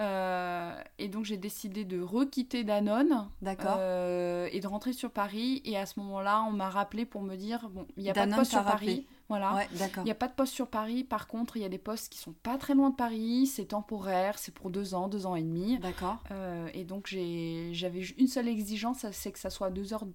Et 0.00 1.08
donc 1.08 1.24
j'ai 1.24 1.36
décidé 1.36 1.84
de 1.84 2.00
requitter 2.00 2.64
Danone 2.64 3.28
et 3.42 4.60
de 4.60 4.66
rentrer 4.66 4.92
sur 4.92 5.10
Paris. 5.10 5.62
Et 5.64 5.76
à 5.76 5.86
ce 5.86 6.00
moment-là, 6.00 6.44
on 6.48 6.52
m'a 6.52 6.70
rappelé 6.70 7.04
pour 7.04 7.22
me 7.22 7.36
dire 7.36 7.68
bon, 7.70 7.86
il 7.96 8.02
n'y 8.02 8.10
a 8.10 8.14
pas 8.14 8.26
de 8.26 8.34
poste 8.34 8.50
sur 8.50 8.64
Paris. 8.64 9.06
Voilà. 9.30 9.64
il 9.98 10.02
n'y 10.02 10.10
a 10.10 10.16
pas 10.16 10.26
de 10.26 10.32
poste 10.32 10.52
sur 10.52 10.66
Paris. 10.66 11.04
Par 11.04 11.28
contre, 11.28 11.56
il 11.56 11.62
y 11.62 11.64
a 11.64 11.68
des 11.68 11.78
postes 11.78 12.12
qui 12.12 12.18
sont 12.18 12.32
pas 12.32 12.58
très 12.58 12.74
loin 12.74 12.90
de 12.90 12.96
Paris. 12.96 13.46
C'est 13.46 13.66
temporaire. 13.66 14.38
C'est 14.38 14.52
pour 14.52 14.70
deux 14.70 14.92
ans, 14.94 15.06
deux 15.06 15.24
ans 15.24 15.36
et 15.36 15.42
demi. 15.42 15.78
D'accord. 15.78 16.18
Euh, 16.32 16.68
et 16.74 16.82
donc, 16.82 17.06
j'avais 17.06 18.00
une 18.18 18.26
seule 18.26 18.48
exigence, 18.48 19.06
c'est 19.12 19.30
que 19.30 19.38
ça 19.38 19.48
soit 19.48 19.70
deux 19.70 19.94
heures 19.94 20.06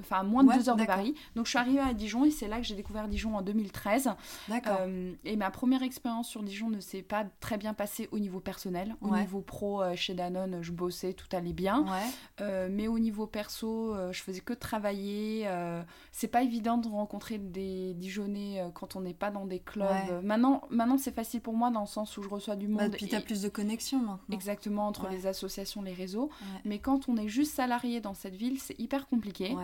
enfin 0.00 0.22
moins 0.22 0.44
de 0.44 0.52
deux 0.52 0.68
heures 0.68 0.76
de 0.76 0.84
Paris. 0.84 1.14
Donc 1.34 1.46
je 1.46 1.50
suis 1.50 1.58
arrivée 1.58 1.80
à 1.80 1.94
Dijon 1.94 2.24
et 2.24 2.30
c'est 2.30 2.48
là 2.48 2.58
que 2.58 2.64
j'ai 2.64 2.74
découvert 2.74 3.08
Dijon 3.08 3.36
en 3.36 3.42
2013. 3.42 4.10
D'accord. 4.48 4.78
Euh, 4.80 5.12
et 5.24 5.36
ma 5.36 5.50
première 5.50 5.82
expérience 5.82 6.28
sur 6.28 6.42
Dijon 6.42 6.68
ne 6.68 6.80
s'est 6.80 7.02
pas 7.02 7.24
très 7.40 7.58
bien 7.58 7.74
passée 7.74 8.08
au 8.12 8.18
niveau 8.18 8.40
personnel. 8.40 8.96
Au 9.00 9.14
niveau 9.16 9.40
pro, 9.40 9.82
euh, 9.82 9.94
chez 9.96 10.14
Danone, 10.14 10.58
je 10.62 10.72
bossais, 10.72 11.12
tout 11.12 11.28
allait 11.34 11.52
bien. 11.52 11.86
Euh, 12.40 12.68
mais 12.70 12.88
au 12.88 12.98
niveau 12.98 13.26
perso, 13.26 13.94
je 14.12 14.22
faisais 14.22 14.40
que 14.40 14.52
travailler. 14.52 15.48
c'est 16.12 16.28
pas 16.28 16.42
évident 16.42 16.78
de 16.78 16.88
rencontrer 16.88 17.38
des 17.38 17.94
Dijonnais 17.94 18.70
quand 18.74 18.96
on 18.96 19.00
n'est 19.00 19.14
pas 19.14 19.30
dans 19.30 19.46
des 19.46 19.60
clubs. 19.60 19.86
Maintenant, 20.22 20.62
maintenant 20.70 20.98
c'est 20.98 21.14
facile 21.14 21.40
pour 21.40 21.54
moi 21.54 21.70
dans 21.70 21.80
le 21.80 21.86
sens 21.86 22.16
où 22.16 22.22
je 22.22 22.28
reçois 22.28 22.56
du 22.56 22.66
bah, 22.66 22.82
monde. 22.82 22.90
Bah, 22.92 22.96
puis 22.96 23.08
tu 23.08 23.16
as 23.16 23.20
plus 23.20 23.42
de 23.42 23.48
connexions 23.48 23.98
maintenant. 23.98 24.20
Exactement, 24.30 24.86
entre 24.86 25.08
les 25.08 25.26
associations, 25.26 25.82
les 25.82 25.92
réseaux. 25.92 26.30
Mais 26.64 26.78
quand 26.78 27.08
on 27.08 27.16
est 27.16 27.28
juste 27.28 27.54
salarié 27.54 28.00
dans 28.00 28.14
cette 28.14 28.36
ville, 28.36 28.58
c'est 28.60 28.78
hyper 28.78 29.06
compliqué. 29.08 29.54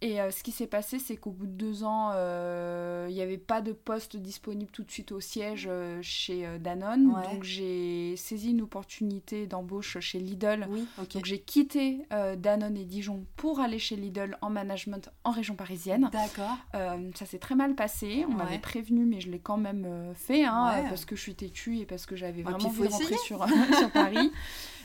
Et 0.00 0.20
euh, 0.20 0.30
ce 0.30 0.44
qui 0.44 0.52
s'est 0.52 0.68
passé, 0.68 1.00
c'est 1.00 1.16
qu'au 1.16 1.32
bout 1.32 1.46
de 1.46 1.52
deux 1.52 1.82
ans, 1.82 2.10
euh, 2.14 3.06
il 3.10 3.14
n'y 3.14 3.20
avait 3.20 3.36
pas 3.36 3.60
de 3.60 3.72
poste 3.72 4.16
disponible 4.16 4.70
tout 4.70 4.84
de 4.84 4.90
suite 4.90 5.10
au 5.10 5.18
siège 5.18 5.66
euh, 5.68 5.98
chez 6.02 6.46
Danone. 6.60 7.12
Donc 7.30 7.42
j'ai 7.42 8.14
saisi 8.16 8.50
une 8.50 8.62
opportunité 8.62 9.46
d'embauche 9.46 9.98
chez 9.98 10.20
Lidl. 10.20 10.68
Donc 11.12 11.24
j'ai 11.24 11.40
quitté 11.40 12.06
Danone 12.36 12.76
et 12.76 12.84
Dijon 12.84 13.24
pour 13.36 13.60
aller 13.60 13.78
chez 13.78 13.96
Lidl 13.96 14.38
en 14.40 14.50
management 14.50 15.10
en 15.24 15.32
région 15.32 15.56
parisienne. 15.56 16.08
D'accord. 16.12 16.56
ça 16.72 17.26
s'est 17.26 17.38
très 17.38 17.56
mal 17.56 17.74
passé. 17.74 18.24
On 18.28 18.34
m'avait 18.34 18.58
prévenu, 18.58 19.04
mais 19.04 19.20
je 19.20 19.30
l'ai 19.30 19.40
quand 19.40 19.58
même 19.58 20.12
fait 20.14 20.44
hein, 20.44 20.84
parce 20.88 21.04
que 21.04 21.16
je 21.16 21.22
suis 21.22 21.34
têtue 21.34 21.78
et 21.78 21.86
parce 21.86 22.06
que 22.06 22.14
j'avais 22.14 22.42
vraiment 22.42 22.68
envie 22.68 22.82
de 22.82 22.88
rentrer 22.88 23.16
sur, 23.16 23.44
sur 23.78 23.90
Paris. 23.90 24.30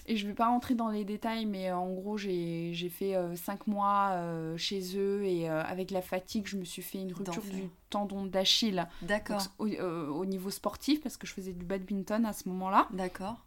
Et 0.06 0.18
je 0.18 0.28
vais 0.28 0.34
pas 0.34 0.48
rentrer 0.48 0.76
dans 0.76 0.90
les 0.90 1.06
détails, 1.06 1.46
mais 1.46 1.70
euh, 1.70 1.78
en 1.78 1.90
gros, 1.94 2.18
j'ai 2.18 2.92
fait 2.92 3.16
euh, 3.16 3.36
cinq 3.36 3.68
mois 3.68 4.10
euh, 4.12 4.58
chez 4.58 4.98
eux 4.98 5.24
et 5.24 5.48
avec 5.48 5.92
la 5.92 6.02
fatigue, 6.02 6.48
je 6.48 6.58
me 6.58 6.66
suis 6.66 6.82
fait 6.82 7.00
une 7.00 7.14
rupture 7.14 7.44
du 7.44 7.70
tendon 7.90 8.26
d'Achille. 8.26 8.86
D'accord. 9.02 9.42
Au, 9.60 10.26
niveau 10.26 10.50
sportif, 10.50 11.02
parce 11.02 11.18
que 11.18 11.28
je 11.28 11.34
faisais 11.34 11.54
du 11.54 11.66
badminton 11.66 12.26
à 12.26 12.34
ce 12.34 12.50
moment-là. 12.50 12.88
D'accord. 12.92 13.38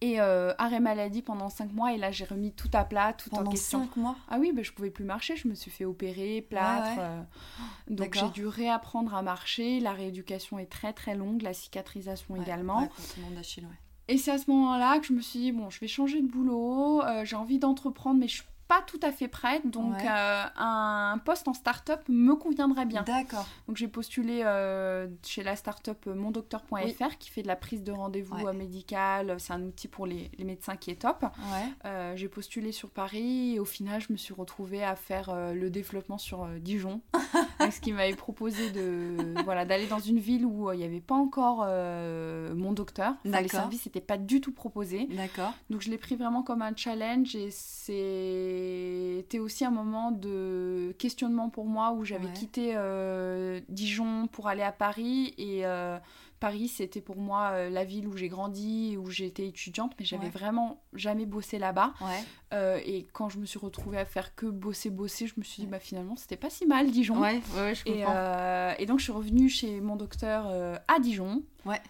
Et 0.00 0.18
arrêt 0.18 0.80
maladie 0.80 1.22
pendant 1.22 1.50
cinq 1.50 1.72
mois, 1.72 1.92
et 1.92 1.98
là 1.98 2.10
j'ai 2.10 2.24
remis 2.24 2.52
tout 2.52 2.70
à 2.72 2.84
plat, 2.84 3.12
tout 3.12 3.32
en 3.34 3.44
question. 3.44 3.80
Cinq 3.80 3.96
mois 3.96 4.16
Ah 4.28 4.38
oui, 4.38 4.52
ben, 4.52 4.64
je 4.64 4.72
pouvais 4.72 4.90
plus 4.90 5.04
marcher, 5.04 5.36
je 5.36 5.46
me 5.46 5.54
suis 5.54 5.70
fait 5.70 5.84
opérer, 5.84 6.40
plâtre. 6.40 7.00
donc 7.88 8.14
j'ai 8.14 8.28
dû 8.30 8.46
réapprendre 8.46 9.14
à 9.14 9.22
marcher. 9.22 9.80
La 9.80 9.92
rééducation 9.92 10.58
est 10.58 10.70
très 10.70 10.92
très 10.92 11.14
longue, 11.14 11.42
la 11.42 11.52
cicatrisation 11.52 12.36
également. 12.36 12.82
Ouais, 12.82 12.90
tendon 13.14 13.34
d'Achille, 13.34 13.64
ouais. 13.64 13.87
Et 14.08 14.16
c'est 14.18 14.30
à 14.30 14.38
ce 14.38 14.50
moment-là 14.50 14.98
que 14.98 15.06
je 15.06 15.12
me 15.12 15.20
suis 15.20 15.38
dit, 15.38 15.52
bon, 15.52 15.70
je 15.70 15.80
vais 15.80 15.88
changer 15.88 16.20
de 16.20 16.26
boulot, 16.26 17.02
euh, 17.02 17.24
j'ai 17.24 17.36
envie 17.36 17.58
d'entreprendre, 17.58 18.18
mais 18.18 18.28
je 18.28 18.42
pas 18.68 18.82
tout 18.86 19.00
à 19.02 19.10
fait 19.10 19.28
prête, 19.28 19.66
donc 19.66 19.94
euh, 20.04 20.44
un 20.56 21.18
poste 21.24 21.48
en 21.48 21.54
start-up 21.54 22.02
me 22.08 22.36
conviendrait 22.36 22.84
bien. 22.84 23.02
D'accord. 23.02 23.46
Donc 23.66 23.78
j'ai 23.78 23.88
postulé 23.88 24.42
euh, 24.44 25.08
chez 25.24 25.42
la 25.42 25.56
start-up 25.56 26.04
mondocteur.fr 26.06 27.16
qui 27.18 27.30
fait 27.30 27.42
de 27.42 27.48
la 27.48 27.56
prise 27.56 27.82
de 27.82 27.92
rendez-vous 27.92 28.46
euh, 28.46 28.52
médical. 28.52 29.36
C'est 29.38 29.54
un 29.54 29.62
outil 29.62 29.88
pour 29.88 30.06
les, 30.06 30.30
les, 30.36 30.44
médecins 30.44 30.76
qui 30.76 30.90
est 30.90 31.00
top. 31.00 31.24
j'ai 32.14 32.28
postulé 32.28 32.70
sur 32.70 32.90
Paris 32.90 33.54
et 33.54 33.58
au 33.58 33.64
final 33.64 34.02
je 34.02 34.12
me 34.12 34.18
suis 34.18 34.34
retrouvée 34.34 34.84
à 34.84 34.96
faire 34.96 35.34
le 35.54 35.70
développement 35.70 36.18
sur 36.18 36.46
Dijon. 36.60 37.00
ce 37.70 37.80
qui 37.80 37.92
m'avait 37.92 38.14
proposé 38.14 38.70
de 38.70 39.16
voilà 39.44 39.64
d'aller 39.64 39.86
dans 39.86 39.98
une 39.98 40.18
ville 40.18 40.44
où 40.44 40.72
il 40.72 40.78
n'y 40.78 40.84
avait 40.84 41.00
pas 41.00 41.14
encore 41.14 41.66
mon 42.54 42.72
docteur. 42.72 43.14
les 43.24 43.48
services 43.48 43.86
n'étaient 43.86 44.00
pas 44.00 44.18
du 44.18 44.40
tout 44.40 44.52
proposés. 44.52 45.06
D'accord. 45.10 45.52
Donc 45.70 45.82
je 45.82 45.90
l'ai 45.90 45.98
pris 45.98 46.16
vraiment 46.16 46.42
comme 46.42 46.62
un 46.62 46.74
challenge 46.74 47.34
et 47.34 47.50
c'était 47.50 49.38
aussi 49.38 49.64
un 49.64 49.70
moment 49.70 50.10
de 50.10 50.94
questionnement 50.98 51.48
pour 51.48 51.66
moi 51.66 51.92
où 51.92 52.04
j'avais 52.04 52.32
quitté 52.32 52.72
euh, 52.74 53.60
Dijon 53.68 54.26
pour 54.28 54.48
aller 54.48 54.62
à 54.62 54.72
Paris 54.72 55.34
et 55.38 55.66
euh, 55.66 55.98
Paris 56.38 56.68
c'était 56.68 57.00
pour 57.00 57.16
moi 57.16 57.50
euh, 57.52 57.70
la 57.70 57.84
ville 57.84 58.06
où 58.06 58.16
j'ai 58.16 58.28
grandi 58.28 58.96
où 58.96 59.10
j'étais 59.10 59.46
étudiante 59.46 59.92
mais 59.98 60.04
j'avais 60.04 60.28
vraiment 60.28 60.82
jamais 60.92 61.26
bossé 61.26 61.58
là-bas. 61.58 61.94
Et 62.52 63.06
quand 63.12 63.28
je 63.28 63.38
me 63.38 63.46
suis 63.46 63.58
retrouvée 63.58 63.98
à 63.98 64.04
faire 64.04 64.34
que 64.34 64.46
bosser 64.46 64.90
bosser 64.90 65.26
je 65.26 65.34
me 65.36 65.42
suis 65.42 65.62
dit 65.62 65.68
bah 65.68 65.80
finalement 65.80 66.16
c'était 66.16 66.36
pas 66.36 66.50
si 66.50 66.66
mal 66.66 66.90
Dijon. 66.90 67.24
Et, 67.24 67.40
et, 67.86 68.86
donc 68.86 68.98
je 68.98 69.04
suis 69.04 69.12
revenue 69.12 69.48
chez 69.48 69.80
mon 69.80 69.96
docteur 69.96 70.46
à 70.88 70.98
Dijon. 71.00 71.42
Ouais. 71.64 71.80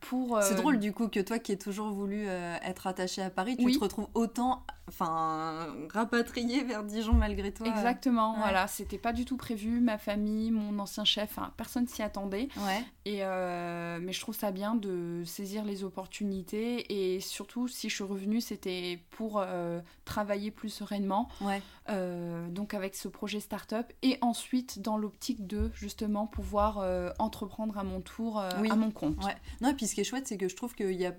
Pour 0.00 0.42
c'est 0.42 0.54
drôle 0.54 0.78
du 0.78 0.92
coup 0.92 1.08
que 1.08 1.20
toi 1.20 1.38
qui 1.38 1.52
as 1.52 1.56
toujours 1.56 1.90
voulu 1.90 2.26
être 2.26 2.86
attaché 2.86 3.22
à 3.22 3.30
Paris 3.30 3.56
tu 3.56 3.72
te 3.72 3.78
retrouves 3.78 4.08
autant 4.14 4.64
enfin 4.90 5.68
rapatrié 5.92 6.64
vers 6.64 6.82
Dijon 6.82 7.14
malgré 7.14 7.52
toi. 7.52 7.66
Exactement, 7.66 8.34
voilà, 8.36 8.66
c'était 8.66 8.98
pas 8.98 9.12
du 9.12 9.24
tout 9.24 9.36
prévu, 9.36 9.80
ma 9.80 9.98
famille, 9.98 10.50
mon 10.50 10.78
ancien 10.78 11.04
chef, 11.04 11.38
personne 11.56 11.86
s'y 11.86 12.02
attendait. 12.02 12.48
Ouais. 12.56 12.84
Et 13.10 13.24
euh, 13.24 13.98
mais 14.00 14.12
je 14.12 14.20
trouve 14.20 14.36
ça 14.36 14.52
bien 14.52 14.76
de 14.76 15.24
saisir 15.24 15.64
les 15.64 15.82
opportunités 15.82 17.14
et 17.14 17.18
surtout 17.18 17.66
si 17.66 17.88
je 17.88 17.94
suis 17.96 18.04
revenue, 18.04 18.40
c'était 18.40 19.00
pour 19.10 19.40
euh, 19.40 19.80
travailler 20.04 20.52
plus 20.52 20.68
sereinement. 20.68 21.28
Ouais. 21.40 21.60
Euh, 21.88 22.48
donc 22.48 22.72
avec 22.72 22.94
ce 22.94 23.08
projet 23.08 23.40
start-up 23.40 23.92
et 24.02 24.16
ensuite 24.20 24.80
dans 24.80 24.96
l'optique 24.96 25.48
de 25.48 25.72
justement 25.74 26.28
pouvoir 26.28 26.86
entreprendre 27.18 27.78
à 27.78 27.82
mon 27.82 28.00
tour 28.00 28.38
à 28.38 28.76
mon 28.76 28.92
compte. 28.92 29.24
Ouais. 29.24 29.34
Non, 29.60 29.70
et 29.70 29.74
puis 29.74 29.88
ce 29.88 29.96
qui 29.96 30.02
est 30.02 30.04
chouette, 30.04 30.28
c'est 30.28 30.36
que 30.36 30.48
je 30.48 30.54
trouve 30.54 30.76
qu'il 30.76 30.92
y 30.92 31.06
a 31.06 31.14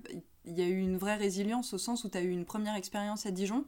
il 0.46 0.58
y 0.58 0.62
a 0.62 0.68
eu 0.68 0.80
une 0.80 0.98
vraie 0.98 1.16
résilience 1.16 1.74
au 1.74 1.78
sens 1.78 2.04
où 2.04 2.10
tu 2.10 2.18
as 2.18 2.22
eu 2.22 2.30
une 2.30 2.46
première 2.46 2.76
expérience 2.76 3.26
à 3.26 3.32
Dijon 3.32 3.66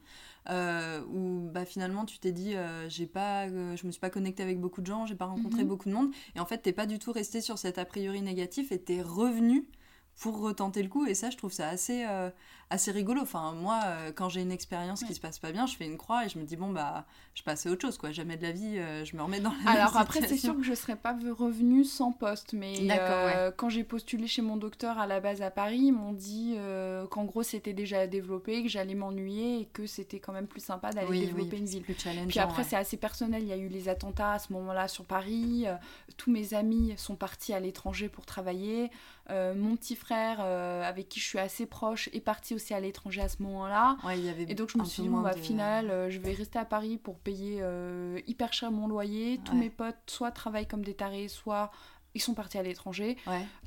euh, 0.49 1.01
où 1.05 1.49
bah, 1.51 1.65
finalement 1.65 2.05
tu 2.05 2.19
t'es 2.19 2.31
dit 2.31 2.55
euh, 2.55 2.89
j'ai 2.89 3.05
pas 3.05 3.45
euh, 3.47 3.75
je 3.75 3.85
me 3.85 3.91
suis 3.91 4.01
pas 4.01 4.09
connectée 4.09 4.43
avec 4.43 4.59
beaucoup 4.59 4.81
de 4.81 4.87
gens 4.87 5.05
j'ai 5.05 5.15
pas 5.15 5.25
rencontré 5.25 5.63
mhm. 5.63 5.67
beaucoup 5.69 5.89
de 5.89 5.93
monde 5.93 6.09
et 6.35 6.39
en 6.39 6.45
fait 6.45 6.57
t'es 6.59 6.73
pas 6.73 6.85
du 6.85 6.99
tout 6.99 7.11
resté 7.11 7.41
sur 7.41 7.57
cet 7.57 7.77
a 7.77 7.85
priori 7.85 8.21
négatif 8.21 8.71
et 8.71 8.79
t'es 8.79 9.01
revenu 9.01 9.67
pour 10.19 10.39
retenter 10.39 10.83
le 10.83 10.89
coup. 10.89 11.05
Et 11.05 11.15
ça, 11.15 11.29
je 11.29 11.37
trouve 11.37 11.51
ça 11.51 11.67
assez, 11.69 12.05
euh, 12.05 12.29
assez 12.69 12.91
rigolo. 12.91 13.21
Enfin, 13.21 13.53
moi, 13.53 13.81
euh, 13.85 14.11
quand 14.13 14.29
j'ai 14.29 14.41
une 14.41 14.51
expérience 14.51 15.03
qui 15.03 15.13
se 15.13 15.19
passe 15.19 15.39
pas 15.39 15.51
bien, 15.51 15.65
je 15.65 15.75
fais 15.75 15.85
une 15.85 15.97
croix 15.97 16.25
et 16.25 16.29
je 16.29 16.39
me 16.39 16.43
dis, 16.43 16.55
bon, 16.55 16.69
bah, 16.69 17.05
je 17.35 17.43
passe 17.43 17.65
à 17.65 17.69
autre 17.69 17.81
chose, 17.81 17.97
quoi. 17.97 18.11
Jamais 18.11 18.37
de 18.37 18.43
la 18.43 18.51
vie, 18.51 18.77
euh, 18.77 19.05
je 19.05 19.15
me 19.15 19.21
remets 19.21 19.39
dans 19.39 19.53
la 19.65 19.71
Alors 19.71 19.97
après, 19.97 20.21
c'est 20.21 20.37
sûr 20.37 20.55
que 20.55 20.63
je 20.63 20.73
serais 20.73 20.95
pas 20.95 21.17
revenue 21.37 21.83
sans 21.83 22.11
poste. 22.11 22.53
Mais 22.53 22.87
quand 23.57 23.69
j'ai 23.69 23.83
postulé 23.83 24.27
chez 24.27 24.41
mon 24.41 24.57
docteur 24.57 24.99
à 24.99 25.07
la 25.07 25.19
base 25.19 25.41
à 25.41 25.51
Paris, 25.51 25.81
ils 25.85 25.91
m'ont 25.91 26.13
dit 26.13 26.55
qu'en 27.09 27.25
gros, 27.25 27.43
c'était 27.43 27.73
déjà 27.73 28.07
développé, 28.07 28.63
que 28.63 28.69
j'allais 28.69 28.95
m'ennuyer 28.95 29.61
et 29.61 29.65
que 29.65 29.85
c'était 29.85 30.19
quand 30.19 30.33
même 30.33 30.47
plus 30.47 30.63
sympa 30.63 30.91
d'aller 30.91 31.19
développer 31.25 31.57
une 31.57 31.65
ville. 31.65 31.83
Plus 31.83 31.95
Puis 32.27 32.39
après, 32.39 32.63
c'est 32.63 32.75
assez 32.75 32.97
personnel. 32.97 33.43
Il 33.43 33.49
y 33.49 33.53
a 33.53 33.57
eu 33.57 33.67
les 33.67 33.89
attentats 33.89 34.33
à 34.33 34.39
ce 34.39 34.53
moment-là 34.53 34.87
sur 34.87 35.05
Paris. 35.05 35.65
tous 36.17 36.31
mes 36.31 36.53
amis 36.53 36.93
sont 36.97 37.15
partis 37.15 37.53
à 37.53 37.59
l'étranger 37.59 38.09
pour 38.09 38.25
travailler. 38.25 38.89
Euh, 39.29 39.53
mon 39.55 39.77
petit 39.77 39.95
frère, 39.95 40.39
euh, 40.41 40.83
avec 40.83 41.07
qui 41.07 41.19
je 41.19 41.25
suis 41.25 41.39
assez 41.39 41.65
proche, 41.65 42.09
est 42.11 42.19
parti 42.19 42.52
aussi 42.53 42.73
à 42.73 42.79
l'étranger 42.79 43.21
à 43.21 43.29
ce 43.29 43.41
moment-là. 43.43 43.97
et 44.47 44.55
donc 44.55 44.69
je 44.69 44.77
me 44.77 44.85
suis 44.85 45.03
dit, 45.03 45.09
bon, 45.09 45.21
bah, 45.21 45.33
final, 45.33 45.89
euh, 45.89 46.09
je 46.09 46.19
vais 46.19 46.33
rester 46.33 46.59
à 46.59 46.65
Paris 46.65 46.97
pour 46.97 47.17
payer 47.19 47.63
hyper 48.27 48.53
cher 48.53 48.71
mon 48.71 48.87
loyer. 48.87 49.39
Tous 49.43 49.55
mes 49.55 49.69
potes, 49.69 49.95
soit 50.07 50.31
travaillent 50.31 50.67
comme 50.67 50.83
des 50.83 50.93
tarés, 50.93 51.27
soit 51.27 51.71
ils 52.15 52.21
sont 52.21 52.33
partis 52.33 52.57
à 52.57 52.63
l'étranger. 52.63 53.17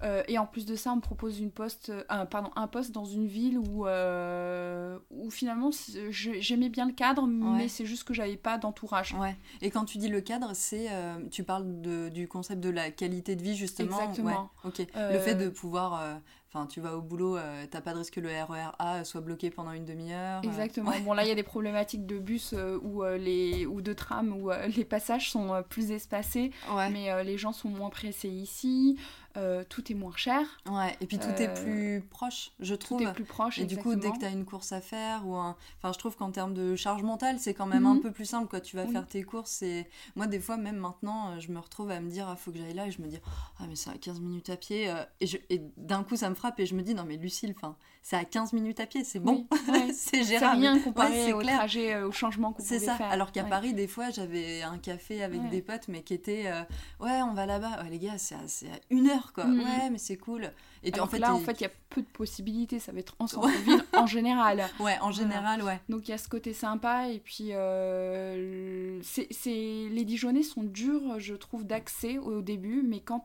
Euh, 0.02 0.22
et 0.28 0.38
en 0.38 0.46
plus 0.46 0.66
de 0.66 0.76
ça, 0.76 0.92
on 0.92 0.96
me 0.96 1.00
propose 1.00 1.40
une 1.40 1.50
poste, 1.50 1.90
euh, 1.90 2.24
pardon, 2.26 2.50
un 2.56 2.66
poste 2.66 2.92
dans 2.92 3.04
une 3.04 3.26
ville 3.26 3.58
où, 3.58 3.86
euh, 3.86 4.98
où 5.10 5.30
finalement 5.30 5.70
j'aimais 6.10 6.68
bien 6.68 6.86
le 6.86 6.92
cadre, 6.92 7.26
mais 7.26 7.68
c'est 7.68 7.86
juste 7.86 8.04
que 8.04 8.14
j'avais 8.14 8.36
pas 8.36 8.58
d'entourage. 8.58 9.14
Ouais. 9.14 9.36
Et 9.62 9.70
quand 9.70 9.84
tu 9.84 9.98
dis 9.98 10.08
le 10.08 10.20
cadre, 10.20 10.50
c'est 10.54 10.88
tu 11.30 11.42
parles 11.42 11.80
de, 11.80 12.08
du 12.08 12.28
concept 12.28 12.60
de 12.60 12.70
la 12.70 12.90
qualité 12.90 13.36
de 13.36 13.42
vie 13.42 13.56
justement. 13.56 14.00
Exactement. 14.00 14.50
Ok. 14.64 14.86
Le 14.94 15.18
fait 15.18 15.34
de 15.34 15.48
pouvoir 15.48 16.20
Enfin, 16.56 16.66
tu 16.66 16.80
vas 16.80 16.96
au 16.96 17.02
boulot, 17.02 17.36
euh, 17.36 17.66
t'as 17.70 17.82
pas 17.82 17.92
de 17.92 17.98
risque 17.98 18.14
que 18.14 18.20
le 18.20 18.30
RER 18.30 18.70
A 18.78 19.04
soit 19.04 19.20
bloqué 19.20 19.50
pendant 19.50 19.72
une 19.72 19.84
demi-heure. 19.84 20.40
Euh. 20.42 20.48
Exactement. 20.48 20.90
Bon, 21.04 21.12
là, 21.12 21.22
il 21.22 21.28
y 21.28 21.32
a 21.32 21.34
des 21.34 21.42
problématiques 21.42 22.06
de 22.06 22.18
bus 22.18 22.54
euh, 22.56 22.78
ou, 22.82 23.04
les, 23.04 23.66
ou 23.66 23.82
de 23.82 23.92
tram 23.92 24.32
où 24.32 24.50
les 24.74 24.84
passages 24.86 25.30
sont 25.30 25.62
plus 25.68 25.90
espacés, 25.90 26.52
mais 26.90 27.24
les 27.24 27.36
gens 27.36 27.52
sont 27.52 27.68
moins 27.68 27.90
pressés 27.90 28.30
ici. 28.30 28.98
Euh, 29.36 29.64
tout 29.68 29.90
est 29.92 29.94
moins 29.94 30.14
cher. 30.16 30.40
Ouais, 30.70 30.96
et 31.00 31.06
puis 31.06 31.18
tout 31.18 31.28
est 31.28 31.48
euh, 31.48 31.54
plus 31.54 32.00
proche, 32.08 32.52
je 32.60 32.74
trouve. 32.74 33.02
Tout 33.02 33.08
est 33.08 33.12
plus 33.12 33.24
proche, 33.24 33.58
Et 33.58 33.66
du 33.66 33.76
coup, 33.76 33.94
dès 33.94 34.10
que 34.10 34.18
tu 34.18 34.24
as 34.24 34.30
une 34.30 34.44
course 34.44 34.72
à 34.72 34.80
faire, 34.80 35.26
ou 35.26 35.34
un... 35.36 35.56
enfin, 35.78 35.92
je 35.92 35.98
trouve 35.98 36.16
qu'en 36.16 36.30
termes 36.30 36.54
de 36.54 36.74
charge 36.74 37.02
mentale, 37.02 37.38
c'est 37.38 37.54
quand 37.54 37.66
même 37.66 37.86
un 37.86 37.94
mhm. 37.94 38.00
peu 38.00 38.10
plus 38.12 38.24
simple. 38.24 38.48
Quoi. 38.48 38.60
Tu 38.60 38.76
vas 38.76 38.86
faire 38.86 39.06
tes 39.06 39.22
courses 39.22 39.62
et 39.62 39.86
moi, 40.14 40.26
des 40.26 40.40
fois, 40.40 40.56
même 40.56 40.76
maintenant, 40.76 41.30
euh, 41.30 41.40
je 41.40 41.52
me 41.52 41.58
retrouve 41.58 41.90
à 41.90 42.00
me 42.00 42.10
dire, 42.10 42.28
ah, 42.28 42.36
faut 42.36 42.50
que 42.50 42.58
j'aille 42.58 42.74
là, 42.74 42.86
et 42.86 42.90
je 42.90 43.02
me 43.02 43.08
dis, 43.08 43.18
ah, 43.58 43.64
mais 43.68 43.76
c'est 43.76 43.90
à 43.90 43.98
15 43.98 44.20
minutes 44.20 44.50
à 44.50 44.56
pied. 44.56 44.92
Et, 45.20 45.26
je... 45.26 45.36
et 45.50 45.60
d'un 45.76 46.02
coup, 46.02 46.16
ça 46.16 46.30
me 46.30 46.34
frappe 46.34 46.58
et 46.60 46.66
je 46.66 46.74
me 46.74 46.82
dis, 46.82 46.94
non, 46.94 47.04
mais 47.04 47.16
Lucille, 47.16 47.52
enfin, 47.56 47.76
c'est 48.08 48.14
à 48.14 48.24
15 48.24 48.52
minutes 48.52 48.78
à 48.78 48.86
pied, 48.86 49.02
c'est 49.02 49.18
bon, 49.18 49.48
c'est 49.92 50.22
gérable. 50.22 50.62
C'est 50.62 50.68
rien 50.68 50.78
comparé 50.78 51.32
au 51.32 51.42
trajet, 51.42 52.00
au 52.04 52.12
changement 52.12 52.52
qu'on 52.52 52.62
C'est 52.62 52.78
ça, 52.78 52.94
alors 53.10 53.32
qu'à 53.32 53.42
Paris, 53.42 53.74
des 53.74 53.88
fois, 53.88 54.10
j'avais 54.10 54.62
un 54.62 54.78
café 54.78 55.24
avec 55.24 55.48
des 55.48 55.60
potes, 55.60 55.88
mais 55.88 56.02
qui 56.02 56.14
étaient, 56.14 56.48
ouais, 57.00 57.20
on 57.22 57.34
va 57.34 57.46
là-bas. 57.46 57.82
Ouais, 57.82 57.90
les 57.90 57.98
gars, 57.98 58.16
c'est 58.16 58.36
à, 58.36 58.38
à, 58.38 58.78
une 58.90 59.08
heure, 59.08 59.32
quoi. 59.32 59.46
Mhm. 59.46 59.58
Ouais, 59.58 59.90
mais 59.90 59.98
c'est 59.98 60.18
cool. 60.18 60.52
Et 60.84 61.00
en 61.00 61.08
fait, 61.08 61.18
là, 61.18 61.34
en 61.34 61.40
fait, 61.40 61.60
il 61.60 61.64
y 61.64 61.66
a 61.66 61.70
peu 61.90 62.00
de 62.00 62.06
possibilités. 62.06 62.78
Ça 62.78 62.92
va 62.92 63.00
être 63.00 63.16
en 63.18 63.26
centre-ville 63.26 63.84
en 63.92 64.06
général. 64.06 64.64
Ouais, 64.78 64.96
en 65.00 65.10
général, 65.10 65.62
ouais. 65.64 65.80
Donc 65.88 66.06
il 66.06 66.12
y 66.12 66.14
a 66.14 66.18
ce 66.18 66.28
côté 66.28 66.52
sympa. 66.52 67.08
Et 67.08 67.18
puis, 67.18 67.48
euh, 67.50 69.00
c'est, 69.02 69.28
les 69.44 70.04
Dijonais 70.04 70.44
sont 70.44 70.62
durs, 70.62 71.18
je 71.18 71.34
trouve, 71.34 71.64
d'accès 71.64 72.18
au 72.18 72.40
début. 72.40 72.82
Mais 72.86 73.00
quand 73.00 73.24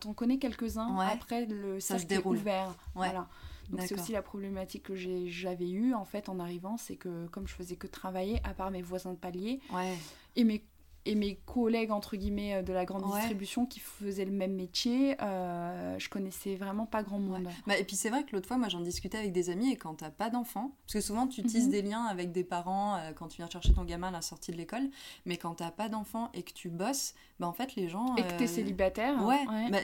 t'en 0.00 0.14
connais 0.14 0.38
quelques-uns, 0.38 0.96
après, 1.00 1.44
le 1.44 1.80
ça 1.80 1.98
se 1.98 2.06
déroule. 2.06 2.38
ouvert. 2.38 2.74
Voilà. 2.94 3.28
Donc 3.70 3.82
c'est 3.82 3.98
aussi 3.98 4.12
la 4.12 4.22
problématique 4.22 4.84
que 4.84 4.94
j'avais 4.94 5.70
eue 5.70 5.94
en 5.94 6.04
fait 6.04 6.28
en 6.28 6.38
arrivant, 6.38 6.76
c'est 6.76 6.96
que 6.96 7.26
comme 7.28 7.46
je 7.46 7.54
faisais 7.54 7.76
que 7.76 7.86
travailler, 7.86 8.40
à 8.44 8.54
part 8.54 8.70
mes 8.70 8.82
voisins 8.82 9.12
de 9.12 9.18
palier, 9.18 9.60
ouais. 9.72 9.96
et 10.36 10.44
mes 10.44 10.64
et 11.04 11.14
mes 11.14 11.36
collègues 11.46 11.90
entre 11.90 12.16
guillemets 12.16 12.54
euh, 12.54 12.62
de 12.62 12.72
la 12.72 12.84
grande 12.84 13.04
distribution 13.12 13.66
qui 13.66 13.80
faisaient 13.80 14.24
le 14.24 14.32
même 14.32 14.54
métier, 14.54 15.16
euh, 15.20 15.98
je 15.98 16.08
connaissais 16.08 16.54
vraiment 16.54 16.86
pas 16.86 17.02
grand 17.02 17.18
monde. 17.18 17.48
Bah, 17.66 17.76
et 17.78 17.84
puis 17.84 17.96
c'est 17.96 18.10
vrai 18.10 18.24
que 18.24 18.32
l'autre 18.32 18.46
fois, 18.46 18.56
moi 18.56 18.68
j'en 18.68 18.80
discutais 18.80 19.18
avec 19.18 19.32
des 19.32 19.50
amis 19.50 19.72
et 19.72 19.76
quand 19.76 19.94
t'as 19.94 20.10
pas 20.10 20.30
d'enfants, 20.30 20.76
parce 20.86 20.94
que 20.94 21.00
souvent 21.00 21.26
tu 21.26 21.42
tisses 21.42 21.66
mhm. 21.66 21.70
des 21.70 21.82
liens 21.82 22.04
avec 22.04 22.32
des 22.32 22.44
parents 22.44 22.96
euh, 22.96 23.12
quand 23.12 23.28
tu 23.28 23.38
viens 23.38 23.50
chercher 23.50 23.72
ton 23.72 23.84
gamin 23.84 24.08
à 24.08 24.12
la 24.12 24.22
sortie 24.22 24.52
de 24.52 24.56
l'école, 24.56 24.88
mais 25.26 25.36
quand 25.36 25.56
t'as 25.56 25.70
pas 25.70 25.88
d'enfants 25.88 26.30
et 26.34 26.42
que 26.42 26.52
tu 26.52 26.68
bosses, 26.68 27.14
bah 27.40 27.48
en 27.48 27.52
fait 27.52 27.74
les 27.74 27.88
gens. 27.88 28.14
Et 28.16 28.22
que 28.22 28.38
t'es 28.38 28.46
célibataire. 28.46 29.24
Ouais. 29.24 29.44
Bah, 29.70 29.78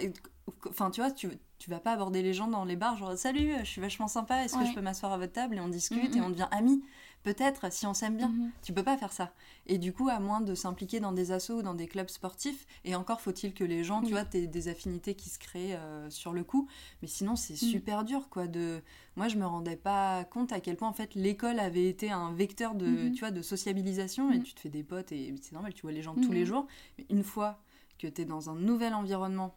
enfin 0.68 0.90
tu 0.90 1.00
vois, 1.00 1.10
tu, 1.10 1.28
tu 1.58 1.70
vas 1.70 1.80
pas 1.80 1.92
aborder 1.92 2.22
les 2.22 2.32
gens 2.32 2.48
dans 2.48 2.64
les 2.64 2.76
bars 2.76 2.96
genre 2.96 3.16
salut, 3.16 3.52
je 3.60 3.68
suis 3.68 3.80
vachement 3.80 4.08
sympa, 4.08 4.44
est-ce 4.44 4.56
que 4.56 4.64
je 4.64 4.74
peux 4.74 4.80
m'asseoir 4.80 5.12
à 5.12 5.18
votre 5.18 5.32
table 5.32 5.56
et 5.56 5.60
on 5.60 5.68
discute 5.68 6.14
et 6.14 6.20
on 6.20 6.30
devient 6.30 6.48
amis? 6.50 6.82
Peut-être 7.24 7.72
si 7.72 7.84
on 7.84 7.94
s'aime 7.94 8.16
bien. 8.16 8.28
Mhm. 8.28 8.50
Tu 8.62 8.72
peux 8.72 8.84
pas 8.84 8.96
faire 8.96 9.12
ça. 9.12 9.32
Et 9.66 9.78
du 9.78 9.92
coup, 9.92 10.08
à 10.08 10.20
moins 10.20 10.40
de 10.40 10.54
s'impliquer 10.54 11.00
dans 11.00 11.12
des 11.12 11.32
assos 11.32 11.58
ou 11.58 11.62
dans 11.62 11.74
des 11.74 11.88
clubs 11.88 12.08
sportifs, 12.08 12.64
et 12.84 12.94
encore 12.94 13.20
faut-il 13.20 13.54
que 13.54 13.64
les 13.64 13.82
gens, 13.82 14.02
tu 14.02 14.12
vois, 14.12 14.24
aies 14.34 14.46
des 14.46 14.68
affinités 14.68 15.14
qui 15.14 15.28
se 15.28 15.38
créent 15.38 15.74
euh, 15.74 16.08
sur 16.10 16.32
le 16.32 16.44
coup. 16.44 16.68
Mais 17.02 17.08
sinon, 17.08 17.34
c'est 17.34 17.60
mhm. 17.60 17.68
super 17.68 18.04
dur, 18.04 18.28
quoi. 18.30 18.46
De... 18.46 18.80
Moi, 19.16 19.28
je 19.28 19.36
me 19.36 19.44
rendais 19.44 19.76
pas 19.76 20.24
compte 20.24 20.52
à 20.52 20.60
quel 20.60 20.76
point, 20.76 20.88
en 20.88 20.92
fait, 20.92 21.14
l'école 21.16 21.58
avait 21.58 21.88
été 21.88 22.10
un 22.10 22.32
vecteur 22.32 22.74
de, 22.74 22.86
mhm. 22.86 23.12
tu 23.12 23.20
vois, 23.20 23.32
de 23.32 23.42
sociabilisation, 23.42 24.30
et 24.30 24.40
tu 24.40 24.54
te 24.54 24.60
fais 24.60 24.70
des 24.70 24.84
potes, 24.84 25.10
et 25.10 25.34
c'est 25.42 25.52
normal, 25.52 25.74
tu 25.74 25.82
vois 25.82 25.92
les 25.92 26.02
gens 26.02 26.14
tous 26.14 26.32
les 26.32 26.46
jours. 26.46 26.66
Mais 26.98 27.06
une 27.10 27.24
fois 27.24 27.60
que 27.98 28.06
tu 28.06 28.22
es 28.22 28.24
dans 28.24 28.48
un 28.48 28.54
nouvel 28.54 28.94
environnement, 28.94 29.54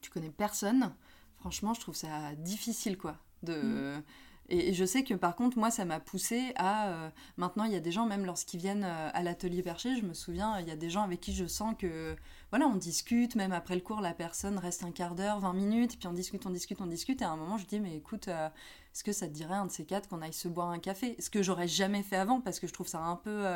tu 0.00 0.10
connais 0.10 0.30
personne, 0.30 0.94
franchement, 1.38 1.74
je 1.74 1.80
trouve 1.80 1.96
ça 1.96 2.34
difficile, 2.36 2.96
quoi. 2.98 3.16
De 3.42 4.02
et, 4.48 4.74
je 4.74 4.84
sais 4.84 5.02
que 5.02 5.14
par 5.14 5.34
contre, 5.34 5.58
moi, 5.58 5.70
ça 5.70 5.84
m'a 5.84 6.00
poussé 6.00 6.52
à. 6.56 6.88
Euh, 6.88 7.10
maintenant, 7.36 7.64
il 7.64 7.72
y 7.72 7.76
a 7.76 7.80
des 7.80 7.90
gens, 7.90 8.06
même 8.06 8.24
lorsqu'ils 8.24 8.60
viennent 8.60 8.84
euh, 8.84 9.10
à 9.12 9.22
l'atelier 9.22 9.62
perché, 9.62 9.96
je 9.96 10.04
me 10.04 10.14
souviens, 10.14 10.58
il 10.60 10.68
y 10.68 10.70
a 10.70 10.76
des 10.76 10.90
gens 10.90 11.02
avec 11.02 11.20
qui 11.20 11.34
je 11.34 11.46
sens 11.46 11.74
que. 11.78 12.14
Voilà, 12.50 12.66
on 12.66 12.76
discute, 12.76 13.34
même 13.34 13.52
après 13.52 13.74
le 13.74 13.80
cours, 13.80 14.00
la 14.00 14.14
personne 14.14 14.58
reste 14.58 14.84
un 14.84 14.92
quart 14.92 15.14
d'heure, 15.16 15.40
20 15.40 15.52
minutes, 15.52 15.98
puis 15.98 16.06
on 16.06 16.12
discute, 16.12 16.46
on 16.46 16.50
discute, 16.50 16.80
on 16.80 16.86
discute. 16.86 17.22
Et 17.22 17.24
à 17.24 17.30
un 17.30 17.36
moment, 17.36 17.58
je 17.58 17.66
dis, 17.66 17.80
mais 17.80 17.96
écoute, 17.96 18.28
euh, 18.28 18.48
est-ce 18.94 19.02
que 19.02 19.12
ça 19.12 19.26
te 19.26 19.32
dirait 19.32 19.54
un 19.54 19.66
de 19.66 19.72
ces 19.72 19.84
quatre 19.84 20.08
qu'on 20.08 20.22
aille 20.22 20.32
se 20.32 20.48
boire 20.48 20.68
un 20.68 20.78
café? 20.78 21.16
Ce 21.18 21.28
que 21.28 21.42
j'aurais 21.42 21.68
jamais 21.68 22.02
fait 22.02 22.16
avant, 22.16 22.40
parce 22.40 22.60
que 22.60 22.68
je 22.68 22.72
trouve 22.72 22.88
ça 22.88 23.00
un 23.00 23.16
peu 23.16 23.46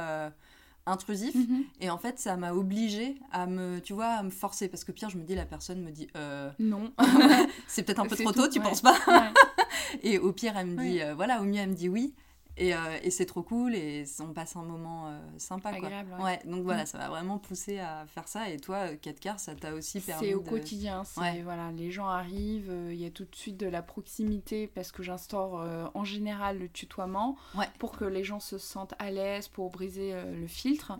intrusif. 0.86 1.34
Mhm. 1.34 1.64
et 1.80 1.90
en 1.90 1.98
fait 1.98 2.18
ça 2.18 2.36
m'a 2.36 2.52
obligé 2.52 3.16
à 3.32 3.46
me 3.46 3.80
tu 3.80 3.92
vois 3.92 4.06
à 4.06 4.22
me 4.22 4.30
forcer. 4.30 4.68
Parce 4.68 4.84
que 4.84 4.92
pire 4.92 5.10
je 5.10 5.18
me 5.18 5.24
dis 5.24 5.34
la 5.34 5.46
personne 5.46 5.82
me 5.82 5.90
dit 5.90 6.08
euh... 6.16 6.50
non. 6.58 6.92
C'est 7.66 7.82
peut-être 7.82 8.00
un 8.00 8.06
peu 8.08 8.16
trop 8.16 8.32
tôt 8.32 8.48
tu 8.48 8.60
penses 8.60 8.82
pas? 8.82 8.96
Et 10.02 10.18
au 10.18 10.32
pire 10.32 10.56
elle 10.56 10.66
me 10.66 10.82
dit 10.82 11.00
euh, 11.02 11.14
voilà 11.14 11.40
au 11.40 11.44
mieux 11.44 11.60
elle 11.60 11.70
me 11.70 11.74
dit 11.74 11.88
oui 11.88 12.14
euh, 12.60 12.98
et, 13.02 13.10
c'est 13.10 13.26
trop 13.26 13.42
cool 13.42 13.74
et 13.74 14.04
on 14.20 14.32
passe 14.32 14.56
un 14.56 14.62
moment 14.62 15.08
euh, 15.08 15.18
sympa. 15.38 15.70
Agréable, 15.70 16.10
quoi. 16.16 16.24
Ouais. 16.24 16.40
donc 16.44 16.62
voilà, 16.64 16.82
mm. 16.82 16.86
ça 16.86 16.98
m'a 16.98 17.08
vraiment 17.08 17.38
poussé 17.38 17.78
à 17.78 18.06
faire 18.06 18.28
ça. 18.28 18.50
Et 18.50 18.58
toi, 18.58 18.94
4 18.94 19.20
quarts, 19.20 19.40
ça 19.40 19.54
t'a 19.54 19.74
aussi 19.74 20.00
permis. 20.00 20.28
C'est 20.28 20.34
au 20.34 20.40
quotidien. 20.40 21.02
Voilà, 21.16 21.70
les 21.72 21.90
gens 21.90 22.08
arrivent, 22.08 22.72
il 22.90 23.00
y 23.00 23.06
a 23.06 23.10
tout 23.10 23.24
de 23.24 23.34
suite 23.34 23.56
de 23.56 23.66
la 23.66 23.82
proximité 23.82 24.66
parce 24.66 24.92
que 24.92 25.02
j'instaure 25.02 25.64
en 25.94 26.04
général 26.04 26.58
le 26.58 26.68
tutoiement 26.68 27.36
pour 27.78 27.92
que 27.92 28.04
les 28.04 28.24
gens 28.24 28.40
se 28.40 28.58
sentent 28.58 28.94
à 28.98 29.10
l'aise, 29.10 29.48
pour 29.48 29.70
briser 29.70 30.14
le 30.32 30.46
filtre. 30.46 30.92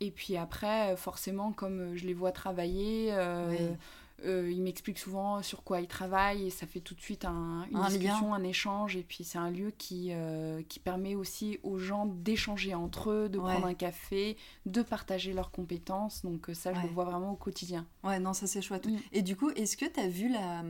Et 0.00 0.10
puis 0.10 0.36
après, 0.36 0.96
forcément, 0.96 1.52
comme 1.52 1.94
je 1.94 2.06
les 2.06 2.14
vois 2.14 2.32
travailler. 2.32 3.08
Euh, 3.12 3.74
il 4.22 4.62
m'explique 4.62 4.98
souvent 4.98 5.42
sur 5.42 5.64
quoi 5.64 5.80
il 5.80 5.86
travaille 5.86 6.46
et 6.46 6.50
ça 6.50 6.66
fait 6.66 6.80
tout 6.80 6.94
de 6.94 7.00
suite 7.00 7.24
un, 7.24 7.66
une 7.70 7.84
discussion, 7.86 8.34
un 8.34 8.42
échange. 8.42 8.96
Et 8.96 9.02
puis 9.02 9.24
c'est 9.24 9.38
un 9.38 9.50
lieu 9.50 9.72
qui, 9.76 10.08
euh, 10.12 10.62
qui 10.68 10.78
permet 10.78 11.14
aussi 11.14 11.58
aux 11.62 11.78
gens 11.78 12.06
d'échanger 12.06 12.74
entre 12.74 13.10
eux, 13.10 13.28
de 13.28 13.38
prendre 13.38 13.66
un 13.66 13.74
café, 13.74 14.36
de 14.66 14.82
partager 14.82 15.32
leurs 15.32 15.50
compétences. 15.50 16.22
Donc 16.22 16.48
euh, 16.48 16.54
ça, 16.54 16.72
je 16.72 16.80
le 16.80 16.88
vois 16.88 17.04
vraiment 17.04 17.32
au 17.32 17.36
quotidien. 17.36 17.86
Ouais, 18.02 18.18
non, 18.18 18.32
ça 18.32 18.46
c'est 18.46 18.62
chouette. 18.62 18.86
Mm. 18.86 18.98
Et 19.12 19.22
du 19.22 19.36
coup, 19.36 19.50
est-ce 19.50 19.76
que 19.76 19.86
tu 19.86 20.00
as 20.00 20.08
vu 20.08 20.28
la, 20.28 20.62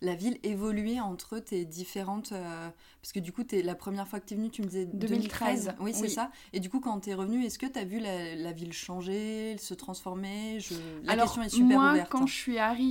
la 0.00 0.14
ville 0.14 0.38
évoluer 0.42 1.00
entre 1.00 1.38
tes 1.38 1.64
différentes... 1.64 2.30
parce 2.30 3.12
que 3.12 3.20
du 3.20 3.32
coup, 3.32 3.42
es, 3.52 3.62
la 3.62 3.74
première 3.74 4.08
fois 4.08 4.20
que 4.20 4.26
tu 4.26 4.34
es 4.34 4.36
venue, 4.36 4.50
tu 4.50 4.62
me 4.62 4.66
disais 4.66 4.86
2013. 4.86 5.74
Oui, 5.80 5.92
c'est 5.94 6.08
ça. 6.08 6.30
Et 6.52 6.60
du 6.60 6.70
coup, 6.70 6.80
quand 6.80 7.00
tu 7.00 7.10
es 7.10 7.14
revenue, 7.14 7.44
est-ce 7.44 7.58
que 7.58 7.66
tu 7.66 7.78
as 7.78 7.84
vu 7.84 7.98
la, 7.98 8.34
la, 8.34 8.52
ville 8.52 8.72
changer, 8.72 9.56
se 9.58 9.74
transformer? 9.74 10.60
Je... 10.60 10.74
La 11.04 11.16
question 11.16 11.42
est 11.42 11.48
super 11.48 11.78
moi, 11.78 11.92
ouverte. 11.92 12.10
quand 12.10 12.22
hein. 12.22 12.26
je 12.26 12.34
suis 12.34 12.58
arrivée, 12.58 12.85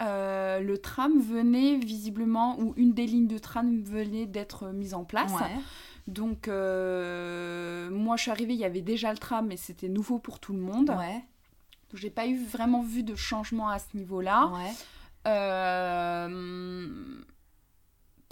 euh, 0.00 0.60
le 0.60 0.78
tram 0.78 1.20
venait 1.20 1.76
visiblement, 1.76 2.58
ou 2.60 2.74
une 2.76 2.92
des 2.92 3.06
lignes 3.06 3.28
de 3.28 3.38
tram 3.38 3.82
venait 3.82 4.26
d'être 4.26 4.68
mise 4.68 4.94
en 4.94 5.04
place. 5.04 5.32
Donc, 6.08 6.48
euh, 6.48 7.90
moi, 7.90 8.16
je 8.16 8.22
suis 8.22 8.30
arrivée, 8.30 8.54
il 8.54 8.60
y 8.60 8.64
avait 8.64 8.80
déjà 8.80 9.12
le 9.12 9.18
tram, 9.18 9.46
mais 9.46 9.56
c'était 9.56 9.88
nouveau 9.88 10.18
pour 10.18 10.40
tout 10.40 10.52
le 10.52 10.58
monde. 10.58 10.90
Ouais. 10.90 11.24
Donc, 11.90 12.00
j'ai 12.00 12.10
pas 12.10 12.26
eu 12.26 12.42
vraiment 12.44 12.82
vu 12.82 13.02
de 13.02 13.14
changement 13.14 13.68
à 13.68 13.78
ce 13.78 13.96
niveau-là. 13.96 14.48
Ouais. 14.48 14.72
Euh, 15.28 17.22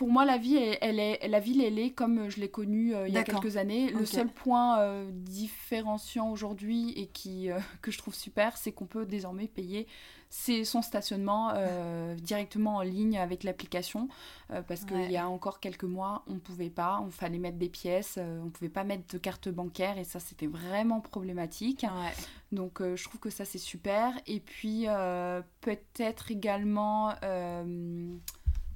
pour 0.01 0.09
moi, 0.09 0.25
la, 0.25 0.39
vie, 0.39 0.57
elle, 0.57 0.99
est, 0.99 1.29
la 1.29 1.41
ville, 1.41 1.61
elle 1.61 1.79
est 1.79 1.91
comme 1.91 2.31
je 2.31 2.41
l'ai 2.41 2.49
connue 2.49 2.95
il 3.07 3.13
y 3.13 3.19
a 3.19 3.23
quelques 3.23 3.59
années. 3.59 3.91
Le 3.91 4.07
seul 4.07 4.29
point 4.29 5.05
différenciant 5.13 6.31
aujourd'hui 6.31 6.95
et 6.97 7.09
qui, 7.09 7.51
que 7.83 7.91
je 7.91 7.99
trouve 7.99 8.15
super, 8.15 8.57
c'est 8.57 8.73
qu'on 8.73 8.87
peut 8.87 9.05
désormais 9.05 9.47
payer 9.47 9.87
son 10.31 10.83
stationnement 10.83 11.53
euh, 11.55 12.15
directement 12.23 12.77
en 12.77 12.83
ligne 12.83 13.19
avec 13.19 13.43
l'application 13.43 14.09
euh, 14.53 14.63
parce 14.63 14.85
qu'il 14.85 15.11
y 15.11 15.17
a 15.17 15.29
encore 15.29 15.61
quelques 15.61 15.85
mois 15.85 16.23
on 16.29 16.35
ne 16.35 16.39
pouvait 16.39 16.71
pas, 16.71 17.01
on 17.05 17.11
fallait 17.11 17.39
mettre 17.39 17.59
des 17.59 17.69
pièces, 17.69 18.17
euh, 18.19 18.41
on 18.41 18.47
ne 18.47 18.51
pouvait 18.51 18.71
pas 18.71 18.85
mettre 18.85 19.13
de 19.13 19.19
carte 19.19 19.49
bancaire 19.49 19.99
et 19.99 20.05
ça 20.05 20.21
c'était 20.21 20.47
vraiment 20.47 21.01
problématique. 21.01 21.85
Donc 22.53 22.83
je 22.83 23.05
trouve 23.05 23.21
que 23.21 23.31
ça 23.31 23.45
c'est 23.45 23.59
super. 23.59 24.13
Et 24.27 24.41
puis 24.41 24.87
peut-être 25.61 26.31
également 26.31 27.15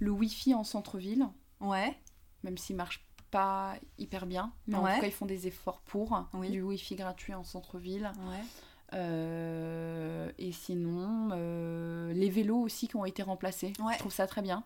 le 0.05 0.11
Wi-Fi 0.11 0.55
en 0.55 0.65
centre-ville. 0.65 1.29
Ouais. 1.61 1.97
Même 2.43 2.59
s'il 2.59 2.77
marche 2.77 3.05
pas 3.31 3.75
hyper 3.99 4.27
bien, 4.27 4.53
mais 4.69 4.77
en 4.77 4.83
tout 4.83 5.01
cas 5.01 5.07
ils 5.07 5.13
font 5.13 5.27
des 5.27 5.49
efforts 5.49 5.81
pour 5.81 6.25
du 6.49 6.63
Wi-Fi 6.63 6.95
gratuit 6.95 7.35
en 7.35 7.43
centre-ville. 7.43 8.13
Ouais. 8.29 8.45
Euh, 8.93 10.31
et 10.39 10.53
sinon, 10.53 11.31
euh, 11.33 12.13
les 12.13 12.31
vélos 12.31 12.61
aussi 12.61 12.87
qui 12.87 12.97
ont 12.97 13.05
été 13.05 13.23
remplacés. 13.23 13.73
Je 13.93 13.99
trouve 13.99 14.13
ça 14.13 14.27
très 14.27 14.43
bien. 14.43 14.63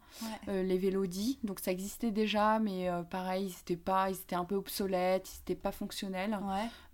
Euh, 0.48 0.62
les 0.62 0.76
vélos 0.76 1.06
dits, 1.06 1.38
donc 1.44 1.60
ça 1.60 1.70
existait 1.70 2.10
déjà, 2.10 2.58
mais 2.58 2.90
pareil, 3.10 3.46
ils 3.46 3.60
étaient, 3.60 3.80
pas, 3.80 4.10
ils 4.10 4.16
étaient 4.16 4.36
un 4.36 4.44
peu 4.44 4.56
obsolètes, 4.56 5.30
ils 5.32 5.38
n'étaient 5.38 5.60
pas 5.60 5.72
fonctionnels. 5.72 6.38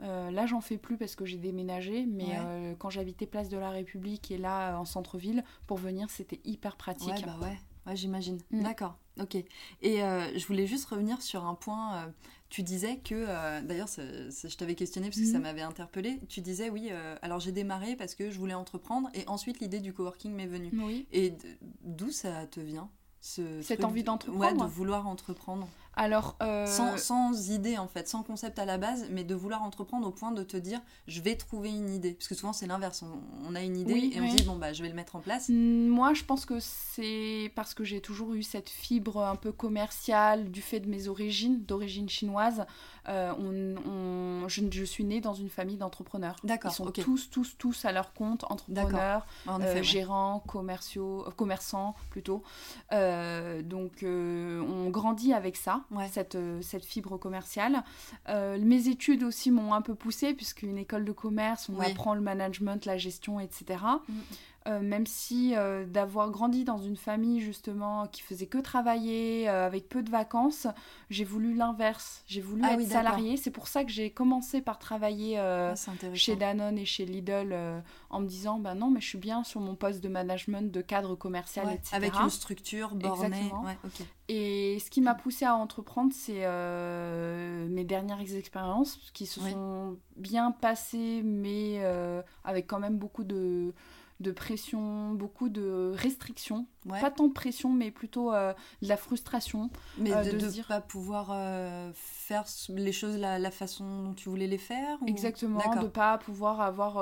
là, 0.00 0.46
j'en 0.46 0.60
fais 0.60 0.78
plus 0.78 0.96
parce 0.96 1.16
que 1.16 1.24
j'ai 1.24 1.38
déménagé, 1.38 2.06
mais 2.06 2.38
quand 2.78 2.90
j'habitais 2.90 3.26
Place 3.26 3.48
de 3.48 3.58
la 3.58 3.70
République 3.70 4.30
et 4.30 4.38
là, 4.38 4.78
en 4.78 4.84
centre-ville, 4.84 5.42
pour 5.66 5.78
venir, 5.78 6.10
c'était 6.10 6.40
hyper 6.44 6.76
pratique. 6.76 7.24
Bah 7.26 7.48
ouais. 7.86 7.96
J'imagine. 7.96 8.38
Mm. 8.50 8.62
D'accord. 8.62 8.96
Ok. 9.20 9.36
Et 9.36 9.98
je 9.98 10.46
voulais 10.46 10.66
juste 10.66 10.86
revenir 10.86 11.22
sur 11.22 11.44
un 11.44 11.54
point 11.54 12.12
tu 12.54 12.62
disais 12.62 12.98
que, 12.98 13.16
euh, 13.16 13.62
d'ailleurs, 13.62 13.88
je 13.88 14.56
t'avais 14.56 14.76
questionné 14.76 15.08
parce 15.08 15.18
que 15.18 15.26
ça 15.26 15.38
mhm. 15.38 15.42
m'avait 15.42 15.62
interpellé. 15.62 16.20
Tu 16.28 16.40
disais, 16.40 16.70
oui, 16.70 16.86
euh, 16.92 17.16
alors 17.20 17.40
j'ai 17.40 17.50
démarré 17.50 17.96
parce 17.96 18.14
que 18.14 18.30
je 18.30 18.38
voulais 18.38 18.54
entreprendre 18.54 19.08
et 19.12 19.26
ensuite 19.26 19.58
l'idée 19.58 19.80
du 19.80 19.92
coworking 19.92 20.32
m'est 20.32 20.46
venue. 20.46 20.70
Oui. 20.72 21.08
Et 21.10 21.34
d'où 21.82 22.12
ça 22.12 22.46
te 22.46 22.60
vient 22.60 22.88
ce 23.20 23.60
Cette 23.62 23.82
envie 23.82 24.04
d'entreprendre 24.04 24.40
Ouais, 24.40 24.56
de 24.56 24.72
vouloir 24.72 25.08
entreprendre? 25.08 25.66
Alors, 25.96 26.36
euh, 26.42 26.66
sans, 26.66 26.96
sans, 26.98 27.50
idée 27.50 27.78
en 27.78 27.88
fait, 27.88 28.08
sans 28.08 28.22
concept 28.22 28.58
à 28.58 28.64
la 28.64 28.78
base, 28.78 29.06
mais 29.10 29.24
de 29.24 29.34
vouloir 29.34 29.62
entreprendre 29.62 30.06
au 30.06 30.10
point 30.10 30.32
de 30.32 30.42
te 30.42 30.56
dire 30.56 30.80
je 31.06 31.20
vais 31.20 31.36
trouver 31.36 31.70
une 31.70 31.90
idée. 31.90 32.12
Parce 32.12 32.28
que 32.28 32.34
souvent 32.34 32.52
c'est 32.52 32.66
l'inverse, 32.66 33.04
on, 33.46 33.54
a 33.54 33.62
une 33.62 33.76
idée 33.76 34.10
et 34.12 34.20
on 34.20 34.30
se 34.30 34.36
dit 34.36 34.44
bon 34.44 34.56
bah 34.56 34.72
je 34.72 34.82
vais 34.82 34.88
le 34.88 34.94
mettre 34.94 35.16
en 35.16 35.20
place. 35.20 35.48
Moi 35.48 36.14
je 36.14 36.24
pense 36.24 36.46
que 36.46 36.58
c'est 36.60 37.52
parce 37.54 37.74
que 37.74 37.84
j'ai 37.84 38.00
toujours 38.00 38.34
eu 38.34 38.42
cette 38.42 38.68
fibre 38.68 39.22
un 39.22 39.36
peu 39.36 39.52
commerciale 39.52 40.50
du 40.50 40.62
fait 40.62 40.80
de 40.80 40.88
mes 40.88 41.08
origines, 41.08 41.64
d'origine 41.64 42.08
chinoise. 42.08 42.66
Euh, 43.08 43.32
on, 43.38 44.48
je, 44.48 44.84
suis 44.84 45.04
née 45.04 45.20
dans 45.20 45.34
une 45.34 45.50
famille 45.50 45.76
d'entrepreneurs. 45.76 46.36
D'accord. 46.44 46.70
Ils 46.72 46.74
sont 46.74 46.90
tous, 46.90 47.30
tous, 47.30 47.56
tous 47.58 47.84
à 47.84 47.92
leur 47.92 48.12
compte, 48.12 48.44
entrepreneurs, 48.50 49.26
euh, 49.48 49.82
gérants, 49.82 50.42
commerciaux, 50.46 51.26
commerçants 51.36 51.94
plutôt. 52.10 52.42
donc 52.90 54.04
on 54.04 54.90
grandit 54.90 55.32
avec 55.32 55.56
ça 55.56 55.82
cette, 56.08 56.34
euh, 56.34 56.60
cette 56.62 56.84
fibre 56.84 57.16
commerciale. 57.18 57.82
Euh, 58.28 58.58
mes 58.60 58.88
études 58.88 59.22
aussi 59.22 59.50
m'ont 59.50 59.74
un 59.74 59.82
peu 59.82 59.94
poussée, 59.94 60.34
puisqu'une 60.34 60.78
école 60.78 61.04
de 61.04 61.12
commerce, 61.12 61.68
on 61.68 61.80
apprend 61.80 62.14
le 62.14 62.20
management, 62.20 62.84
la 62.84 62.96
gestion, 62.98 63.40
etc. 63.40 63.80
Euh, 64.66 64.80
même 64.80 65.06
si 65.06 65.54
euh, 65.54 65.84
d'avoir 65.84 66.30
grandi 66.30 66.64
dans 66.64 66.78
une 66.78 66.96
famille 66.96 67.40
justement 67.40 68.06
qui 68.06 68.22
faisait 68.22 68.46
que 68.46 68.56
travailler, 68.56 69.46
euh, 69.46 69.66
avec 69.66 69.90
peu 69.90 70.02
de 70.02 70.08
vacances, 70.08 70.66
j'ai 71.10 71.24
voulu 71.24 71.54
l'inverse. 71.54 72.22
J'ai 72.26 72.40
voulu 72.40 72.62
ah 72.64 72.72
être 72.72 72.88
salarié. 72.88 73.36
C'est 73.36 73.50
pour 73.50 73.68
ça 73.68 73.84
que 73.84 73.90
j'ai 73.90 74.10
commencé 74.10 74.62
par 74.62 74.78
travailler 74.78 75.38
ah, 75.38 75.74
chez 76.14 76.36
Danone 76.36 76.78
et 76.78 76.86
chez 76.86 77.04
Lidl 77.04 77.54
en 78.08 78.20
me 78.20 78.26
disant 78.26 78.58
bah 78.58 78.74
non, 78.74 78.90
mais 78.90 79.02
je 79.02 79.08
suis 79.08 79.18
bien 79.18 79.44
sur 79.44 79.60
mon 79.60 79.74
poste 79.74 80.02
de 80.02 80.08
management, 80.08 80.72
de 80.72 80.80
cadre 80.80 81.14
commercial, 81.14 81.70
etc. 81.70 81.94
Avec 81.94 82.14
une 82.14 82.30
structure 82.30 82.94
bornée. 82.94 83.52
Et 84.28 84.78
ce 84.78 84.88
qui 84.88 85.02
m'a 85.02 85.14
poussé 85.14 85.44
à 85.44 85.54
entreprendre, 85.56 86.14
c'est 86.14 86.46
mes 87.68 87.84
dernières 87.84 88.34
expériences 88.34 88.98
qui 89.12 89.26
se 89.26 89.40
sont 89.40 89.98
bien 90.16 90.52
passées, 90.52 91.20
mais 91.22 91.84
avec 92.44 92.66
quand 92.66 92.78
même 92.78 92.96
beaucoup 92.96 93.24
de 93.24 93.74
de 94.20 94.30
pression, 94.32 95.12
beaucoup 95.14 95.48
de 95.48 95.92
restrictions. 95.94 96.66
Pas 96.88 97.10
tant 97.10 97.28
de 97.28 97.32
pression, 97.32 97.70
mais 97.70 97.90
plutôt 97.90 98.32
euh, 98.32 98.52
de 98.82 98.88
la 98.88 98.96
frustration. 98.96 99.70
Mais 99.98 100.12
euh, 100.12 100.22
de 100.22 100.36
ne 100.36 100.62
pas 100.62 100.80
pouvoir 100.80 101.30
euh, 101.32 101.90
faire 101.94 102.44
les 102.68 102.92
choses 102.92 103.16
la, 103.16 103.38
la, 103.38 103.50
façon 103.50 104.02
dont 104.02 104.14
tu 104.14 104.28
voulais 104.28 104.46
les 104.46 104.58
faire 104.58 104.98
Exactement, 105.06 105.60
de 105.76 105.84
ne 105.84 105.88
pas 105.88 106.18
pouvoir 106.18 106.60
avoir 106.60 106.96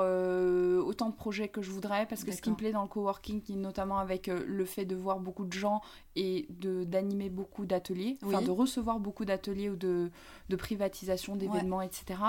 autant 0.85 1.09
de 1.09 1.15
projets 1.15 1.49
que 1.49 1.61
je 1.61 1.71
voudrais. 1.71 2.05
Parce 2.05 2.23
que 2.23 2.31
ce 2.31 2.41
qui 2.41 2.49
me 2.49 2.55
plaît 2.55 2.71
dans 2.71 2.83
le 2.83 2.87
coworking, 2.87 3.41
notamment 3.57 3.97
avec 3.97 4.27
le 4.27 4.65
fait 4.65 4.85
de 4.85 4.95
voir 4.95 5.19
beaucoup 5.19 5.45
de 5.45 5.53
gens 5.53 5.81
et 6.15 6.47
d'animer 6.49 7.29
beaucoup 7.29 7.65
d'ateliers, 7.65 8.17
enfin 8.25 8.41
de 8.41 8.51
recevoir 8.51 8.99
beaucoup 8.99 9.25
d'ateliers 9.25 9.69
ou 9.69 9.75
de, 9.75 10.11
de 10.49 10.55
privatisation 10.55 11.35
d'événements, 11.35 11.81
etc., 11.81 12.19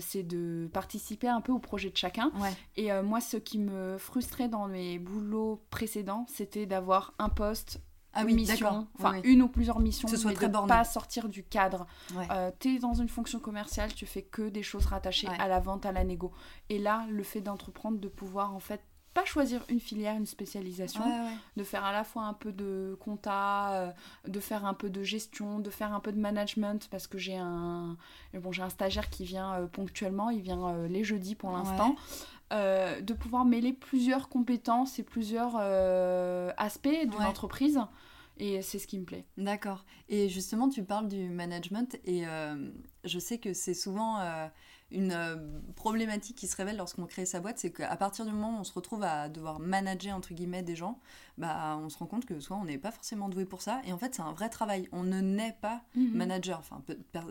c'est 0.00 0.22
de 0.22 0.68
participer 0.72 1.28
un 1.28 1.40
peu 1.40 1.52
au 1.52 1.58
projet 1.58 1.90
de 1.90 1.96
chacun. 1.96 2.30
Et 2.76 2.90
moi, 3.02 3.20
ce 3.20 3.38
qui 3.38 3.58
me 3.58 3.96
frustrait 3.98 4.48
dans 4.48 4.68
mes 4.68 4.98
boulots 4.98 5.62
précédents, 5.70 6.26
c'était 6.28 6.57
d'avoir 6.66 7.14
un 7.18 7.28
poste 7.28 7.80
ah 8.14 8.24
une 8.24 8.36
mission, 8.36 8.86
enfin 8.98 9.20
une 9.22 9.42
ou 9.42 9.48
plusieurs 9.48 9.80
missions, 9.80 10.08
mais 10.10 10.34
très 10.34 10.48
de 10.48 10.66
pas 10.66 10.84
sortir 10.84 11.28
du 11.28 11.44
cadre. 11.44 11.86
Euh, 12.30 12.50
tu 12.58 12.76
es 12.76 12.78
dans 12.78 12.94
une 12.94 13.08
fonction 13.08 13.38
commerciale, 13.38 13.94
tu 13.94 14.06
fais 14.06 14.22
que 14.22 14.48
des 14.48 14.62
choses 14.62 14.86
rattachées 14.86 15.28
à 15.38 15.46
la 15.46 15.60
vente, 15.60 15.86
à 15.86 15.92
la 15.92 16.04
négo. 16.04 16.32
Et 16.68 16.78
là, 16.78 17.06
le 17.10 17.22
fait 17.22 17.40
d'entreprendre, 17.40 17.98
de 17.98 18.08
pouvoir 18.08 18.54
en 18.54 18.60
fait 18.60 18.82
pas 19.14 19.24
choisir 19.24 19.64
une 19.68 19.80
filière, 19.80 20.16
une 20.16 20.26
spécialisation, 20.26 21.02
de 21.56 21.64
faire 21.64 21.84
à 21.84 21.92
la 21.92 22.04
fois 22.04 22.24
un 22.24 22.34
peu 22.34 22.52
de 22.52 22.96
compta, 23.00 23.72
euh, 23.72 23.90
de 24.26 24.40
faire 24.40 24.64
un 24.64 24.74
peu 24.74 24.90
de 24.90 25.02
gestion, 25.02 25.58
de 25.58 25.70
faire 25.70 25.92
un 25.92 26.00
peu 26.00 26.12
de 26.12 26.20
management, 26.20 26.88
parce 26.90 27.06
que 27.06 27.18
j'ai 27.18 27.36
un, 27.36 27.96
bon, 28.34 28.52
j'ai 28.52 28.62
un 28.62 28.68
stagiaire 28.68 29.10
qui 29.10 29.24
vient 29.24 29.54
euh, 29.54 29.66
ponctuellement, 29.66 30.30
il 30.30 30.40
vient 30.40 30.86
les 30.88 31.04
jeudis 31.04 31.34
pour 31.34 31.50
l'instant. 31.52 31.94
Euh, 32.50 33.02
de 33.02 33.12
pouvoir 33.12 33.44
mêler 33.44 33.74
plusieurs 33.74 34.30
compétences 34.30 34.98
et 34.98 35.02
plusieurs 35.02 35.56
euh, 35.60 36.50
aspects 36.56 36.88
d'une 36.88 37.22
entreprise. 37.22 37.78
Et 38.38 38.62
c'est 38.62 38.78
ce 38.78 38.86
qui 38.86 38.98
me 38.98 39.04
plaît. 39.04 39.26
D'accord. 39.36 39.84
Et 40.08 40.30
justement, 40.30 40.70
tu 40.70 40.82
parles 40.82 41.08
du 41.08 41.28
management 41.28 41.98
et 42.04 42.26
euh, 42.26 42.70
je 43.04 43.18
sais 43.18 43.38
que 43.38 43.52
c'est 43.52 43.74
souvent 43.74 44.20
une 44.90 45.62
problématique 45.76 46.36
qui 46.36 46.46
se 46.46 46.56
révèle 46.56 46.76
lorsqu'on 46.78 47.04
crée 47.04 47.26
sa 47.26 47.40
boîte, 47.40 47.58
c'est 47.58 47.72
qu'à 47.72 47.96
partir 47.96 48.24
du 48.24 48.32
moment 48.32 48.56
où 48.56 48.60
on 48.60 48.64
se 48.64 48.72
retrouve 48.72 49.02
à 49.02 49.28
devoir 49.28 49.58
manager 49.58 50.16
entre 50.16 50.32
guillemets 50.32 50.62
des 50.62 50.76
gens, 50.76 51.00
bah 51.36 51.76
on 51.82 51.90
se 51.90 51.98
rend 51.98 52.06
compte 52.06 52.24
que 52.24 52.38
soit 52.40 52.56
on 52.56 52.64
n'est 52.64 52.78
pas 52.78 52.92
forcément 52.92 53.28
doué 53.28 53.44
pour 53.44 53.60
ça 53.60 53.82
et 53.84 53.92
en 53.92 53.98
fait 53.98 54.14
c'est 54.14 54.22
un 54.22 54.32
vrai 54.32 54.48
travail. 54.48 54.88
On 54.92 55.02
ne 55.02 55.20
naît 55.20 55.58
pas 55.60 55.82
mhm. 55.96 56.14
manager. 56.14 56.60
Enfin, 56.60 56.80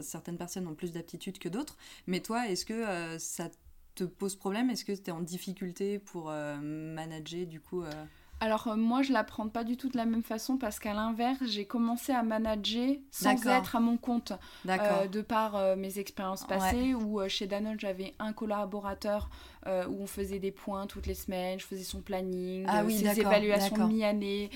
certaines 0.02 0.38
personnes 0.38 0.68
ont 0.68 0.76
plus 0.76 0.92
d'aptitudes 0.92 1.40
que 1.40 1.50
d'autres, 1.50 1.78
mais 2.06 2.20
toi, 2.20 2.48
est-ce 2.50 2.66
que 2.66 3.18
ça 3.18 3.50
te 3.98 4.04
pose 4.04 4.36
problème? 4.36 4.70
Est-ce 4.70 4.86
que 4.86 4.92
tu 4.92 5.10
es 5.10 5.12
en 5.12 5.22
difficulté 5.22 6.00
pour 6.00 6.30
euh, 6.30 6.58
manager 6.62 7.46
du 7.46 7.60
coup 7.60 7.84
euh, 7.84 7.92
alors 8.40 8.68
euh, 8.68 8.76
moi 8.76 9.02
je 9.02 9.12
l'apprends 9.12 9.50
pas 9.50 9.64
du 9.64 9.78
tout 9.78 9.90
de 9.90 9.98
la 9.98 10.06
même 10.06 10.22
façon 10.22 10.58
parce 10.58 10.78
qu'à 10.78 10.94
l'inverse 10.94 11.40
j'ai 11.48 11.66
commencé 11.66 12.12
à 12.12 12.22
manager 12.22 12.96
sans 13.10 13.48
être 13.48 13.76
à 13.76 13.80
mon 13.80 13.98
compte 13.98 14.32
de 14.64 15.22
par 15.22 15.76
mes 15.76 15.98
expériences 15.98 16.46
passées 16.46 16.94
où 16.94 17.20
chez 17.28 17.48
Danone 17.48 17.80
j'avais 17.80 18.14
un 18.20 18.34
collaborateur 18.34 19.32
où 19.68 20.02
on 20.02 20.08
faisait 20.08 20.40
des 20.40 20.52
points 20.52 20.88
toutes 20.88 21.08
les 21.08 21.14
semaines, 21.14 21.60
je 21.60 21.66
faisais 21.66 21.84
son 21.84 22.02
planning, 22.02 22.66
ah 22.68 22.84
ses 22.90 23.20
évaluations 23.20 23.88
mi-année 23.88 24.50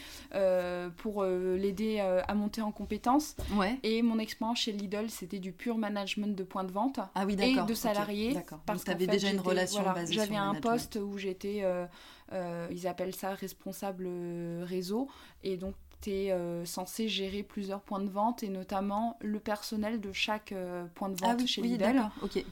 pour 0.98 1.24
l'aider 1.24 2.00
à 2.00 2.34
monter 2.34 2.62
en 2.62 2.72
compétences. 2.72 3.36
Et 3.84 4.02
mon 4.02 4.20
expérience 4.20 4.60
chez 4.60 4.72
Lidl 4.72 5.10
c'était 5.10 5.40
du 5.40 5.52
pur 5.52 5.78
management 5.78 6.36
de 6.36 6.44
points 6.44 6.64
de 6.64 6.72
vente 6.72 7.00
ah 7.16 7.26
et 7.28 7.56
de 7.66 7.74
salariés. 7.74 8.36
Parce 8.66 8.82
que 8.82 8.86
tu 8.86 8.92
avais 8.92 9.08
déjà 9.08 9.30
une 9.30 9.40
relation 9.40 9.84
basée 9.84 10.14
J'avais 10.14 10.36
un 10.36 10.56
poste 10.56 10.98
où 11.02 11.18
j'étais 11.18 11.64
euh, 12.34 12.68
ils 12.72 12.88
appellent 12.88 13.16
ça 13.16 13.34
responsable 13.34 14.08
réseau. 14.64 15.08
Et 15.44 15.58
donc, 15.58 15.76
tu 16.02 16.12
es 16.12 16.32
euh, 16.32 16.66
censé 16.66 17.08
gérer 17.08 17.44
plusieurs 17.44 17.82
points 17.82 18.00
de 18.00 18.10
vente 18.10 18.44
et 18.44 18.50
notamment 18.50 19.18
le 19.22 19.40
personnel 19.40 20.00
de 20.00 20.12
chaque 20.12 20.52
euh, 20.52 20.86
point 20.96 21.10
de 21.10 21.20
vente 21.20 21.42
ah 21.42 21.46
chez 21.46 21.62
oui, 21.62 21.70
Lidl. 21.70 22.02
Ok. 22.22 22.44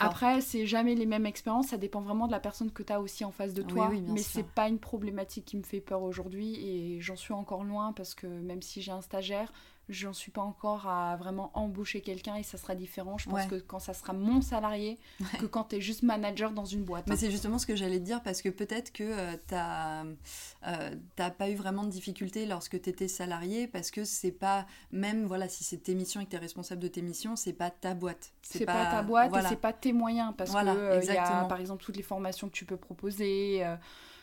Après, 0.00 0.40
c'est 0.40 0.66
jamais 0.66 0.94
les 0.94 1.06
mêmes 1.06 1.26
expériences, 1.26 1.68
ça 1.68 1.76
dépend 1.76 2.00
vraiment 2.00 2.26
de 2.26 2.32
la 2.32 2.40
personne 2.40 2.70
que 2.70 2.82
tu 2.82 2.92
as 2.92 3.00
aussi 3.00 3.24
en 3.24 3.30
face 3.30 3.54
de 3.54 3.62
toi. 3.62 3.88
Oui, 3.90 4.02
mais 4.02 4.22
c'est 4.22 4.46
pas 4.46 4.68
une 4.68 4.78
problématique 4.78 5.44
qui 5.44 5.56
me 5.56 5.62
fait 5.62 5.80
peur 5.80 6.02
aujourd'hui 6.02 6.54
et 6.66 7.00
j'en 7.00 7.16
suis 7.16 7.34
encore 7.34 7.64
loin 7.64 7.92
parce 7.92 8.14
que 8.14 8.26
même 8.26 8.62
si 8.62 8.80
j'ai 8.80 8.92
un 8.92 9.02
stagiaire, 9.02 9.52
j'en 9.88 10.12
suis 10.12 10.32
pas 10.32 10.42
encore 10.42 10.88
à 10.88 11.16
vraiment 11.16 11.50
embaucher 11.54 12.00
quelqu'un 12.00 12.34
et 12.36 12.42
ça 12.42 12.58
sera 12.58 12.74
différent. 12.74 13.18
Je 13.18 13.28
pense 13.28 13.46
que 13.46 13.56
quand 13.56 13.78
ça 13.78 13.94
sera 13.94 14.12
mon 14.12 14.40
salarié, 14.40 14.98
que 15.38 15.46
quand 15.46 15.64
tu 15.64 15.76
es 15.76 15.80
juste 15.80 16.02
manager 16.02 16.50
dans 16.50 16.64
une 16.64 16.82
boîte. 16.82 17.06
Mais 17.06 17.14
hein. 17.14 17.18
c'est 17.18 17.30
justement 17.30 17.58
ce 17.58 17.66
que 17.66 17.76
j'allais 17.76 18.00
te 18.00 18.04
dire 18.04 18.22
parce 18.22 18.42
que 18.42 18.48
peut-être 18.48 18.92
que 18.92 19.04
euh, 19.04 19.36
tu 19.46 19.54
n'as 19.54 21.30
pas 21.30 21.50
eu 21.50 21.54
vraiment 21.54 21.84
de 21.84 21.90
difficultés 21.90 22.46
lorsque 22.46 22.80
tu 22.80 22.90
étais 22.90 23.08
salarié 23.08 23.68
parce 23.68 23.90
que 23.90 24.04
c'est 24.04 24.32
pas, 24.32 24.66
même 24.90 25.24
voilà, 25.24 25.48
si 25.48 25.62
c'est 25.62 25.78
tes 25.78 25.94
missions 25.94 26.20
et 26.20 26.24
que 26.24 26.30
tu 26.30 26.36
es 26.36 26.40
responsable 26.40 26.80
de 26.80 26.88
tes 26.88 27.02
missions, 27.02 27.36
c'est 27.36 27.52
pas 27.52 27.70
ta 27.70 27.94
boîte. 27.94 28.32
C'est 28.42 28.66
pas, 28.66 28.84
pas, 28.84 28.90
ta 28.90 29.02
boîte 29.02 29.36
et 29.36 29.48
c'est 29.48 29.60
pas 29.60 29.72
tes 29.72 29.92
moyens 29.92 30.32
parce 30.36 30.52
que 30.52 30.66
euh, 30.66 31.04
y 31.04 31.10
a 31.10 31.44
par 31.44 31.60
exemple 31.60 31.84
toutes 31.84 31.96
les 31.96 32.02
formations 32.02 32.48
que 32.48 32.54
tu 32.54 32.64
peux 32.64 32.76
proposer. 32.76 33.64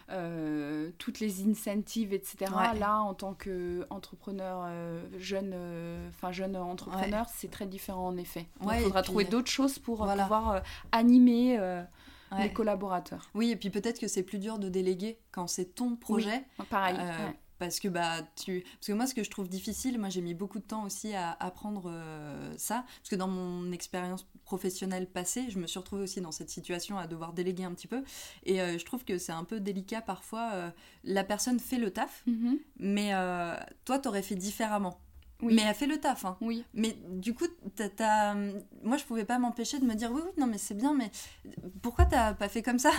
Euh, 0.10 0.64
euh, 0.84 0.92
toutes 0.98 1.20
les 1.20 1.44
incentives, 1.48 2.14
etc. 2.14 2.52
Là, 2.80 3.02
en 3.02 3.14
tant 3.14 3.34
qu'entrepreneur 3.34 4.64
euh, 4.66 5.04
jeune, 5.18 5.52
euh, 5.54 6.08
enfin 6.10 6.32
jeune 6.32 6.56
entrepreneur, 6.56 7.28
c'est 7.34 7.50
très 7.50 7.66
différent 7.66 8.08
en 8.08 8.18
effet. 8.18 8.48
il 8.62 8.80
faudra 8.82 9.02
trouver 9.02 9.26
d'autres 9.26 9.52
choses 9.52 9.80
pour 9.80 10.00
pouvoir 10.06 10.62
animer 10.92 11.60
les 12.38 12.52
collaborateurs. 12.52 13.30
Oui, 13.34 13.52
et 13.52 13.56
puis 13.56 13.70
peut-être 13.70 14.00
que 14.00 14.08
c'est 14.08 14.24
plus 14.24 14.40
dur 14.40 14.60
de 14.60 14.70
déléguer 14.70 15.20
quand 15.32 15.48
c'est 15.48 15.76
ton 15.76 15.96
projet. 15.96 16.44
pareil 16.70 16.98
parce 17.64 17.80
que 17.80 17.88
bah 17.88 18.18
tu 18.36 18.62
parce 18.62 18.88
que 18.88 18.92
moi 18.92 19.08
ce 19.08 19.14
que 19.14 19.24
je 19.24 19.30
trouve 19.30 19.48
difficile 19.48 19.98
moi 19.98 20.10
j'ai 20.10 20.20
mis 20.20 20.34
beaucoup 20.34 20.60
de 20.60 20.66
temps 20.66 20.84
aussi 20.84 21.14
à 21.14 21.32
apprendre 21.40 21.84
euh, 21.86 22.54
ça. 22.58 22.84
Parce 23.00 23.10
que 23.10 23.16
dans 23.16 23.30
mon 23.30 23.72
expérience 23.72 24.28
professionnelle 24.44 25.08
passée 25.08 25.46
je 25.48 25.58
me 25.60 25.66
suis 25.66 25.80
retrouvée 25.80 26.04
aussi 26.04 26.20
dans 26.20 26.34
cette 26.34 26.50
situation 26.50 26.98
à 26.98 27.08
devoir 27.08 27.32
déléguer 27.32 27.64
un 27.64 27.74
petit 27.74 27.88
peu. 27.88 28.04
Et 28.44 28.60
euh, 28.60 28.78
je 28.78 28.84
trouve 28.84 29.06
que 29.06 29.18
c'est 29.18 29.32
un 29.32 29.46
peu 29.46 29.62
délicat 29.62 30.02
parfois 30.02 30.50
euh, 30.54 30.70
la 31.06 31.24
personne 31.24 31.58
fait 31.58 31.78
le 31.78 31.92
taf 31.92 32.24
mm-hmm. 32.28 32.58
mais 32.80 33.12
toi 33.86 33.98
t'aurais 33.98 34.24
fait 34.24 34.36
différemment 34.36 35.00
mais 35.52 35.64
elle 35.64 35.76
fait 35.76 35.88
le 35.88 35.98
taf. 35.98 36.26
Hein. 36.26 36.38
Oui. 36.42 36.64
Mais 36.74 36.98
du 37.10 37.34
coup, 37.34 37.46
as, 38.00 38.36
moi, 38.84 38.98
je 38.98 39.04
pouvais 39.04 39.26
pas 39.26 39.40
m'empêcher 39.40 39.80
de 39.80 39.86
me 39.86 39.96
dire 39.96 40.12
oui, 40.12 40.22
oui, 40.24 40.32
non, 40.38 40.48
mais 40.48 40.58
c'est 40.58 40.74
bien, 40.74 40.94
mais 40.94 41.12
pourquoi 41.82 42.06
t'as 42.06 42.34
pas 42.34 42.50
fait 42.50 42.62
comme 42.62 42.80
ça? 42.80 42.92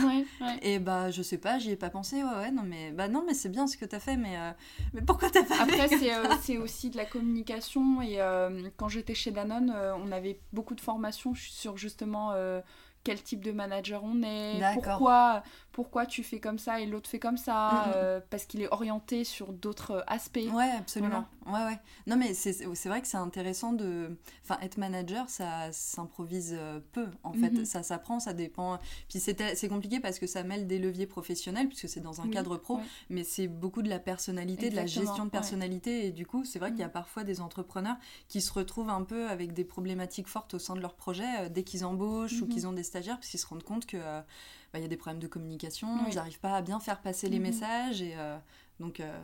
Et 0.63 0.79
bah, 0.79 1.11
je 1.11 1.23
sais 1.23 1.39
pas, 1.39 1.59
j'y 1.59 1.73
ai 1.73 1.77
pas 1.77 1.91
pensé. 1.91 2.23
Ouais, 2.23 2.35
ouais, 2.39 2.51
non, 2.51 2.63
mais 2.65 2.91
bah 2.93 3.09
non, 3.09 3.25
mais 3.27 3.35
c'est 3.35 3.49
bien 3.49 3.67
ce 3.67 3.77
que 3.77 3.85
t'as 3.85 4.01
fait, 4.01 4.17
mais, 4.17 4.37
euh, 4.37 4.51
mais 4.93 5.03
pourquoi 5.03 5.31
t'as 5.31 5.43
pas 5.45 5.63
Après, 5.63 5.89
euh, 5.93 6.25
c'est 6.43 6.59
aussi 6.59 6.91
de 6.91 6.97
la 6.97 7.05
communication. 7.05 8.03
Et 8.03 8.21
euh, 8.21 8.69
quand 8.77 8.89
j'étais 8.89 9.15
chez 9.15 9.31
Danone, 9.31 9.75
on 9.99 10.13
avait 10.13 10.41
beaucoup 10.53 10.75
de 10.75 10.81
formations 10.81 11.35
sur 11.35 11.77
justement 11.77 12.33
quel 13.05 13.23
type 13.23 13.45
de 13.45 13.53
manager 13.53 14.03
on 14.03 14.23
est, 14.23 14.61
pourquoi, 14.75 15.43
pourquoi 15.73 16.07
tu 16.07 16.23
fais 16.23 16.41
comme 16.41 16.59
ça 16.59 16.81
et 16.81 16.87
l'autre 16.87 17.09
fait 17.09 17.19
comme 17.19 17.37
ça, 17.37 17.71
mm, 17.71 17.89
mm. 17.89 17.93
Euh, 17.97 18.21
parce 18.31 18.47
qu'il 18.47 18.63
est 18.63 18.73
orienté 18.73 19.25
sur 19.25 19.53
d'autres 19.53 20.03
aspects. 20.07 20.39
Ouais, 20.53 20.71
absolument. 20.79 21.27
Ouais, 21.47 21.65
ouais. 21.65 21.79
Non, 22.07 22.17
mais 22.17 22.33
c'est 22.33 22.89
vrai 22.89 23.03
que 23.03 23.07
c'est 23.07 23.19
intéressant 23.19 23.73
de. 23.73 24.17
Enfin, 24.43 24.59
être 24.63 24.79
manager, 24.79 25.29
ça 25.29 25.71
s'improvise 25.73 26.57
euh, 26.59 26.81
peu, 26.93 27.09
en 27.23 27.33
fait. 27.33 27.51
Mm-hmm. 27.51 27.65
Ça 27.65 27.83
s'apprend, 27.83 28.21
ça 28.21 28.33
dépend. 28.33 28.79
Puis 29.09 29.21
c'est 29.21 29.69
compliqué 29.69 30.01
parce 30.01 30.19
que 30.19 30.27
ça 30.27 30.43
mêle 30.43 30.67
des 30.67 30.79
leviers 30.79 31.07
professionnels, 31.07 31.69
puisque 31.69 31.89
c'est 31.89 32.01
dans 32.01 32.21
un 32.21 32.29
cadre 32.29 32.57
pro, 32.57 32.81
mais 33.11 33.25
c'est 33.25 33.49
beaucoup 33.49 33.83
de 33.83 33.91
la 33.91 33.99
personnalité, 33.99 34.71
de 34.71 34.77
la 34.77 34.87
gestion 34.87 35.27
de 35.27 35.31
personnalité. 35.31 36.07
Et 36.07 36.13
du 36.13 36.25
coup, 36.25 36.45
c'est 36.45 36.59
vrai 36.59 36.71
qu'il 36.71 36.81
y 36.81 36.85
a 36.85 36.89
mm. 36.89 36.93
parfois 36.93 37.25
des 37.25 37.41
entrepreneurs 37.41 37.97
qui 38.29 38.41
se 38.41 38.53
retrouvent 38.53 38.91
un 38.91 39.03
peu 39.03 39.29
avec 39.29 39.53
des 39.53 39.65
problématiques 39.65 40.29
fortes 40.29 40.55
au 40.55 40.59
sein 40.59 40.75
de 40.75 40.81
leur 40.81 40.95
projet 40.95 41.25
euh, 41.41 41.49
dès 41.49 41.65
qu'ils 41.65 41.85
embauchent 41.85 42.41
ou 42.41 42.47
mm-hmm. 42.47 42.49
qu'ils 42.49 42.67
ont 42.67 42.73
des 42.73 42.83
parce 43.03 43.29
qu'ils 43.29 43.41
se 43.41 43.47
rendent 43.47 43.63
compte 43.63 43.87
que 43.87 43.97
euh, 43.97 44.21
bah, 44.73 44.79
il 44.79 44.83
y 44.83 44.85
a 44.85 44.89
des 44.89 44.97
problèmes 44.97 45.23
de 45.23 45.27
communication, 45.27 46.07
ils 46.09 46.15
n'arrivent 46.15 46.41
pas 46.41 46.57
à 46.57 46.63
bien 46.63 46.81
faire 46.81 47.01
passer 47.01 47.29
les 47.29 47.39
mhm. 47.39 47.45
messages 47.45 48.03
et 48.03 48.15
euh, 48.17 48.37
donc 48.81 49.01
euh, 49.01 49.19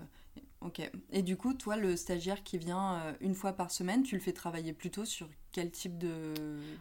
ok. 0.61 0.91
Et 1.11 1.23
du 1.23 1.37
coup, 1.37 1.55
toi, 1.55 1.77
le 1.77 1.97
stagiaire 1.97 2.43
qui 2.43 2.59
vient 2.59 3.15
une 3.21 3.35
fois 3.35 3.53
par 3.53 3.71
semaine, 3.71 4.03
tu 4.03 4.15
le 4.15 4.21
fais 4.21 4.33
travailler 4.33 4.73
plutôt 4.73 5.05
sur 5.05 5.29
quel 5.53 5.71
type 5.71 5.99
de 5.99 6.35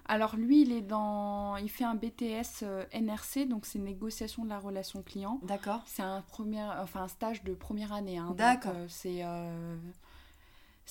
Alors 0.06 0.36
lui, 0.36 0.62
il 0.62 0.72
est 0.72 0.82
dans, 0.82 1.58
il 1.58 1.70
fait 1.70 1.86
un 1.86 1.96
BTS 1.96 2.64
NRC, 2.94 3.48
donc 3.48 3.66
c'est 3.66 3.80
négociation 3.80 4.44
de 4.44 4.50
la 4.50 4.60
relation 4.60 5.02
client. 5.02 5.40
D'accord. 5.44 5.82
C'est 5.86 6.04
un 6.04 6.22
premier, 6.22 6.62
enfin 6.62 7.04
un 7.04 7.08
stage 7.08 7.44
de 7.44 7.54
première 7.54 7.94
année. 7.94 8.18
Hein, 8.18 8.34
D'accord. 8.38 8.76
c'est 8.88 9.24
euh, 9.24 9.76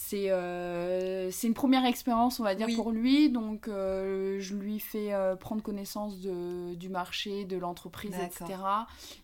c'est 0.00 1.46
une 1.46 1.54
première 1.54 1.84
expérience, 1.84 2.38
on 2.38 2.44
va 2.44 2.54
dire, 2.54 2.68
pour 2.76 2.92
lui. 2.92 3.30
Donc, 3.30 3.68
euh, 3.68 4.38
je 4.38 4.54
lui 4.54 4.78
fais 4.78 5.12
euh, 5.12 5.34
prendre 5.36 5.62
connaissance 5.62 6.20
de, 6.20 6.74
du 6.74 6.88
marché, 6.88 7.44
de 7.44 7.56
l'entreprise, 7.56 8.14
etc. 8.14 8.60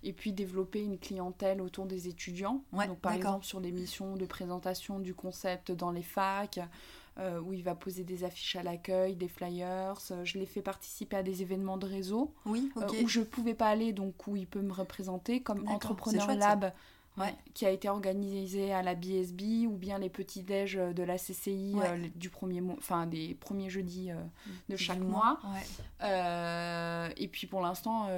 Et 0.02 0.12
puis, 0.12 0.32
développer 0.32 0.80
une 0.80 0.98
clientèle 0.98 1.60
autour 1.60 1.86
des 1.86 2.08
étudiants. 2.08 2.62
donc, 2.72 2.98
par 2.98 3.12
exemple, 3.12 3.44
sur 3.44 3.60
des 3.60 3.72
missions 3.72 4.16
de 4.16 4.26
présentation 4.26 4.98
du 4.98 5.14
concept 5.14 5.70
dans 5.70 5.90
les 5.90 6.02
facs, 6.02 6.60
où 7.46 7.52
il 7.52 7.62
va 7.62 7.76
poser 7.76 8.02
des 8.02 8.24
affiches 8.24 8.56
à 8.56 8.64
l'accueil, 8.64 9.14
des 9.14 9.28
flyers. 9.28 9.94
Je 10.24 10.38
l'ai 10.38 10.46
fait 10.46 10.62
participer 10.62 11.16
à 11.16 11.22
des 11.22 11.42
événements 11.42 11.78
de 11.78 11.86
réseau 11.86 12.34
oui, 12.46 12.70
où 13.00 13.08
je 13.08 13.20
ne 13.20 13.24
pouvais 13.24 13.54
pas 13.54 13.68
aller, 13.68 13.92
donc 13.92 14.26
où 14.26 14.34
il 14.34 14.48
peut 14.48 14.62
me 14.62 14.72
représenter, 14.72 15.40
comme 15.40 15.68
Entrepreneur 15.68 16.34
Lab 16.34 16.72
qui 17.54 17.64
a 17.64 17.70
été 17.70 17.88
organisé 17.88 18.72
à 18.72 18.82
la 18.82 18.94
BSB 18.94 19.66
ou 19.68 19.76
bien 19.76 19.98
les 19.98 20.10
petits 20.10 20.42
déj 20.42 20.74
de 20.74 21.02
la 21.02 21.16
CCI 21.16 21.76
euh, 21.76 22.08
du 22.16 22.28
premier 22.28 22.60
enfin 22.76 23.06
des 23.06 23.34
premiers 23.34 23.70
jeudis 23.70 24.10
euh, 24.10 24.16
de 24.68 24.76
chaque 24.76 24.98
mois. 24.98 25.38
Euh, 26.02 27.08
et 27.16 27.28
puis 27.28 27.46
pour 27.46 27.60
l'instant, 27.60 28.08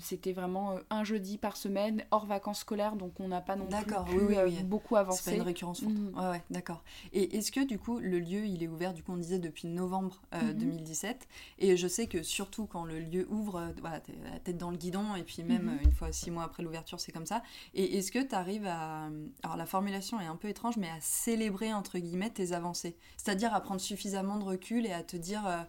c'était 0.00 0.32
vraiment 0.32 0.76
un 0.90 1.04
jeudi 1.04 1.38
par 1.38 1.56
semaine 1.56 2.04
hors 2.10 2.26
vacances 2.26 2.60
scolaires, 2.60 2.96
donc 2.96 3.18
on 3.18 3.28
n'a 3.28 3.40
pas 3.40 3.56
non 3.56 3.66
plus 4.06 4.62
beaucoup 4.64 4.96
avancé. 4.96 5.22
C'est 5.24 5.30
pas 5.32 5.36
une 5.36 5.42
récurrence 5.42 5.80
forte. 5.80 5.94
Mm. 5.94 6.18
Ouais, 6.18 6.30
ouais, 6.30 6.42
d'accord. 6.50 6.82
Et 7.12 7.36
est-ce 7.36 7.50
que 7.50 7.64
du 7.64 7.78
coup 7.78 7.98
le 7.98 8.18
lieu 8.18 8.46
il 8.46 8.62
est 8.62 8.68
ouvert 8.68 8.94
du 8.94 9.02
coup 9.02 9.12
on 9.12 9.16
disait 9.16 9.38
depuis 9.38 9.66
novembre 9.66 10.22
2017 10.32 11.16
mm-hmm. 11.16 11.24
et 11.58 11.76
je 11.76 11.88
sais 11.88 12.06
que 12.06 12.22
surtout 12.22 12.66
quand 12.66 12.84
le 12.84 13.00
lieu 13.00 13.26
ouvre, 13.30 13.72
voilà, 13.80 14.00
t'es 14.00 14.12
la 14.24 14.38
tête 14.38 14.58
dans 14.58 14.70
le 14.70 14.76
guidon 14.76 15.16
et 15.16 15.22
puis 15.22 15.42
même 15.42 15.68
mm-hmm. 15.68 15.84
une 15.84 15.92
fois 15.92 16.12
six 16.12 16.30
mois 16.30 16.44
après 16.44 16.62
l'ouverture 16.62 17.00
c'est 17.00 17.12
comme 17.12 17.26
ça. 17.26 17.42
Et 17.74 17.98
est-ce 17.98 18.12
que 18.12 18.27
tu 18.28 18.34
arrives 18.34 18.66
à. 18.66 19.08
Alors 19.42 19.56
la 19.56 19.66
formulation 19.66 20.20
est 20.20 20.26
un 20.26 20.36
peu 20.36 20.48
étrange, 20.48 20.76
mais 20.76 20.88
à 20.88 21.00
célébrer 21.00 21.72
entre 21.72 21.98
guillemets 21.98 22.30
tes 22.30 22.52
avancées. 22.52 22.96
C'est-à-dire 23.16 23.54
à 23.54 23.60
prendre 23.60 23.80
suffisamment 23.80 24.38
de 24.38 24.44
recul 24.44 24.86
et 24.86 24.92
à 24.92 25.02
te 25.02 25.16
dire 25.16 25.46
euh, 25.46 25.62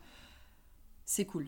c'est 1.06 1.26
cool. 1.26 1.48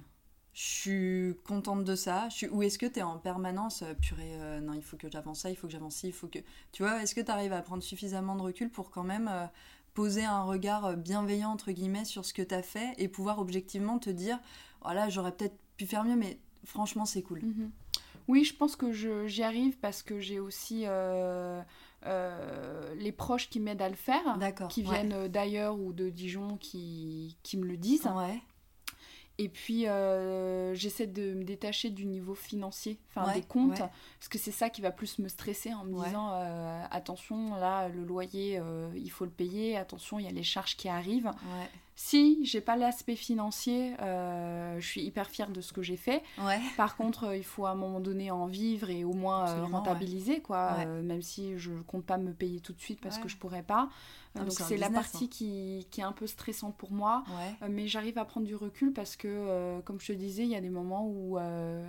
Je 0.54 0.62
suis 0.62 1.36
contente 1.46 1.86
de 1.86 1.96
ça. 1.96 2.28
Je. 2.30 2.48
Ou 2.48 2.64
est-ce 2.64 2.78
que 2.78 2.86
tu 2.86 3.00
es 3.00 3.02
en 3.04 3.18
permanence, 3.18 3.84
euh, 3.84 3.94
purée, 3.94 4.34
euh, 4.42 4.60
non, 4.60 4.74
il 4.74 4.84
faut 4.84 4.98
que 4.98 5.10
j'avance 5.10 5.42
ça, 5.42 5.50
il 5.50 5.56
faut 5.56 5.68
que 5.68 5.74
j'avance 5.74 5.96
ci, 5.96 6.08
il 6.08 6.14
faut 6.14 6.28
que. 6.28 6.40
Tu 6.72 6.84
vois, 6.84 7.02
est-ce 7.02 7.16
que 7.16 7.22
tu 7.22 7.32
arrives 7.32 7.54
à 7.54 7.62
prendre 7.62 7.84
suffisamment 7.84 8.36
de 8.36 8.42
recul 8.42 8.70
pour 8.70 8.92
quand 8.92 9.04
même 9.04 9.30
poser 9.94 10.24
un 10.24 10.44
regard 10.44 10.98
bienveillant, 10.98 11.52
entre 11.52 11.72
guillemets, 11.72 12.06
sur 12.06 12.26
ce 12.26 12.34
que 12.34 12.42
tu 12.42 12.56
as 12.56 12.64
fait 12.64 12.94
et 12.98 13.08
pouvoir 13.08 13.40
objectivement 13.40 14.00
te 14.00 14.10
dire 14.10 14.40
voilà, 14.82 15.10
j'aurais 15.10 15.32
peut-être 15.32 15.58
pu 15.78 15.86
faire 15.86 16.04
mieux, 16.04 16.16
mais 16.16 16.40
franchement, 16.66 17.06
c'est 17.06 17.22
cool. 17.22 17.40
Mm-hmm. 17.40 17.70
Oui, 18.32 18.46
je 18.46 18.56
pense 18.56 18.78
que 18.78 18.94
j'y 19.28 19.44
arrive 19.44 19.78
parce 19.80 20.02
que 20.02 20.22
j'ai 20.22 20.40
aussi 20.40 20.84
euh, 20.86 21.62
euh, 22.06 22.96
les 22.96 23.12
proches 23.12 23.50
qui 23.50 23.60
m'aident 23.60 23.82
à 23.82 23.90
le 23.90 23.96
faire, 23.96 24.40
qui 24.70 24.84
viennent 24.84 25.28
d'ailleurs 25.28 25.78
ou 25.78 25.92
de 25.92 26.10
Dijon 26.10 26.56
qui, 26.56 27.36
qui 27.44 27.58
me 27.58 27.66
le 27.66 27.76
disent. 27.76 28.06
Ouais. 28.16 28.42
Et 29.44 29.50
puis, 29.50 29.88
euh, 29.88 30.76
j'essaie 30.76 31.08
de 31.08 31.34
me 31.34 31.44
détacher 31.44 31.90
du 31.90 32.06
niveau 32.06 32.36
financier, 32.36 33.00
enfin 33.10 33.34
des 33.34 33.42
comptes, 33.42 33.80
parce 33.80 34.28
que 34.30 34.38
c'est 34.38 34.52
ça 34.52 34.70
qui 34.70 34.82
va 34.82 34.92
plus 34.92 35.18
me 35.18 35.28
stresser 35.28 35.74
en 35.74 35.84
me 35.84 36.06
disant 36.06 36.30
attention, 36.92 37.56
là, 37.56 37.90
le 37.90 38.04
loyer, 38.04 38.62
il 38.96 39.10
faut 39.10 39.26
le 39.26 39.32
payer, 39.32 39.78
attention, 39.78 40.20
il 40.20 40.26
y 40.26 40.30
a 40.30 40.32
les 40.32 40.44
charges 40.44 40.78
qui 40.78 40.90
arrivent. 40.90 41.32
Si 42.04 42.44
j'ai 42.44 42.62
pas 42.62 42.78
l'aspect 42.78 43.16
financier, 43.16 43.94
euh, 44.02 44.80
je 44.80 44.88
suis 44.88 45.04
hyper 45.04 45.30
fière 45.30 45.52
de 45.52 45.62
ce 45.62 45.72
que 45.72 45.84
j'ai 45.84 45.98
fait. 45.98 46.24
Par 46.76 46.96
contre, 46.96 47.26
euh, 47.26 47.38
il 47.38 47.44
faut 47.44 47.68
à 47.68 47.70
un 47.70 47.76
moment 47.76 48.00
donné 48.00 48.32
en 48.32 48.48
vivre 48.48 48.90
et 48.90 49.04
au 49.04 49.14
moins 49.14 49.48
euh, 49.48 49.66
rentabiliser, 49.66 50.42
quoi. 50.42 50.84
même 50.86 51.22
si 51.22 51.60
je 51.60 51.72
compte 51.86 52.04
pas 52.04 52.18
me 52.18 52.34
payer 52.34 52.60
tout 52.60 52.74
de 52.74 52.80
suite 52.80 53.00
parce 53.02 53.20
que 53.20 53.28
je 53.28 53.38
pourrais 53.38 53.62
pas. 53.62 53.90
Donc 54.36 54.52
c'est 54.52 54.78
la 54.78 54.90
partie 54.90 55.26
hein. 55.26 55.28
qui, 55.30 55.88
qui, 55.92 56.02
est 56.02 56.06
un 56.06 56.12
peu 56.12 56.28
stressante 56.28 56.76
pour 56.78 56.92
moi. 56.92 57.24
mais 57.70 57.88
j'arrive 57.88 58.18
à 58.18 58.26
prendre 58.26 58.46
du 58.46 58.56
recul 58.56 58.94
parce 58.94 59.16
que, 59.16 59.80
comme 59.82 60.00
je 60.00 60.08
te 60.08 60.14
disais, 60.14 60.44
il 60.44 60.50
y 60.50 60.56
a 60.56 60.62
des 60.62 60.70
moments 60.70 61.08
où 61.08 61.38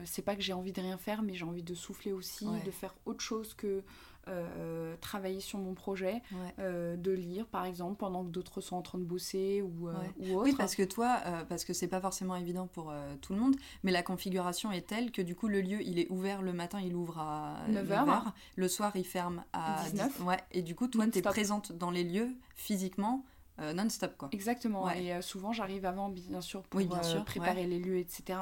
c'est 0.05 0.23
pas 0.23 0.37
que 0.37 0.43
j'ai 0.43 0.53
envie 0.53 0.73
de 0.73 0.81
rien 0.81 0.99
faire, 0.99 1.23
mais 1.23 1.35
j'ai 1.35 1.45
envie 1.45 1.63
de 1.63 1.75
souffler 1.75 2.13
aussi, 2.13 2.47
de 2.65 2.71
faire 2.71 2.95
autre 3.07 3.21
chose 3.21 3.55
que 3.55 3.83
euh, 4.29 4.95
travailler 5.01 5.41
sur 5.41 5.59
mon 5.59 5.75
projet, 5.75 6.23
euh, 6.61 6.97
de 6.97 7.11
lire 7.11 7.45
par 7.47 7.65
exemple 7.65 7.97
pendant 7.97 8.25
que 8.25 8.29
d'autres 8.29 8.61
sont 8.61 8.77
en 8.77 8.83
train 8.83 8.99
de 8.99 9.05
bosser 9.05 9.63
ou, 9.63 9.89
euh, 9.89 9.95
autre. 10.33 10.45
Oui, 10.45 10.55
parce 10.57 10.77
que 10.77 10.85
toi, 10.85 11.21
parce 11.49 11.65
que 11.65 11.73
c'est 11.73 11.89
pas 11.89 12.01
forcément 12.01 12.37
évident 12.37 12.69
pour 12.69 12.93
tout 13.21 13.33
le 13.33 13.41
monde, 13.41 13.57
mais 13.83 13.91
la 13.91 14.05
configuration 14.05 14.71
est 14.71 14.87
telle 14.87 15.11
que 15.11 15.23
du 15.23 15.35
coup 15.35 15.49
le 15.49 15.61
lieu 15.61 15.83
il 15.83 15.99
est 15.99 16.09
ouvert 16.09 16.41
le 16.41 16.53
matin, 16.53 16.81
il 16.81 16.95
ouvre 16.95 17.19
à 17.19 17.57
9h, 17.69 18.33
le 18.55 18.69
soir 18.69 18.93
il 18.95 19.05
ferme 19.05 19.43
à 19.53 19.83
19 19.91 20.21
ouais, 20.21 20.39
et 20.53 20.63
du 20.63 20.77
coup 20.77 20.87
toi 20.87 21.05
tu 21.09 21.19
es 21.19 21.23
présente 21.23 21.73
dans 21.73 21.91
les 21.91 22.05
lieux 22.05 22.31
physiquement 22.55 23.25
non-stop 23.59 24.17
quoi. 24.17 24.29
Exactement. 24.31 24.89
Et 24.93 25.21
souvent 25.21 25.53
j'arrive 25.53 25.85
avant 25.85 26.11
bien 26.11 26.41
sûr 26.41 26.63
pour 26.63 26.81
préparer 27.25 27.67
les 27.67 27.81
lieux 27.81 27.99
etc. 27.99 28.39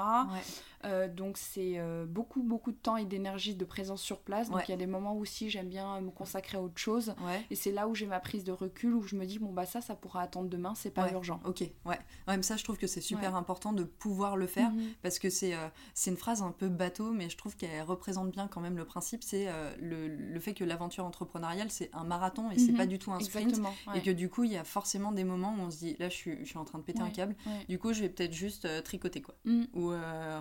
Euh, 0.85 1.09
donc 1.09 1.37
c'est 1.37 1.75
euh, 1.77 2.07
beaucoup 2.07 2.43
beaucoup 2.43 2.73
de 2.73 2.77
temps 2.77 2.97
et 2.97 3.05
d'énergie 3.05 3.55
de 3.55 3.65
présence 3.65 4.01
sur 4.01 4.21
place. 4.21 4.51
Donc 4.51 4.63
il 4.69 4.71
y 4.71 4.75
a 4.75 4.79
des 4.79 4.87
moments 4.87 5.15
où 5.15 5.21
aussi 5.21 5.51
j'aime 5.51 5.69
bien 5.69 6.01
me 6.01 6.11
consacrer 6.11 6.57
à 6.57 6.63
autre 6.63 6.79
chose. 6.79 7.15
Et 7.51 7.55
c'est 7.55 7.73
là 7.73 7.89
où 7.89 7.95
j'ai 7.95 8.07
ma 8.07 8.21
prise 8.21 8.45
de 8.45 8.53
recul 8.53 8.95
où 8.95 9.03
je 9.03 9.17
me 9.17 9.27
dis 9.27 9.39
bon 9.39 9.53
bah 9.53 9.67
ça 9.67 9.81
ça 9.81 9.95
pourra 9.95 10.23
attendre 10.23 10.49
demain, 10.49 10.75
c'est 10.75 10.91
pas 10.91 11.11
urgent. 11.13 11.41
Ok, 11.45 11.61
ouais. 11.85 11.99
ouais 12.29 12.43
ça 12.43 12.57
je 12.57 12.65
trouve 12.65 12.79
que 12.79 12.87
c'est 12.87 13.01
super 13.01 13.35
important 13.35 13.73
de 13.73 13.85
pouvoir 13.85 14.37
le 14.37 14.47
faire 14.47 14.71
mhm. 14.71 14.89
parce 15.03 15.19
que 15.19 15.29
c'est 15.29 15.55
euh, 15.55 15.69
c'est 15.95 16.11
une 16.11 16.17
phrase 16.17 16.43
un 16.43 16.53
peu 16.53 16.69
bateau 16.69 17.13
mais 17.13 17.29
je 17.29 17.37
trouve 17.37 17.57
qu'elle 17.57 17.83
représente 17.83 18.31
bien 18.31 18.49
quand 18.49 18.61
même 18.61 18.77
le 18.77 18.85
principe. 18.85 19.23
C'est 19.23 19.49
le, 19.81 20.09
le, 20.09 20.41
fait 20.41 20.55
que 20.55 20.65
l'aventure 20.65 21.05
entrepreneuriale 21.05 21.71
c'est 21.71 21.91
un 21.93 22.05
marathon 22.05 22.51
et 22.51 22.59
c'est 22.59 22.73
mhm. 22.73 22.79
pas 22.79 22.87
du 22.87 22.99
tout 22.99 23.13
un 23.13 23.21
sprint. 23.21 23.61
Et 23.95 24.01
que 24.01 24.11
du 24.11 24.31
coup 24.31 24.45
il 24.45 24.53
y 24.53 24.57
a 24.57 24.65
forcément 24.65 25.13
des 25.13 25.25
moments 25.25 25.55
où 25.59 25.61
on 25.61 25.71
se 25.71 25.79
dit 25.79 25.97
là 25.99 26.09
je 26.09 26.15
suis, 26.15 26.39
je 26.41 26.45
suis 26.45 26.59
en 26.59 26.65
train 26.65 26.79
de 26.79 26.85
péter 26.85 27.03
un 27.03 27.11
câble. 27.11 27.37
Du 27.69 27.79
coup 27.79 27.93
je 27.93 28.01
vais 28.01 28.09
peut-être 28.09 28.33
juste 28.33 28.67
tricoter 28.85 29.21
quoi. 29.21 29.35
Mm. 29.45 29.65
Ou 29.75 29.91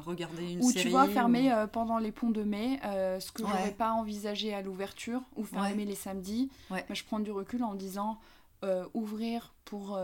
regarder 0.05 0.28
ou 0.59 0.71
tu 0.71 0.89
vois, 0.89 1.07
fermer 1.07 1.51
euh, 1.51 1.67
pendant 1.67 1.97
les 1.97 2.11
ponts 2.11 2.29
de 2.29 2.43
mai, 2.43 2.79
euh, 2.85 3.19
ce 3.19 3.31
que 3.31 3.43
je 3.43 3.47
j'aurais 3.47 3.71
pas 3.71 3.91
envisagé 3.91 4.53
à 4.53 4.61
l'ouverture, 4.61 5.21
ou 5.35 5.43
fermer 5.43 5.85
les 5.85 5.95
samedis. 5.95 6.49
je 6.89 7.03
prends 7.03 7.19
du 7.19 7.31
recul 7.31 7.63
en 7.63 7.75
disant 7.75 8.19
euh, 8.65 8.85
ouvrir 8.93 9.53
pour, 9.63 9.99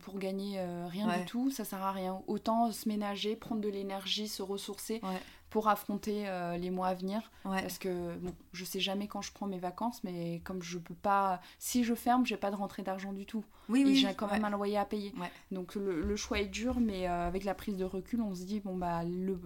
pour 0.00 0.18
gagner 0.18 0.60
rien 0.88 1.18
du 1.18 1.24
tout, 1.26 1.50
ça 1.50 1.64
sert 1.64 1.82
à 1.82 1.92
rien. 1.92 2.22
Autant 2.26 2.72
se 2.72 2.88
ménager, 2.88 3.36
prendre 3.36 3.60
de 3.60 3.68
l'énergie, 3.68 4.28
se 4.28 4.42
ressourcer 4.42 5.00
pour 5.54 5.68
affronter 5.68 6.26
les 6.58 6.70
mois 6.70 6.88
à 6.88 6.94
venir. 6.94 7.30
Parce 7.44 7.78
que 7.78 8.16
bon, 8.16 8.34
je 8.52 8.64
sais 8.64 8.80
jamais 8.80 9.06
quand 9.06 9.22
je 9.22 9.32
prends 9.32 9.46
mes 9.46 9.60
vacances, 9.60 10.02
mais 10.02 10.40
comme 10.42 10.60
je 10.62 10.78
peux 10.78 10.94
pas. 10.94 11.40
Si 11.60 11.84
je 11.84 11.94
ferme, 11.94 12.26
j'ai 12.26 12.36
pas 12.36 12.50
de 12.50 12.56
rentrée 12.56 12.82
d'argent 12.82 13.12
du 13.12 13.24
tout. 13.24 13.44
Oui, 13.68 13.88
et 13.88 13.94
j'ai 13.94 14.14
quand 14.14 14.30
même 14.30 14.44
un 14.44 14.50
loyer 14.50 14.76
à 14.76 14.84
payer. 14.84 15.14
Donc 15.52 15.76
le, 15.76 16.16
choix 16.16 16.40
est 16.40 16.46
dur, 16.46 16.80
mais 16.80 17.08
euh, 17.08 17.28
avec 17.28 17.44
la 17.44 17.54
prise 17.54 17.76
de 17.76 17.84
recul, 17.84 18.20
on 18.20 18.34
se 18.34 18.42
dit, 18.42 18.58
bon, 18.58 18.76
bah, 18.76 19.04
le, 19.04 19.38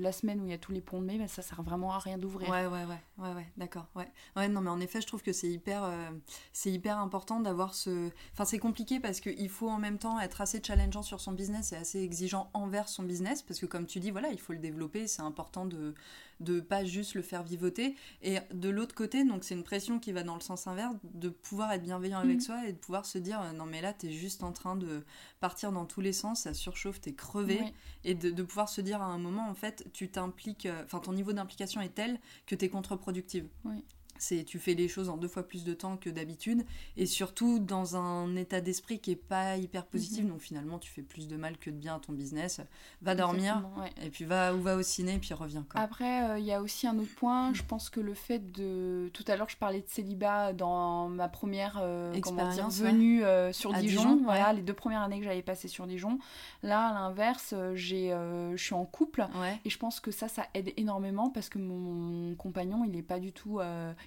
la 0.00 0.10
semaine 0.10 0.40
où 0.40 0.46
il 0.46 0.50
y 0.50 0.54
a 0.54 0.58
tous 0.58 0.72
les 0.72 0.80
ponts 0.80 1.00
de 1.00 1.06
mai, 1.06 1.18
bah, 1.18 1.28
ça 1.28 1.42
sert 1.42 1.62
vraiment 1.62 1.92
à 1.92 1.98
rien 1.98 2.18
d'ouvrir. 2.18 2.48
Ouais, 2.48 2.66
ouais, 2.66 2.84
ouais, 2.84 3.00
ouais, 3.18 3.34
ouais 3.34 3.46
d'accord. 3.56 3.86
Ouais. 3.94 4.10
ouais, 4.36 4.48
non, 4.48 4.60
mais 4.60 4.70
en 4.70 4.80
effet, 4.80 5.00
je 5.00 5.06
trouve 5.06 5.22
que 5.22 5.32
c'est 5.32 5.48
hyper, 5.48 5.84
euh, 5.84 6.10
c'est 6.52 6.70
hyper 6.70 6.98
important 6.98 7.38
d'avoir 7.38 7.74
ce. 7.74 8.10
Enfin, 8.32 8.44
c'est 8.44 8.58
compliqué 8.58 8.98
parce 8.98 9.20
qu'il 9.20 9.48
faut 9.48 9.68
en 9.68 9.78
même 9.78 9.98
temps 9.98 10.18
être 10.18 10.40
assez 10.40 10.60
challengeant 10.60 11.02
sur 11.02 11.20
son 11.20 11.32
business 11.32 11.72
et 11.72 11.76
assez 11.76 12.02
exigeant 12.02 12.50
envers 12.54 12.88
son 12.88 13.04
business, 13.04 13.42
parce 13.42 13.60
que 13.60 13.66
comme 13.66 13.86
tu 13.86 14.00
dis, 14.00 14.10
voilà, 14.10 14.28
il 14.30 14.40
faut 14.40 14.52
le 14.52 14.58
développer, 14.58 15.06
c'est 15.06 15.22
important 15.22 15.43
de 15.66 15.94
de 16.40 16.60
pas 16.60 16.84
juste 16.84 17.14
le 17.14 17.22
faire 17.22 17.42
vivoter. 17.42 17.96
Et 18.22 18.38
de 18.52 18.68
l'autre 18.68 18.94
côté, 18.94 19.24
donc 19.24 19.44
c'est 19.44 19.54
une 19.54 19.62
pression 19.62 19.98
qui 19.98 20.12
va 20.12 20.22
dans 20.22 20.34
le 20.34 20.40
sens 20.40 20.66
inverse, 20.66 20.94
de 21.14 21.28
pouvoir 21.28 21.72
être 21.72 21.82
bienveillant 21.82 22.18
avec 22.18 22.38
mm. 22.38 22.40
soi 22.40 22.66
et 22.66 22.72
de 22.72 22.78
pouvoir 22.78 23.06
se 23.06 23.18
dire 23.18 23.40
euh, 23.40 23.52
non 23.52 23.66
mais 23.66 23.80
là 23.80 23.92
t'es 23.92 24.10
juste 24.10 24.42
en 24.42 24.52
train 24.52 24.76
de 24.76 25.04
partir 25.40 25.72
dans 25.72 25.86
tous 25.86 26.00
les 26.00 26.12
sens, 26.12 26.42
ça 26.42 26.54
surchauffe, 26.54 27.00
t'es 27.00 27.14
crevé. 27.14 27.60
Et 28.04 28.14
de, 28.14 28.42
pouvoir 28.42 28.68
se 28.68 28.80
dire 28.80 29.00
à 29.00 29.06
un 29.06 29.18
moment 29.18 29.48
en 29.48 29.54
fait 29.54 29.86
tu 29.92 30.10
t'impliques, 30.10 30.66
euh, 30.66 30.82
enfin 30.84 30.98
ton 30.98 31.12
niveau 31.12 31.32
d'implication 31.32 31.80
est 31.80 31.94
tel 31.94 32.20
que 32.46 32.54
t'es 32.54 32.68
contre-productive. 32.68 33.46
Oui 33.64 33.82
c'est 34.18 34.44
tu 34.44 34.58
fais 34.58 34.74
les 34.74 34.88
choses 34.88 35.08
en 35.08 35.16
deux 35.16 35.28
fois 35.28 35.42
plus 35.42 35.64
de 35.64 35.74
temps 35.74 35.96
que 35.96 36.10
d'habitude 36.10 36.64
et 36.96 37.06
surtout 37.06 37.58
dans 37.58 37.96
un 37.96 38.36
état 38.36 38.60
d'esprit 38.60 38.98
qui 38.98 39.12
est 39.12 39.16
pas 39.16 39.56
hyper 39.56 39.84
positif 39.86 40.24
mhm. 40.24 40.30
donc 40.30 40.40
finalement 40.40 40.78
tu 40.78 40.90
fais 40.90 41.02
plus 41.02 41.28
de 41.28 41.36
mal 41.36 41.58
que 41.58 41.70
de 41.70 41.76
bien 41.76 41.96
à 41.96 41.98
ton 41.98 42.12
business. 42.12 42.60
Va 43.02 43.14
dormir 43.14 43.62
et 44.02 44.10
puis 44.10 44.24
va 44.24 44.54
ou 44.54 44.60
va 44.60 44.76
au 44.76 44.82
ciné 44.82 45.14
et 45.14 45.18
puis 45.18 45.34
reviens 45.34 45.64
après 45.74 46.30
euh, 46.30 46.38
il 46.38 46.44
y 46.44 46.52
a 46.52 46.60
aussi 46.60 46.86
un 46.86 46.98
autre 46.98 47.14
point 47.16 47.52
je 47.54 47.62
pense 47.62 47.90
que 47.90 48.00
le 48.00 48.14
fait 48.14 48.52
de 48.52 49.10
tout 49.12 49.24
à 49.28 49.36
l'heure 49.36 49.48
je 49.48 49.56
parlais 49.56 49.80
de 49.80 49.88
célibat 49.88 50.52
dans 50.52 51.08
ma 51.08 51.28
première 51.28 51.78
euh, 51.82 52.12
expérience 52.12 52.78
venue 52.78 53.24
euh, 53.24 53.52
sur 53.52 53.72
Dijon, 53.72 54.20
voilà 54.22 54.52
les 54.52 54.62
deux 54.62 54.74
premières 54.74 55.02
années 55.02 55.18
que 55.18 55.24
j'avais 55.24 55.42
passées 55.42 55.68
sur 55.68 55.86
Dijon. 55.86 56.18
Là 56.62 56.88
à 56.88 56.94
l'inverse 56.94 57.54
j'ai 57.74 58.10
je 58.10 58.62
suis 58.62 58.74
en 58.74 58.84
couple 58.84 59.26
et 59.64 59.70
je 59.70 59.78
pense 59.78 60.00
que 60.00 60.10
ça 60.10 60.28
ça 60.28 60.46
aide 60.54 60.72
énormément 60.76 61.30
parce 61.30 61.48
que 61.48 61.58
mon 61.58 62.34
compagnon 62.36 62.84
il 62.84 62.96
est 62.96 63.02
pas 63.02 63.18
du 63.18 63.32
tout 63.32 63.60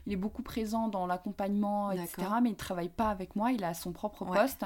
il 0.05 0.13
est 0.13 0.17
beaucoup 0.17 0.43
présent 0.43 0.87
dans 0.87 1.05
l'accompagnement, 1.05 1.91
etc. 1.91 2.27
Mais 2.41 2.49
il 2.49 2.53
ne 2.53 2.57
travaille 2.57 2.89
pas 2.89 3.09
avec 3.09 3.35
moi, 3.35 3.51
il 3.51 3.63
a 3.63 3.73
son 3.73 3.91
propre 3.91 4.25
poste. 4.25 4.65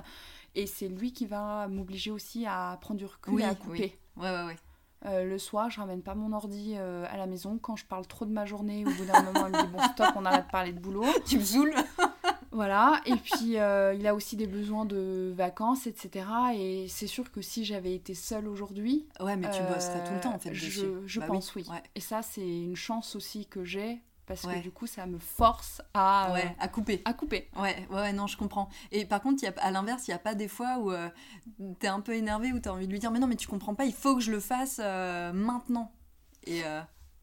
Et 0.56 0.68
c'est 0.68 0.90
lui 0.90 1.14
qui 1.14 1.26
va 1.26 1.68
m'obliger 1.68 2.12
aussi 2.12 2.46
à 2.46 2.78
prendre 2.82 3.00
du 3.00 3.06
recul 3.06 3.40
et 3.40 3.44
à 3.44 3.56
couper. 3.56 3.98
Oui. 4.18 4.24
Ouais, 4.24 4.30
ouais, 4.30 4.46
ouais. 4.46 4.58
Euh, 5.06 5.24
le 5.24 5.40
soir, 5.40 5.70
je 5.70 5.80
ramène 5.80 6.04
pas 6.04 6.14
mon 6.14 6.32
ordi 6.32 6.74
euh, 6.76 7.06
à 7.10 7.18
la 7.18 7.26
maison. 7.26 7.58
Quand 7.58 7.76
je 7.76 7.86
parle 7.86 8.06
trop 8.06 8.26
de 8.26 8.32
ma 8.32 8.46
journée, 8.46 8.86
au 8.86 8.92
bout 8.92 9.06
d'un 9.06 9.24
moment, 9.24 9.48
il 9.48 9.54
me 9.54 9.62
dit 9.64 9.72
Bon, 9.72 9.82
stop, 9.94 10.10
on 10.16 10.26
arrête 10.26 10.46
de 10.46 10.52
parler 10.52 10.74
de 10.74 10.80
boulot. 10.80 11.06
tu 11.26 11.40
me 11.40 11.44
saoules 11.44 11.74
Voilà, 12.54 13.00
et 13.06 13.16
puis 13.16 13.58
euh, 13.58 13.94
il 13.94 14.06
a 14.06 14.14
aussi 14.14 14.36
des 14.36 14.46
besoins 14.46 14.84
de 14.84 15.34
vacances, 15.34 15.88
etc. 15.88 16.26
Et 16.54 16.88
c'est 16.90 17.08
sûr 17.08 17.32
que 17.32 17.42
si 17.42 17.64
j'avais 17.64 17.96
été 17.96 18.14
seule 18.14 18.46
aujourd'hui. 18.46 19.08
Ouais, 19.22 19.38
mais 19.38 19.50
tu 19.52 19.64
bosserais 19.64 20.04
tout 20.04 20.14
le 20.14 20.20
temps 20.20 20.36
en 20.36 20.40
fait. 20.40 20.54
Je, 20.54 21.02
je 21.06 21.20
bah 21.22 21.28
pense, 21.28 21.56
oui. 21.56 21.66
Et 21.96 22.02
ça, 22.02 22.22
c'est 22.22 22.46
une 22.46 22.76
chance 22.76 23.16
aussi 23.16 23.46
que 23.46 23.64
j'ai 23.64 24.02
parce 24.32 24.56
que 24.56 24.62
du 24.62 24.72
coup 24.72 24.88
ça 24.88 25.06
me 25.06 25.18
force 25.18 25.82
à, 25.94 26.32
ouais, 26.34 26.56
à 26.60 26.68
couper. 26.68 27.02
À 27.06 27.14
couper. 27.14 27.50
Ouais, 27.60 27.88
ouais, 27.92 28.14
non, 28.14 28.28
je 28.28 28.38
comprends. 28.38 28.70
Et 28.92 29.06
par 29.06 29.22
contre, 29.22 29.44
y 29.44 29.48
a, 29.48 29.54
à 29.58 29.72
l'inverse, 29.72 30.08
il 30.08 30.12
n'y 30.12 30.16
a 30.16 30.20
pas 30.20 30.36
des 30.36 30.48
fois 30.48 30.78
où 30.80 30.92
euh, 30.92 31.10
tu 31.80 31.86
es 31.86 31.90
un 31.90 32.00
peu 32.00 32.16
énervé, 32.16 32.54
où 32.54 32.60
tu 32.60 32.70
as 32.70 32.74
envie 32.74 32.88
de 32.88 32.92
lui 32.92 33.00
dire 33.00 33.12
Mais 33.12 33.20
non, 33.20 33.28
mais 33.28 33.36
tu 33.36 33.48
comprends 33.48 33.76
pas, 33.76 33.86
il 33.86 33.94
faut 33.94 34.16
que 34.16 34.22
je 34.22 34.32
le 34.32 34.40
fasse 34.40 34.80
euh, 34.82 35.34
maintenant. 35.34 35.92
Et. 36.46 36.62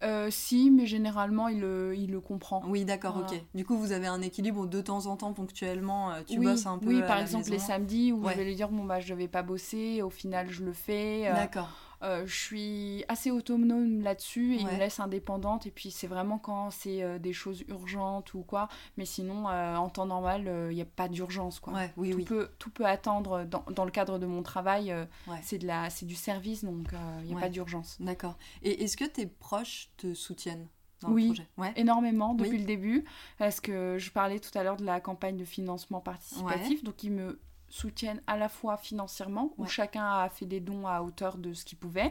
Euh, 0.04 0.30
si, 0.30 0.70
mais 0.70 0.86
généralement 0.86 1.48
il 1.48 1.58
le, 1.58 1.96
il 1.96 2.12
le 2.12 2.20
comprend. 2.20 2.62
Oui, 2.66 2.84
d'accord, 2.84 3.16
ok. 3.16 3.42
Du 3.54 3.64
coup, 3.64 3.76
vous 3.76 3.90
avez 3.90 4.06
un 4.06 4.22
équilibre 4.22 4.66
de 4.66 4.80
temps 4.80 5.06
en 5.06 5.16
temps, 5.16 5.32
ponctuellement, 5.32 6.12
tu 6.26 6.38
bosses 6.38 6.66
un 6.66 6.78
peu. 6.78 6.88
Oui, 6.88 7.00
par 7.02 7.18
exemple 7.18 7.50
les 7.50 7.58
samedis 7.58 8.12
où 8.12 8.28
je 8.28 8.34
vais 8.34 8.44
lui 8.44 8.54
dire 8.54 8.68
bon 8.68 8.84
bah 8.84 9.00
je 9.00 9.14
vais 9.14 9.28
pas 9.28 9.42
bosser, 9.42 10.02
au 10.02 10.10
final 10.10 10.50
je 10.50 10.62
le 10.62 10.72
fais. 10.72 11.32
D'accord. 11.32 11.87
Euh, 12.02 12.26
je 12.26 12.34
suis 12.34 13.04
assez 13.08 13.30
autonome 13.30 14.02
là-dessus 14.02 14.54
et 14.54 14.60
il 14.60 14.66
me 14.66 14.78
laisse 14.78 15.00
indépendante. 15.00 15.66
Et 15.66 15.70
puis 15.70 15.90
c'est 15.90 16.06
vraiment 16.06 16.38
quand 16.38 16.70
c'est 16.70 17.02
euh, 17.02 17.18
des 17.18 17.32
choses 17.32 17.64
urgentes 17.68 18.34
ou 18.34 18.42
quoi. 18.42 18.68
Mais 18.96 19.04
sinon, 19.04 19.48
euh, 19.48 19.76
en 19.76 19.88
temps 19.88 20.06
normal, 20.06 20.68
il 20.70 20.74
n'y 20.74 20.82
a 20.82 20.86
pas 20.86 21.08
d'urgence. 21.08 21.60
quoi. 21.60 21.74
oui, 21.96 22.10
tout, 22.10 22.24
Peut, 22.24 22.50
tout 22.58 22.70
peut 22.70 22.86
attendre 22.86 23.44
dans, 23.44 23.64
dans, 23.70 23.84
le 23.84 23.90
cadre 23.90 24.18
de 24.18 24.26
mon 24.26 24.42
travail. 24.42 24.94
C'est 25.42 25.58
du 26.04 26.14
service, 26.14 26.64
donc 26.64 26.94
il 27.22 27.26
n'y 27.26 27.34
a 27.34 27.40
pas 27.40 27.48
d'urgence. 27.48 27.96
D'accord. 28.00 28.36
Et 28.62 28.84
est-ce 28.84 28.96
que 28.96 29.04
tes 29.04 29.26
proches 29.26 29.90
te 29.96 30.14
soutiennent 30.14 30.68
dans 31.00 31.10
oui, 31.10 31.22
le 31.22 31.28
projet? 31.28 31.48
Ouais. 31.56 31.72
énormément 31.76 32.34
depuis 32.34 32.58
le 32.58 32.64
début. 32.64 33.04
Parce 33.38 33.60
que 33.60 33.96
je 33.98 34.10
parlais 34.10 34.38
tout 34.38 34.56
à 34.56 34.62
l'heure 34.62 34.76
de 34.76 34.84
la 34.84 35.00
campagne 35.00 35.36
de 35.36 35.44
financement 35.44 36.00
participatif. 36.00 36.84
Donc 36.84 37.02
ils 37.02 37.12
me 37.12 37.40
soutiennent 37.68 38.22
à 38.26 38.36
la 38.36 38.48
fois 38.48 38.76
financièrement, 38.76 39.52
où 39.58 39.66
chacun 39.66 40.04
a 40.04 40.28
fait 40.28 40.46
des 40.46 40.60
dons 40.60 40.86
à 40.86 41.02
hauteur 41.02 41.38
de 41.38 41.52
ce 41.52 41.64
qu'il 41.64 41.78
pouvait, 41.78 42.10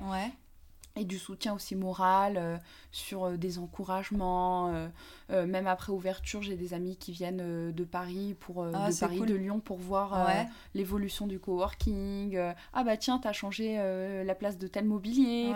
et 0.98 1.06
du 1.06 1.18
soutien 1.18 1.54
aussi 1.54 1.76
moral, 1.76 2.36
euh, 2.38 2.58
sur 2.92 3.26
euh, 3.26 3.38
des 3.38 3.60
encouragements. 3.60 4.74
Euh, 5.30 5.46
même 5.46 5.68
après 5.68 5.92
ouverture, 5.92 6.42
j'ai 6.42 6.56
des 6.56 6.74
amis 6.74 6.96
qui 6.96 7.12
viennent 7.12 7.72
de 7.72 7.84
Paris, 7.84 8.36
pour, 8.40 8.64
ah, 8.64 8.90
de 8.90 9.00
Paris, 9.00 9.20
de 9.20 9.36
Lyon, 9.36 9.60
pour 9.60 9.78
voir 9.78 10.26
l'évolution 10.74 11.28
du 11.28 11.38
coworking. 11.38 12.40
ah 12.74 12.84
bah 12.84 12.96
tiens, 12.96 13.20
t'as 13.20 13.34
changé 13.34 13.76
la 14.26 14.36
place 14.36 14.58
de 14.58 14.68
tel 14.68 14.86
mobilier. 14.86 15.54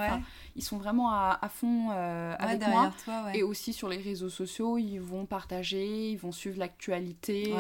ils 0.58 0.64
sont 0.64 0.78
vraiment 0.78 1.12
à, 1.12 1.40
à 1.42 1.48
fond 1.48 1.90
avec 1.90 2.68
moi. 2.68 2.92
et 3.34 3.44
aussi 3.44 3.72
sur 3.72 3.88
les 3.88 3.98
réseaux 3.98 4.30
sociaux, 4.30 4.78
ils 4.78 5.00
vont 5.00 5.26
partager, 5.26 6.12
ils 6.12 6.18
vont 6.18 6.34
suivre 6.34 6.60
l'actualité. 6.60 7.54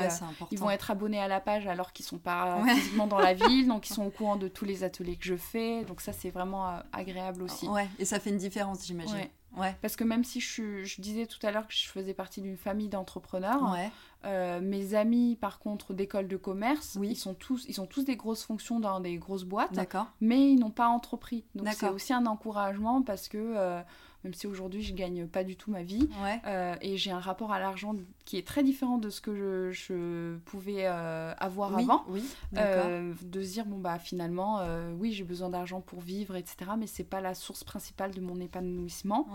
ils 0.51 0.59
vont 0.59 0.69
être 0.69 0.91
abonnés 0.91 1.21
à 1.21 1.29
la 1.29 1.39
page 1.39 1.65
alors 1.65 1.93
qu'ils 1.93 2.05
sont 2.05 2.19
pas 2.19 2.61
physiquement 2.75 3.07
dans 3.07 3.19
la 3.19 3.33
ville, 3.47 3.69
donc 3.69 3.89
ils 3.89 3.93
sont 3.93 4.05
au 4.05 4.11
courant 4.11 4.35
de 4.35 4.49
tous 4.49 4.65
les 4.65 4.83
ateliers 4.83 5.15
que 5.15 5.25
je 5.25 5.37
fais. 5.37 5.85
Donc 5.85 6.01
ça, 6.01 6.11
c'est 6.11 6.29
vraiment 6.29 6.81
agréable 6.91 7.43
aussi. 7.43 7.67
Ouais, 7.71 7.89
et 7.99 8.05
ça 8.05 8.19
fait 8.19 8.29
une 8.29 8.37
différence, 8.37 8.85
j'imagine. 8.85 9.27
Ouais. 9.57 9.75
Parce 9.81 9.95
que 9.95 10.03
même 10.03 10.23
si 10.23 10.39
je, 10.39 10.83
je 10.83 11.01
disais 11.01 11.25
tout 11.25 11.45
à 11.45 11.51
l'heure 11.51 11.67
que 11.67 11.73
je 11.73 11.87
faisais 11.87 12.13
partie 12.13 12.41
d'une 12.41 12.57
famille 12.57 12.87
d'entrepreneurs, 12.87 13.75
euh, 14.23 14.61
mes 14.61 14.93
amis, 14.93 15.35
par 15.35 15.59
contre, 15.59 15.93
d'école 15.93 16.27
de 16.27 16.37
commerce, 16.37 16.97
oui. 16.99 17.09
ils, 17.11 17.15
sont 17.15 17.33
tous, 17.33 17.65
ils 17.67 17.81
ont 17.81 17.85
tous 17.85 18.05
des 18.05 18.15
grosses 18.15 18.43
fonctions 18.43 18.79
dans 18.79 18.99
des 18.99 19.17
grosses 19.17 19.43
boîtes, 19.43 19.77
mais 20.21 20.51
ils 20.51 20.59
n'ont 20.59 20.71
pas 20.71 20.87
entrepris. 20.87 21.43
Donc 21.55 21.67
c'est 21.73 21.89
aussi 21.89 22.13
un 22.13 22.25
encouragement 22.25 23.01
parce 23.01 23.27
que 23.27 23.37
euh, 23.37 23.81
même 24.23 24.33
si 24.33 24.47
aujourd'hui 24.47 24.83
je 24.83 24.93
gagne 24.93 25.27
pas 25.27 25.43
du 25.43 25.55
tout 25.55 25.71
ma 25.71 25.83
vie. 25.83 26.09
Euh, 26.45 26.75
et 26.81 26.97
j'ai 26.97 27.11
un 27.11 27.19
rapport 27.19 27.51
à 27.51 27.59
l'argent 27.59 27.95
qui 28.25 28.37
est 28.37 28.45
très 28.45 28.63
différent 28.63 28.97
de 28.97 29.09
ce 29.09 29.21
que 29.21 29.71
je, 29.71 30.37
pouvais 30.45 30.85
euh, 30.85 31.33
avoir 31.37 31.77
avant. 31.77 32.05
oui, 32.07 32.23
euh, 32.57 33.13
de 33.23 33.41
se 33.41 33.53
dire 33.53 33.65
bon 33.65 33.79
bah 33.79 33.99
finalement 33.99 34.61
oui 34.99 35.11
j'ai 35.11 35.23
besoin 35.23 35.49
d'argent 35.49 35.81
pour 35.81 36.01
vivre 36.01 36.35
etc 36.35 36.71
mais 36.77 36.87
c'est 36.87 37.03
pas 37.03 37.21
la 37.21 37.33
source 37.33 37.63
principale 37.63 38.11
de 38.11 38.21
mon 38.21 38.39
épanouissement. 38.39 39.27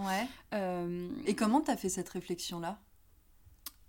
Et 1.26 1.34
comment 1.34 1.60
tu 1.60 1.70
as 1.70 1.76
fait 1.76 1.88
cette 1.88 2.08
réflexion 2.08 2.60
là 2.60 2.78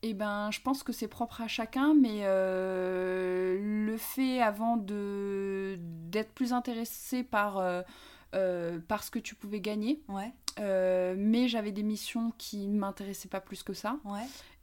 eh 0.04 0.14
ben, 0.14 0.52
je 0.52 0.62
pense 0.62 0.84
que 0.84 0.93
c'est 0.93 1.08
propre 1.08 1.41
à 1.41 1.48
chacun, 1.48 1.95
mais 1.95 2.22
le 2.24 3.95
fait 3.98 4.41
avant 4.41 4.78
de 4.78 5.80
d'être 5.80 6.32
plus 6.34 6.54
intéressé 6.54 7.24
par, 7.24 7.64
par 8.32 9.04
ce 9.04 9.12
que 9.12 9.20
tu 9.20 9.34
pouvais 9.34 9.60
gagner, 9.60 10.02
ouais. 10.08 10.32
Euh, 10.60 11.16
mais 11.18 11.47
j'avais 11.47 11.72
des 11.72 11.84
missions 11.84 12.32
qui 12.38 12.68
ne 12.68 12.78
m'intéressaient 12.78 13.28
pas 13.28 13.41
plus 13.41 13.64
que 13.64 13.74
ça. 13.74 13.97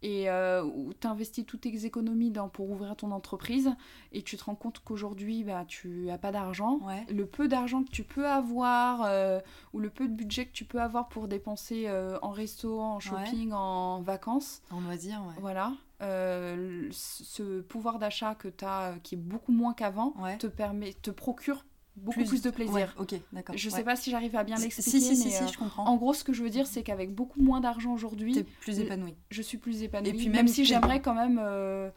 et 0.03 0.29
euh, 0.29 0.63
où 0.63 0.93
tu 0.93 1.07
investis 1.07 1.47
toutes 1.47 1.63
tes 1.63 1.87
économies 1.87 2.31
dans, 2.31 2.49
pour 2.49 2.71
ouvrir 2.71 2.95
ton 2.95 3.11
entreprise 3.11 3.71
et 4.13 4.23
tu 4.23 4.37
te 4.37 4.45
rends 4.45 4.55
compte 4.55 4.81
qu'aujourd'hui 4.81 5.45
bah, 5.45 5.65
tu 5.67 6.05
n'as 6.07 6.19
pas 6.19 6.31
d'argent. 6.33 6.81
Le 7.09 7.27
peu 7.27 7.49
d'argent 7.49 7.83
que 7.83 7.91
tu 7.91 8.05
peux 8.05 8.27
avoir 8.27 9.03
euh, 9.05 9.41
ou 9.73 9.79
le 9.79 9.89
peu 9.89 10.07
de 10.07 10.13
budget 10.13 10.47
que 10.47 10.53
tu 10.53 10.65
peux 10.65 10.81
avoir 10.81 11.09
pour 11.09 11.29
dépenser 11.29 11.91
en 12.23 12.31
resto, 12.31 12.81
en 12.81 13.01
shopping, 13.01 13.53
en 13.53 14.03
vacances. 14.03 14.63
En 14.71 14.81
loisirs. 14.81 15.23
Voilà. 15.41 15.73
ce 16.01 17.61
pouvoir 17.63 17.99
d'achat 17.99 18.35
que 18.35 18.49
tu 18.49 18.65
as, 18.65 18.97
qui 19.03 19.15
est 19.15 19.19
beaucoup 19.19 19.53
moins 19.53 19.75
qu'avant, 19.75 20.15
te, 20.39 20.47
permet, 20.47 20.93
te 20.93 21.11
procure 21.11 21.65
beaucoup 21.97 22.25
plus, 22.25 22.43
de 22.43 22.51
plaisir. 22.51 22.95
ok, 22.99 23.15
d'accord. 23.33 23.57
Je 23.57 23.71
sais 23.71 23.85
pas 23.85 23.97
si 23.97 24.11
j'arrive 24.11 24.35
à 24.37 24.45
bien 24.45 24.57
l'expliquer, 24.57 25.01
si, 25.01 25.17
si, 25.17 25.29
mais 25.29 25.49
je 25.53 25.59
comprends. 25.59 25.85
en 25.85 25.97
gros, 25.97 26.13
ce 26.13 26.25
que 26.25 26.33
je 26.33 26.43
veux 26.43 26.51
dire, 26.51 26.67
c'est 26.67 26.83
qu'avec 26.83 27.15
beaucoup 27.15 27.41
moins 27.41 27.61
d'argent 27.61 27.93
aujourd'hui, 27.93 28.45
plus 28.61 28.81
épanoui. 28.81 29.15
Je 29.31 29.43
suis 29.43 29.59
plus 29.59 29.83
épanouie. 29.83 30.11
Et 30.11 30.13
puis 30.13 30.29
même, 30.29 30.49
si 30.49 30.65
j'aimerais 30.65 31.01
quand 31.01 31.15
même, 31.15 31.41
euh, 31.43 31.91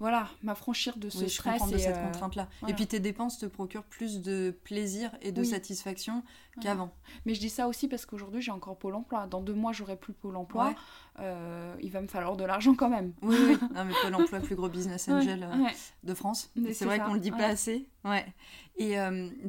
voilà, 0.00 0.28
m'affranchir 0.42 0.96
de 0.96 1.08
ce 1.08 1.28
stress 1.28 1.66
de 1.70 1.78
cette 1.78 1.96
euh, 1.96 2.06
contrainte-là. 2.06 2.48
Et 2.68 2.74
puis 2.74 2.86
tes 2.86 3.00
dépenses 3.00 3.38
te 3.38 3.46
procurent 3.46 3.84
plus 3.84 4.20
de 4.20 4.54
plaisir 4.64 5.10
et 5.22 5.32
de 5.32 5.42
satisfaction 5.44 6.22
qu'avant. 6.60 6.92
Mais 7.26 7.34
je 7.34 7.40
dis 7.40 7.48
ça 7.48 7.68
aussi 7.68 7.88
parce 7.88 8.04
qu'aujourd'hui 8.04 8.42
j'ai 8.42 8.50
encore 8.50 8.76
Pôle 8.76 8.94
Emploi. 8.94 9.26
Dans 9.26 9.40
deux 9.40 9.54
mois 9.54 9.72
j'aurai 9.72 9.96
plus 9.96 10.12
Pôle 10.12 10.36
Emploi. 10.36 10.74
Euh, 11.20 11.74
il 11.80 11.90
va 11.90 12.00
me 12.00 12.08
falloir 12.08 12.36
de 12.36 12.44
l'argent 12.44 12.74
quand 12.74 12.88
même. 12.88 13.12
Oui, 13.22 13.36
oui. 13.46 13.56
Non, 13.74 13.84
mais 13.84 13.94
Pôle 14.02 14.14
Emploi, 14.14 14.40
plus 14.40 14.56
gros 14.56 14.68
business 14.68 15.08
angel 15.08 15.48
de 16.02 16.14
France. 16.14 16.50
C'est 16.72 16.84
vrai 16.84 16.98
qu'on 16.98 17.14
le 17.14 17.20
dit 17.20 17.30
pas 17.30 17.46
assez. 17.46 17.88
Ouais. 18.04 18.26
Et 18.76 18.96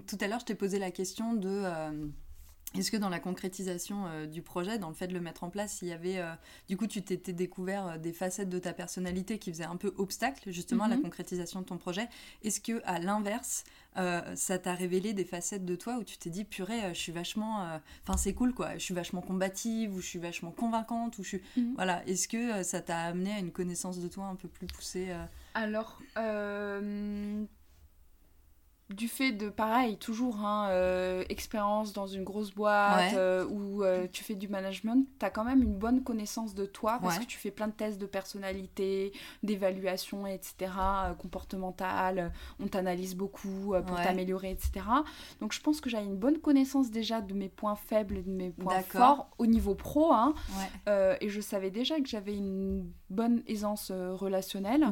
tout 0.07 0.17
à 0.21 0.27
l'heure 0.27 0.39
je 0.39 0.45
t'ai 0.45 0.55
posé 0.55 0.79
la 0.79 0.91
question 0.91 1.33
de 1.33 1.63
est-ce 2.77 2.91
que 2.91 2.97
dans 2.97 3.09
la 3.09 3.19
concrétisation 3.19 4.05
euh, 4.07 4.25
du 4.25 4.41
projet, 4.41 4.77
dans 4.77 4.89
le 4.89 4.95
fait 4.95 5.07
de 5.07 5.13
le 5.13 5.21
mettre 5.21 5.43
en 5.43 5.49
place, 5.49 5.81
il 5.81 5.87
y 5.87 5.93
avait, 5.93 6.19
euh, 6.19 6.33
du 6.67 6.77
coup, 6.77 6.87
tu 6.87 7.01
t'étais 7.01 7.33
découvert 7.33 7.87
euh, 7.87 7.97
des 7.97 8.13
facettes 8.13 8.49
de 8.49 8.59
ta 8.59 8.73
personnalité 8.73 9.39
qui 9.39 9.51
faisaient 9.51 9.63
un 9.63 9.77
peu 9.77 9.93
obstacle 9.97 10.51
justement 10.51 10.85
à 10.85 10.87
la 10.87 10.97
mhm. 10.97 11.03
concrétisation 11.03 11.61
de 11.61 11.65
ton 11.65 11.77
projet? 11.77 12.07
Est-ce 12.43 12.59
que 12.59 12.81
à 12.85 12.99
l'inverse, 12.99 13.63
ça 14.35 14.59
t'a 14.59 14.73
révélé 14.73 15.13
des 15.13 15.23
facettes 15.23 15.63
de 15.63 15.75
toi 15.77 15.97
où 15.97 16.03
tu 16.03 16.17
t'es 16.17 16.29
dit, 16.29 16.43
purée, 16.43 16.93
je 16.93 16.99
suis 16.99 17.13
vachement, 17.13 17.79
enfin 18.03 18.17
c'est 18.17 18.33
cool 18.33 18.53
quoi, 18.53 18.73
je 18.73 18.79
suis 18.83 18.93
vachement 18.93 19.21
combative 19.21 19.95
ou 19.95 20.01
je 20.01 20.05
suis 20.05 20.19
vachement 20.19 20.51
convaincante 20.51 21.17
ou 21.17 21.23
je 21.23 21.29
suis, 21.29 21.41
mhm. 21.55 21.75
voilà. 21.75 22.05
Est-ce 22.05 22.27
que 22.27 22.61
ça 22.63 22.81
t'a 22.81 22.99
amené 22.99 23.31
à 23.31 23.39
une 23.39 23.51
connaissance 23.51 23.99
de 23.99 24.09
toi 24.09 24.25
un 24.25 24.35
peu 24.35 24.49
plus 24.49 24.67
poussée 24.67 25.15
Alors 25.53 26.01
du 28.93 29.07
fait 29.07 29.31
de 29.31 29.49
pareil 29.49 29.97
toujours 29.97 30.41
hein, 30.41 30.67
euh, 30.69 31.23
expérience 31.29 31.91
dans 31.91 32.05
une 32.05 32.23
grosse 32.23 32.51
boîte 32.51 33.15
euh, 33.15 33.43
où 33.47 33.83
euh, 33.83 34.05
tu 34.11 34.23
fais 34.23 34.35
du 34.35 34.47
management 34.47 35.07
tu 35.19 35.25
as 35.25 35.31
quand 35.31 35.43
même 35.43 35.63
une 35.63 35.73
bonne 35.73 36.03
connaissance 36.03 36.53
de 36.53 36.67
toi 36.67 36.99
parce 37.01 37.17
que 37.17 37.25
tu 37.25 37.39
fais 37.39 37.49
plein 37.49 37.67
de 37.67 37.73
tests 37.73 37.99
de 37.99 38.05
personnalité 38.05 39.11
d'évaluation 39.41 40.27
etc 40.27 40.71
comportementale 41.17 42.31
on 42.59 42.67
t'analyse 42.67 43.15
beaucoup 43.15 43.73
pour 43.87 44.01
t'améliorer 44.01 44.51
etc 44.51 44.85
donc 45.41 45.51
je 45.51 45.61
pense 45.61 45.81
que 45.81 45.89
j'ai 45.89 45.97
une 45.97 46.17
bonne 46.17 46.37
connaissance 46.37 46.91
déjà 46.91 47.21
de 47.21 47.33
mes 47.33 47.49
points 47.49 47.75
faibles 47.75 48.17
et 48.17 48.23
de 48.23 48.31
mes 48.31 48.51
points 48.51 48.83
forts 48.83 49.29
au 49.39 49.47
niveau 49.47 49.73
pro 49.73 50.13
hein, 50.13 50.35
et 50.85 51.29
je 51.29 51.41
savais 51.41 51.71
déjà 51.71 51.99
que 51.99 52.07
j'avais 52.07 52.35
une 52.35 52.87
bonne 53.09 53.41
aisance 53.47 53.91
relationnelle 53.91 54.91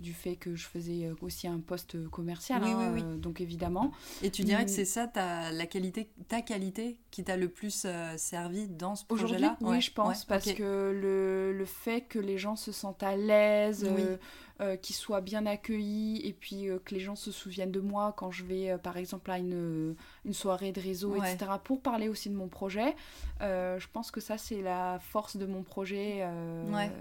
du, 0.00 0.14
fait 0.14 0.36
que 0.36 0.54
je 0.54 0.66
faisais 0.66 1.10
aussi 1.20 1.46
un 1.48 1.60
poste 1.60 2.08
commercial 2.08 2.45
oui, 2.50 2.72
oui, 2.76 2.84
oui. 2.94 3.02
Euh, 3.04 3.16
donc 3.16 3.40
évidemment. 3.40 3.92
Et 4.22 4.30
tu 4.30 4.42
dirais 4.42 4.64
que 4.64 4.70
c'est 4.70 4.84
ça 4.84 5.06
ta, 5.06 5.50
la 5.52 5.66
qualité, 5.66 6.10
ta 6.28 6.42
qualité 6.42 6.96
qui 7.10 7.24
t'a 7.24 7.36
le 7.36 7.48
plus 7.48 7.84
euh, 7.84 8.16
servi 8.16 8.68
dans 8.68 8.94
ce 8.94 9.04
projet-là? 9.04 9.56
Oui, 9.60 9.80
je 9.80 9.92
pense, 9.92 10.24
parce 10.24 10.52
que 10.52 10.92
le, 10.92 11.52
le, 11.52 11.64
fait 11.64 12.02
que 12.02 12.18
les 12.18 12.38
gens 12.38 12.56
se 12.56 12.72
sentent 12.72 13.02
à 13.02 13.16
l'aise, 13.16 13.86
euh, 13.88 14.16
euh, 14.62 14.78
qui 14.78 14.94
soit 14.94 15.20
bien 15.20 15.44
accueilli 15.44 16.26
et 16.26 16.32
puis 16.32 16.70
euh, 16.70 16.78
que 16.82 16.94
les 16.94 17.00
gens 17.00 17.14
se 17.14 17.30
souviennent 17.30 17.72
de 17.72 17.80
moi 17.80 18.14
quand 18.16 18.30
je 18.30 18.42
vais 18.42 18.70
euh, 18.70 18.78
par 18.78 18.96
exemple 18.96 19.30
à 19.30 19.36
une, 19.36 19.94
une, 20.24 20.32
soirée 20.32 20.72
de 20.72 20.80
réseau, 20.80 21.14
etc. 21.14 21.50
pour 21.62 21.82
parler 21.82 22.08
aussi 22.08 22.30
de 22.30 22.34
mon 22.34 22.48
projet. 22.48 22.96
je 23.40 23.86
pense 23.92 24.10
que 24.10 24.18
ça 24.18 24.38
c'est 24.38 24.62
la 24.62 24.98
force 24.98 25.36
de 25.36 25.44
mon 25.44 25.62
projet. 25.62 26.26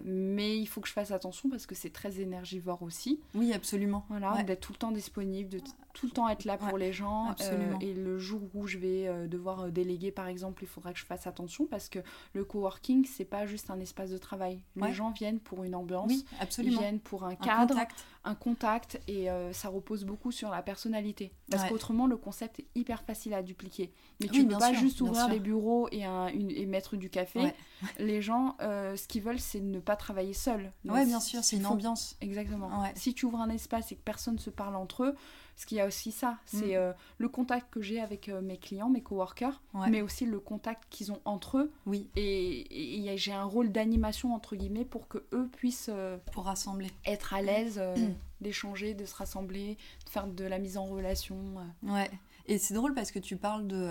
Mais 0.04 0.58
il 0.58 0.66
faut 0.66 0.82
que 0.82 0.90
je 0.90 0.94
fasse 0.94 1.12
attention 1.12 1.50
parce 1.50 1.66
que 1.66 1.76
c'est 1.76 1.92
très 1.92 2.20
énergivore 2.20 2.84
aussi. 2.84 3.22
Oui, 3.34 3.54
absolument. 3.54 4.06
Voilà, 4.10 4.44
d'être 4.44 4.60
tout 4.60 4.74
le 4.74 4.78
temps 4.78 4.92
disponible, 4.92 5.50
de 5.50 5.62
tout 5.94 6.08
le 6.08 6.12
temps 6.12 6.28
être 6.28 6.44
là 6.44 6.58
pour 6.58 6.78
les 6.78 6.92
gens. 6.92 7.34
et 7.80 7.94
le 7.94 8.20
jour 8.20 8.42
où 8.54 8.68
je 8.68 8.78
vais 8.78 9.28
devoir 9.30 9.72
déléguer 9.72 10.12
par 10.12 10.28
exemple, 10.28 10.62
il 10.64 10.68
faudra 10.68 10.92
que 10.92 11.00
je 11.00 11.06
fasse 11.06 11.26
attention 11.26 11.68
parce 11.68 11.88
que 11.88 12.00
le 12.34 12.44
coworking 12.44 13.06
c'est 13.06 13.24
pas 13.24 13.46
juste 13.46 13.70
un 13.70 13.80
espace 13.80 14.10
de 14.10 14.18
travail. 14.18 14.60
Les 14.76 14.92
gens 14.92 15.12
viennent 15.12 15.40
pour 15.40 15.64
une 15.64 15.76
ambiance, 15.76 16.12
oui, 16.12 16.26
absolument. 16.42 16.76
ils 16.76 16.80
viennent 16.80 17.00
pour 17.00 17.24
un 17.24 17.36
cadre, 17.46 17.62
un 17.62 17.68
contact, 17.68 18.06
un 18.24 18.36
contact 18.36 19.02
et 19.08 19.30
euh, 19.30 19.54
ça 19.54 19.70
repose 19.70 20.04
beaucoup 20.04 20.32
sur 20.32 20.50
la 20.50 20.62
personnalité. 20.62 21.32
Parce 21.50 21.70
qu'autrement, 21.70 22.08
le 22.08 22.18
concept 22.18 22.60
est 22.60 22.68
hyper 22.76 23.04
facile 23.04 23.34
à 23.34 23.44
dupliquer. 23.44 23.94
Mais 24.20 24.28
tu 24.28 24.44
ne 24.44 24.52
peux 24.52 24.58
pas 24.58 24.74
juste 24.74 25.02
ouvrir 25.02 25.30
des 25.30 25.40
bureaux 25.40 25.88
et, 25.92 26.06
un, 26.06 26.28
et 26.28 26.66
mettre 26.66 26.96
du 26.96 27.10
café. 27.10 27.54
Les 28.00 28.22
gens, 28.22 28.56
euh, 28.62 28.96
ce 28.96 29.08
qu'ils 29.08 29.22
veulent, 29.22 29.40
c'est 29.40 29.62
ne 29.62 29.80
pas 29.80 29.96
travailler 29.96 30.34
seul. 30.34 30.72
Oui, 30.86 31.06
bien 31.06 31.20
sûr, 31.20 31.44
c'est 31.44 31.58
une 31.58 31.66
ambiance. 31.66 32.18
Exactement. 32.22 32.84
Si 32.96 33.14
tu 33.14 33.26
ouvres 33.26 33.42
un 33.42 33.50
espace 33.50 33.92
et 33.92 33.96
que 33.96 34.04
personne 34.04 34.36
ne 34.36 34.40
se 34.40 34.50
parle 34.50 34.76
entre 34.76 35.04
eux, 35.04 35.16
parce 35.56 35.66
qu'il 35.66 35.78
y 35.78 35.82
a 35.82 35.86
aussi 35.86 36.12
ça, 36.12 36.38
c'est 36.46 36.74
mm. 36.74 36.76
euh, 36.76 36.94
le 37.18 37.30
contact 37.30 37.72
que 37.72 37.82
j'ai 37.82 38.02
avec 38.02 38.28
euh, 38.28 38.42
mes 38.42 38.58
clients, 38.58 38.90
mes 38.90 39.02
coworkers, 39.02 39.62
mais 39.90 40.02
aussi 40.02 40.26
le 40.26 40.42
contact 40.42 40.84
qu'ils 40.90 41.14
ont 41.14 41.22
entre 41.24 41.60
eux. 41.60 41.72
Oui. 41.86 42.10
Et, 42.18 43.16
j'ai 43.16 43.32
un 43.32 43.46
rôle 43.46 43.72
d'animation 43.72 44.36
entre 44.36 44.58
guillemets 44.58 44.84
pour 44.84 45.08
que 45.08 45.20
eux 45.32 45.48
puissent 45.48 45.90
euh, 45.90 46.18
pour 46.34 46.44
rassembler, 46.44 46.92
être 47.06 47.34
à 47.34 47.42
l'aise, 47.42 47.82
d'échanger, 48.42 48.94
de 48.94 49.06
se 49.06 49.16
rassembler, 49.16 49.78
de 50.06 50.10
faire 50.10 50.28
de 50.28 50.44
la 50.44 50.60
mise 50.60 50.78
en 50.78 50.86
relation. 50.86 51.38
Ouais. 51.84 52.12
Et 52.48 52.58
c'est 52.58 52.74
drôle 52.74 52.94
parce 52.94 53.12
que 53.12 53.20
tu 53.20 53.38
parles 53.38 53.66
de 53.66 53.90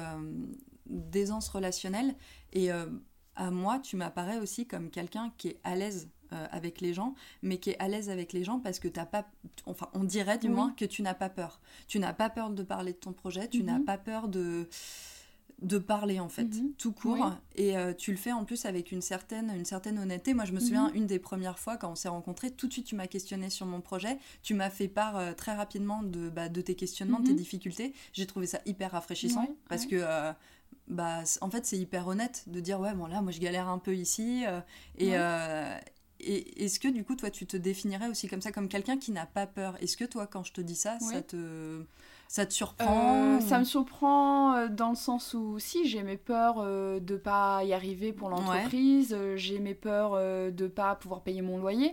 d'aisance 0.87 1.49
relationnelle 1.49 2.15
et 2.53 2.71
à 2.71 3.51
moi, 3.51 3.79
tu 3.79 3.97
m'apparais 3.97 4.39
aussi 4.39 4.67
comme 4.67 4.91
quelqu'un 4.91 5.33
qui 5.39 5.49
est 5.49 5.61
à 5.65 5.77
l'aise 5.77 6.11
euh, 6.35 6.47
avec 6.51 6.81
les 6.81 6.93
gens, 6.93 7.15
mais 7.43 7.59
qui 7.59 7.71
est 7.71 7.79
à 7.79 7.89
l'aise 7.89 8.11
avec 8.11 8.33
les 8.33 8.45
gens 8.45 8.59
parce 8.59 8.79
que 8.79 8.89
t'as 8.89 9.07
pas, 9.07 9.27
enfin, 9.67 9.89
on 9.95 10.05
dirait 10.05 10.39
du 10.39 10.49
moins 10.49 10.73
que 10.77 10.85
tu 10.85 11.03
n'as 11.03 11.15
pas 11.15 11.31
peur. 11.31 11.61
Tu 11.89 11.99
n'as 11.99 12.13
pas 12.13 12.31
peur 12.31 12.51
de 12.51 12.63
parler 12.63 12.93
de 12.93 12.99
ton 12.99 13.13
projet, 13.13 13.49
tu 13.49 13.63
n'as 13.63 13.79
mhm. 13.79 13.85
pas 13.85 13.99
peur 13.99 14.29
de 14.29 14.69
de 15.63 15.79
parler 15.79 16.21
en 16.21 16.29
fait, 16.29 16.45
mhm. 16.45 16.73
tout 16.79 16.93
court. 16.93 17.33
Et 17.57 17.77
euh, 17.77 17.93
tu 17.95 18.11
le 18.11 18.17
fais 18.17 18.33
en 18.33 18.45
plus 18.45 18.65
avec 18.67 18.93
une 18.93 19.01
certaine, 19.01 19.53
une 19.55 19.65
certaine 19.65 19.99
honnêteté. 19.99 20.35
Moi, 20.35 20.45
je 20.45 20.53
me 20.53 20.61
souviens, 20.61 20.89
mhm. 20.89 20.97
une 20.97 21.07
des 21.07 21.19
premières 21.19 21.59
fois 21.59 21.77
quand 21.77 21.91
on 21.91 21.95
s'est 21.95 22.09
rencontrés, 22.09 22.51
tout 22.51 22.67
de 22.67 22.73
suite, 22.73 22.87
tu 22.87 22.95
m'as 22.95 23.07
questionné 23.07 23.51
sur 23.51 23.67
mon 23.67 23.81
projet. 23.81 24.19
Tu 24.43 24.55
m'as 24.55 24.71
fait 24.71 24.89
part 24.89 25.17
euh, 25.17 25.33
très 25.33 25.55
rapidement 25.55 26.03
de, 26.03 26.29
bah, 26.29 26.49
de 26.49 26.61
tes 26.61 26.75
questionnements, 26.75 27.21
de 27.21 27.29
tes 27.29 27.35
difficultés. 27.35 27.95
J'ai 28.13 28.27
trouvé 28.27 28.47
ça 28.47 28.61
hyper 28.67 28.93
rafraîchissant 28.93 29.49
parce 29.69 29.87
que 29.87 30.05
bah, 30.89 31.23
en 31.41 31.51
fait, 31.51 31.65
c'est 31.65 31.79
hyper 31.79 32.07
honnête 32.07 32.45
de 32.47 32.61
dire 32.61 32.79
ouais, 32.81 32.95
bon 32.95 33.07
là, 33.07 33.23
moi, 33.23 33.33
je 33.33 33.41
galère 33.41 33.69
un 33.69 33.79
peu 33.79 33.97
ici. 33.97 34.45
et, 34.99 35.15
et 36.21 36.65
est-ce 36.65 36.81
que 36.81 36.89
du 36.89 37.05
coup, 37.05 37.17
toi, 37.17 37.31
tu 37.31 37.47
te 37.47 37.57
définirais 37.57 38.09
aussi 38.09 38.29
comme 38.29 38.41
ça, 38.41 38.53
comme 38.53 38.69
quelqu'un 38.69 38.99
qui 38.99 39.13
n'a 39.13 39.27
pas 39.27 39.47
peur? 39.47 39.77
Est-ce 39.81 39.97
que 39.97 40.05
toi, 40.05 40.27
quand 40.27 40.45
je 40.45 40.53
te 40.53 40.61
dis 40.61 40.77
ça, 40.77 40.99
ça 41.01 41.23
te 41.23 41.85
ça 42.29 42.47
te 42.47 42.53
surprend 42.53 43.37
euh, 43.37 43.41
Ça 43.41 43.59
me 43.59 43.65
surprend 43.65 44.55
euh, 44.55 44.69
dans 44.69 44.91
le 44.91 44.97
sens 44.97 45.35
où 45.35 45.59
si 45.59 45.87
j'ai 45.87 46.03
mes 46.03 46.17
peurs 46.17 46.57
euh, 46.59 46.99
de 46.99 47.17
pas 47.17 47.63
y 47.65 47.73
arriver 47.73 48.13
pour 48.13 48.29
l'entreprise, 48.29 49.17
j'ai 49.37 49.59
mes 49.59 49.75
peurs 49.75 50.15
de 50.53 50.67
pas 50.67 50.95
pouvoir 50.97 51.23
payer 51.23 51.43
mon 51.43 51.59
loyer. 51.59 51.93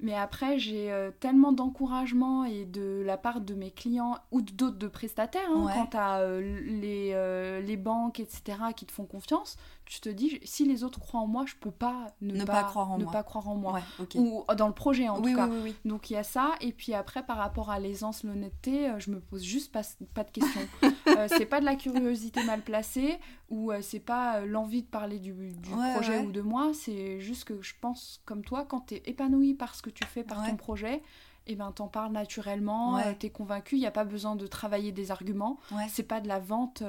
Mais 0.00 0.14
après 0.14 0.58
j'ai 0.58 0.92
tellement 1.20 1.52
d'encouragement 1.52 2.44
et 2.44 2.64
de 2.64 3.02
la 3.04 3.16
part 3.16 3.40
de 3.40 3.54
mes 3.54 3.70
clients 3.70 4.16
ou 4.30 4.40
d'autres 4.40 4.78
de 4.78 4.88
prestataires 4.88 5.50
hein, 5.54 5.66
quant 5.74 5.98
à 5.98 6.24
les, 6.40 7.60
les 7.62 7.76
banques 7.76 8.20
etc 8.20 8.58
qui 8.74 8.86
te 8.86 8.92
font 8.92 9.04
confiance 9.04 9.56
tu 9.92 10.00
te 10.00 10.08
dis 10.08 10.40
si 10.42 10.64
les 10.64 10.84
autres 10.84 10.98
croient 10.98 11.20
en 11.20 11.26
moi 11.26 11.44
je 11.46 11.54
peux 11.54 11.70
pas 11.70 12.06
ne, 12.22 12.44
pas, 12.44 12.64
croire 12.64 12.90
en 12.90 12.96
ne 12.96 13.04
moi. 13.04 13.12
pas 13.12 13.22
croire 13.22 13.46
en 13.46 13.56
moi. 13.56 13.78
Ou 14.14 14.42
dans 14.56 14.66
le 14.66 14.72
projet 14.72 15.10
en 15.10 15.20
tout 15.20 15.34
cas. 15.34 15.50
donc 15.84 16.08
il 16.08 16.14
y 16.14 16.16
a 16.16 16.22
ça. 16.22 16.52
Et 16.62 16.72
puis 16.72 16.94
après 16.94 17.22
par 17.22 17.36
rapport 17.36 17.70
à 17.70 17.78
l'aisance 17.78 18.24
l'honnêteté 18.24 18.90
je 18.96 19.10
me 19.10 19.20
pose 19.20 19.42
juste 19.42 19.70
pas, 19.70 19.82
pas 20.14 20.24
de 20.24 20.30
questions. 20.30 20.60
Euh, 21.08 21.26
c'est 21.28 21.46
pas 21.46 21.60
de 21.60 21.64
la 21.64 21.74
curiosité 21.74 22.42
mal 22.44 22.62
placée 22.62 23.18
ou 23.50 23.70
euh, 23.70 23.80
c'est 23.82 24.00
pas 24.00 24.36
euh, 24.36 24.46
l'envie 24.46 24.82
de 24.82 24.86
parler 24.86 25.18
du, 25.18 25.32
du 25.32 25.70
projet 25.94 26.20
ou 26.20 26.32
de 26.32 26.40
moi. 26.40 26.70
C'est 26.74 27.20
juste 27.20 27.44
que 27.44 27.60
je 27.60 27.74
pense 27.80 28.22
comme 28.24 28.42
toi 28.42 28.64
quand 28.64 28.86
tu 28.86 28.94
es 28.94 29.02
épanoui 29.06 29.54
par 29.54 29.74
ce 29.74 29.82
que 29.82 29.90
tu 29.90 30.06
fais 30.06 30.22
par 30.22 30.46
ton 30.46 30.56
projet 30.56 31.02
et 31.48 31.52
eh 31.52 31.56
ben 31.56 31.72
t'en 31.72 31.88
parles 31.88 32.12
naturellement, 32.12 33.00
tu 33.02 33.18
t'es 33.18 33.30
convaincu, 33.30 33.74
il 33.74 33.80
n'y 33.80 33.86
a 33.86 33.90
pas 33.90 34.04
besoin 34.04 34.36
de 34.36 34.46
travailler 34.46 34.92
des 34.92 35.10
arguments, 35.10 35.58
c'est 35.88 36.04
pas 36.04 36.20
de 36.20 36.28
la 36.28 36.38
vente 36.38 36.84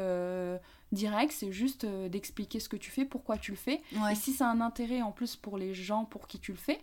direct, 0.94 1.34
c'est 1.36 1.52
juste 1.52 1.84
euh, 1.84 2.08
d'expliquer 2.10 2.60
ce 2.60 2.70
que 2.70 2.78
tu 2.78 2.92
fais, 2.92 3.06
pourquoi 3.06 3.38
tu 3.38 3.52
le 3.52 3.58
fais. 3.58 3.82
Et 4.12 4.16
si 4.16 4.32
c'est 4.32 4.44
un 4.44 4.62
intérêt 4.62 5.02
en 5.02 5.12
plus 5.12 5.36
pour 5.36 5.58
les 5.58 5.74
gens 5.74 6.06
pour 6.06 6.28
qui 6.28 6.40
tu 6.40 6.52
le 6.52 6.58
fais, 6.58 6.80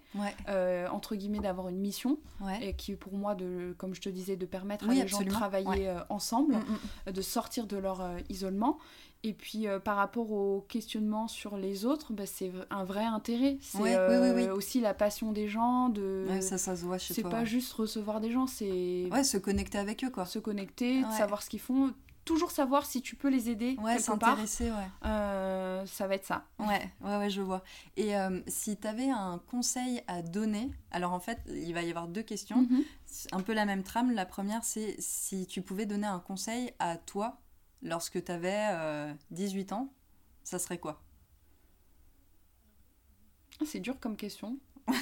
euh, 0.49 0.89
entre 0.89 1.15
guillemets, 1.17 1.41
d'avoir 1.41 1.69
une 1.69 1.79
mission, 1.79 2.19
et 2.61 2.75
qui 2.75 2.95
pour 2.95 3.15
moi, 3.15 3.35
de, 3.35 3.75
comme 3.79 3.95
je 3.95 4.01
te 4.01 4.09
disais, 4.09 4.37
de 4.37 4.47
permettre 4.47 4.89
à 4.89 4.95
les 4.95 5.09
gens 5.09 5.21
de 5.21 5.31
travailler 5.31 5.89
euh, 5.89 6.01
ensemble, 6.09 6.57
mm, 6.57 7.09
mm. 7.09 7.13
de 7.13 7.23
sortir 7.23 7.67
de 7.67 7.77
leur 7.77 8.03
isolement, 8.29 8.79
Et 9.23 9.35
puis 9.35 9.67
par 9.85 9.97
rapport 9.97 10.33
au 10.33 10.63
questionnement 10.69 11.29
sur 11.29 11.57
les 11.57 11.85
autres, 11.85 12.13
bah, 12.13 12.27
c'est 12.27 12.51
un 12.71 12.85
vrai 12.85 13.05
intérêt. 13.05 13.59
C'est 13.61 13.79
oui, 13.79 14.49
aussi 14.49 14.81
la 14.81 14.95
passion 14.95 15.33
des 15.33 15.49
gens. 15.49 15.89
De... 15.89 16.27
ça, 16.41 16.59
ça 16.59 16.77
se 16.77 16.85
voit 16.85 16.99
chez 16.99 17.15
toi. 17.15 17.23
C'est 17.23 17.31
pas 17.31 17.45
juste 17.45 17.73
recevoir 17.73 18.21
des 18.21 18.31
gens, 18.31 18.47
c'est. 18.47 19.09
Ouais, 19.13 19.25
se 19.25 19.39
connecter 19.39 19.79
avec 19.79 20.05
eux, 20.05 20.11
quoi. 20.11 20.27
Se 20.27 20.39
connecter, 20.39 21.03
savoir 21.17 21.43
ce 21.43 21.51
qu'ils 21.51 21.61
font 21.61 21.93
toujours 22.31 22.53
savoir 22.53 22.87
si 22.87 23.03
tu 23.03 23.17
peux 23.17 23.29
les 23.29 23.51
aider 23.51 23.77
ouais, 23.83 23.99
s'intéresser 23.99 24.71
ouais. 24.71 24.89
Euh, 25.05 25.85
ça 25.85 26.07
va 26.07 26.15
être 26.15 26.25
ça. 26.25 26.47
Ouais 26.61 26.89
ouais 27.01 27.17
ouais 27.17 27.29
je 27.29 27.41
vois. 27.41 27.65
Et 27.97 28.17
euh, 28.17 28.41
si 28.47 28.77
tu 28.77 28.87
avais 28.87 29.11
un 29.11 29.41
conseil 29.51 30.01
à 30.07 30.23
donner 30.23 30.71
alors 30.93 31.13
en 31.13 31.19
fait 31.19 31.41
il 31.49 31.75
va 31.75 31.83
y 31.83 31.91
avoir 31.91 32.07
deux 32.07 32.23
questions. 32.23 32.63
Mhm. 32.63 32.85
un 33.33 33.41
peu 33.41 33.53
la 33.53 33.67
même 33.67 33.83
trame. 33.83 34.13
La 34.13 34.27
première 34.27 34.63
c'est 34.63 34.95
si 35.01 35.47
tu 35.49 35.61
pouvais 35.61 35.87
donner 35.87 36.07
un 36.07 36.21
conseil 36.21 36.73
à 36.79 36.97
toi 36.97 37.41
lorsque 37.83 38.23
tu 38.25 38.31
avais 38.31 39.13
18 39.33 39.73
ans 39.73 39.93
ça 40.45 40.61
serait 40.61 40.79
quoi? 40.79 41.03
Ah, 43.61 43.65
c'est 43.67 43.81
dur 43.81 43.99
comme 43.99 44.17
question. 44.17 44.57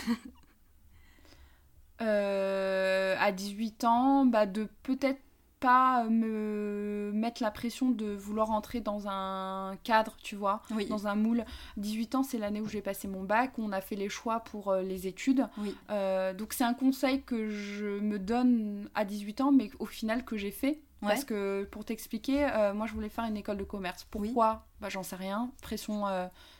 Euh, 2.00 3.16
à 3.18 3.32
18 3.32 3.82
ans 3.82 4.24
bah 4.24 4.46
de 4.46 4.68
peut-être 4.84 5.20
pas 5.60 6.04
me 6.04 7.10
mettre 7.14 7.42
la 7.42 7.50
pression 7.50 7.90
de 7.90 8.06
vouloir 8.14 8.50
entrer 8.50 8.80
dans 8.80 9.08
un 9.08 9.76
cadre, 9.82 10.16
tu 10.22 10.36
vois, 10.36 10.62
dans 10.88 11.06
un 11.06 11.14
moule. 11.14 11.44
18 11.76 12.14
ans, 12.16 12.22
c'est 12.22 12.38
l'année 12.38 12.60
où 12.60 12.68
j'ai 12.68 12.82
passé 12.82 13.08
mon 13.08 13.22
bac, 13.24 13.52
on 13.58 13.72
a 13.72 13.80
fait 13.80 13.96
les 13.96 14.08
choix 14.08 14.40
pour 14.40 14.68
euh, 14.68 14.82
les 14.82 15.06
études. 15.06 15.46
Euh, 15.90 16.32
donc 16.34 16.52
c'est 16.52 16.64
un 16.64 16.74
conseil 16.74 17.22
que 17.22 17.48
je 17.48 17.98
me 18.00 18.18
donne 18.18 18.88
à 18.94 19.04
18 19.04 19.40
ans, 19.40 19.52
mais 19.52 19.70
au 19.78 19.86
final 19.86 20.24
que 20.24 20.36
j'ai 20.36 20.50
fait. 20.50 20.80
Parce 21.00 21.24
que 21.24 21.62
pour 21.70 21.84
t'expliquer, 21.84 22.44
euh, 22.44 22.74
moi 22.74 22.86
je 22.86 22.92
voulais 22.92 23.08
faire 23.08 23.24
une 23.24 23.36
école 23.36 23.56
de 23.56 23.62
commerce. 23.64 24.04
Pourquoi? 24.10 24.66
Bah, 24.80 24.88
J'en 24.88 25.04
sais 25.04 25.14
rien. 25.14 25.52
Pression 25.62 26.06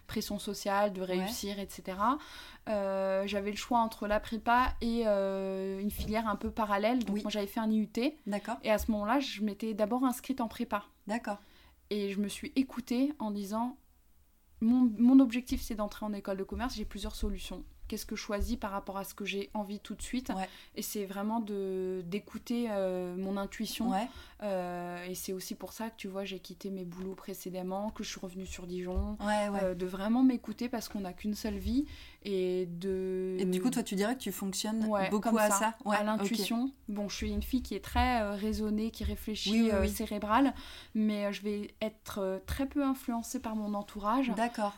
pression 0.09 0.41
sociale, 0.41 0.93
de 0.93 1.03
réussir, 1.03 1.61
etc. 1.61 1.99
Euh, 2.69 3.25
j'avais 3.27 3.53
le 3.53 3.57
choix 3.57 3.79
entre 3.79 4.09
la 4.09 4.19
prépa 4.19 4.75
et 4.81 5.05
euh, 5.07 5.79
une 5.79 5.93
filière 5.93 6.27
un 6.27 6.35
peu 6.35 6.51
parallèle. 6.51 7.05
Donc 7.05 7.23
moi 7.23 7.31
j'avais 7.31 7.47
fait 7.47 7.61
un 7.61 7.71
IUT. 7.71 7.89
D'accord. 8.27 8.57
Et 8.65 8.73
à 8.73 8.79
ce 8.79 8.91
moment-là, 8.91 9.21
je 9.21 9.43
m'étais 9.43 9.75
d'abord 9.75 10.05
inscrite 10.05 10.41
en 10.41 10.49
prépa. 10.49 10.85
D'accord. 11.07 11.39
Et 11.91 12.11
je 12.11 12.21
me 12.21 12.29
suis 12.29 12.53
écoutée 12.57 13.13
en 13.21 13.31
disant 13.31 13.77
mon, 14.61 14.91
mon 14.99 15.21
objectif 15.21 15.63
c'est 15.63 15.77
d'entrer 15.77 16.05
en 16.05 16.13
école 16.13 16.37
de 16.37 16.45
commerce, 16.45 16.75
j'ai 16.75 16.85
plusieurs 16.85 17.15
solutions 17.15 17.63
qu'est-ce 17.89 18.07
que 18.07 18.15
je 18.15 18.21
choisis 18.21 18.57
par 18.57 18.71
rapport 18.71 18.99
à 18.99 19.05
ce 19.05 19.15
que 19.15 19.25
j'ai 19.25 19.51
envie 19.55 19.81
tout 19.81 19.95
de 19.95 20.03
suite. 20.03 20.31
Et 20.77 20.83
c'est 20.83 21.05
vraiment 21.05 21.41
de 21.41 22.03
d'écouter 22.07 22.67
euh, 22.71 23.17
mon 23.17 23.37
intuition. 23.37 23.93
Euh, 24.43 25.05
et 25.07 25.17
c'est 25.17 25.33
aussi 25.33 25.57
pour 25.57 25.73
ça 25.73 25.91
que 25.91 25.97
tu 25.97 26.07
vois, 26.07 26.25
j'ai 26.25 26.39
quitté 26.39 26.71
mes 26.71 26.85
boulots 26.85 27.15
précédemment, 27.15 27.91
que 27.91 28.05
je 28.05 28.09
suis 28.09 28.21
revenue 28.21 28.47
sur 28.47 28.67
Dijon, 28.67 29.17
euh, 29.21 29.75
de 29.75 29.87
vraiment 29.87 30.23
m'écouter 30.23 30.69
parce 30.69 30.89
qu'on 30.89 31.01
n'a 31.01 31.13
qu'une 31.13 31.35
seule 31.35 31.59
vie 31.59 31.87
et 32.23 32.67
de. 32.67 33.37
Et 33.41 33.45
du 33.45 33.61
coup, 33.61 33.71
toi, 33.71 33.83
tu 33.83 33.97
dirais 33.97 34.15
que 34.15 34.21
tu 34.21 34.33
fonctionnes 34.33 34.89
beaucoup 35.11 35.39
à 35.39 35.51
ça, 35.51 35.75
à 35.87 36.05
l'intuition. 36.05 36.71
Bon, 36.89 37.09
je 37.09 37.17
suis 37.17 37.33
une 37.33 37.43
fille 37.43 37.63
qui 37.63 37.75
est 37.75 37.85
très 37.85 38.37
raisonnée, 38.37 38.91
qui 38.91 39.05
réfléchit, 39.05 39.71
cérébrale, 39.89 40.55
mais 40.95 41.33
je 41.33 41.43
vais 41.43 41.75
être 41.81 42.43
très 42.47 42.67
peu 42.67 42.85
influencée 42.85 43.41
par 43.41 43.57
mon 43.57 43.75
entourage. 43.75 44.33
D'accord. 44.37 44.75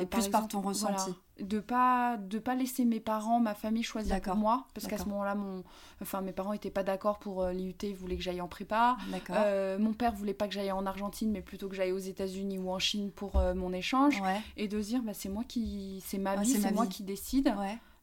et 0.00 0.06
plus 0.06 0.28
par 0.28 0.48
ton 0.48 0.60
ressenti 0.60 1.14
de 1.40 1.58
pas 1.58 2.16
de 2.16 2.38
pas 2.38 2.54
laisser 2.54 2.84
mes 2.84 3.00
parents 3.00 3.40
ma 3.40 3.54
famille 3.54 3.82
choisir 3.82 4.20
pour 4.20 4.36
moi. 4.36 4.66
Parce 4.74 4.86
qu'à 4.86 4.98
ce 4.98 5.06
moment-là 5.06 5.34
mon 5.34 5.64
enfin 6.00 6.20
mes 6.20 6.32
parents 6.32 6.52
étaient 6.52 6.70
pas 6.70 6.82
d'accord 6.82 7.18
pour 7.18 7.42
euh, 7.42 7.52
l'IUT 7.52 7.74
ils 7.82 7.94
voulaient 7.94 8.16
que 8.16 8.22
j'aille 8.22 8.40
en 8.40 8.48
prépa. 8.48 8.96
Euh, 9.30 9.78
mon 9.78 9.92
père 9.92 10.12
voulait 10.12 10.34
pas 10.34 10.46
que 10.46 10.54
j'aille 10.54 10.72
en 10.72 10.86
Argentine 10.86 11.30
mais 11.30 11.42
plutôt 11.42 11.68
que 11.68 11.74
j'aille 11.74 11.92
aux 11.92 11.98
États-Unis 11.98 12.58
ou 12.58 12.70
en 12.70 12.78
Chine 12.78 13.10
pour 13.10 13.36
euh, 13.36 13.54
mon 13.54 13.72
échange. 13.72 14.22
Et 14.56 14.68
de 14.68 14.80
se 14.80 14.88
dire 14.88 15.02
bah 15.02 15.14
c'est 15.14 15.28
moi 15.28 15.44
qui 15.44 16.02
c'est 16.06 16.18
ma 16.18 16.36
vie 16.36 16.50
c'est 16.50 16.72
moi 16.72 16.86
qui 16.86 17.02
décide. 17.02 17.54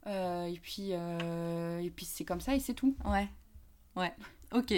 Et 0.05 0.59
puis 0.61 0.91
et 0.91 1.91
puis 1.95 2.05
c'est 2.05 2.25
comme 2.25 2.41
ça 2.41 2.55
et 2.55 2.59
c'est 2.59 2.73
tout. 2.73 2.95
Ouais. 3.05 3.29
Ouais 3.95 4.13
Ok. 4.53 4.73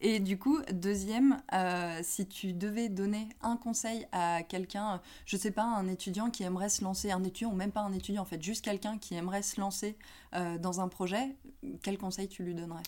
Et 0.00 0.20
du 0.20 0.38
coup, 0.38 0.58
deuxième, 0.72 1.40
euh, 1.52 2.00
si 2.02 2.26
tu 2.26 2.52
devais 2.52 2.88
donner 2.88 3.28
un 3.40 3.56
conseil 3.56 4.06
à 4.10 4.42
quelqu'un, 4.42 5.00
je 5.26 5.36
sais 5.36 5.52
pas, 5.52 5.62
un 5.62 5.86
étudiant 5.86 6.30
qui 6.30 6.42
aimerait 6.42 6.68
se 6.68 6.82
lancer, 6.82 7.12
un 7.12 7.22
étudiant 7.22 7.50
ou 7.52 7.54
même 7.54 7.70
pas 7.70 7.82
un 7.82 7.92
étudiant 7.92 8.22
en 8.22 8.26
fait, 8.26 8.42
juste 8.42 8.64
quelqu'un 8.64 8.98
qui 8.98 9.14
aimerait 9.14 9.42
se 9.42 9.60
lancer 9.60 9.96
euh, 10.34 10.58
dans 10.58 10.80
un 10.80 10.88
projet, 10.88 11.36
quel 11.82 11.98
conseil 11.98 12.28
tu 12.28 12.42
lui 12.42 12.54
donnerais? 12.54 12.82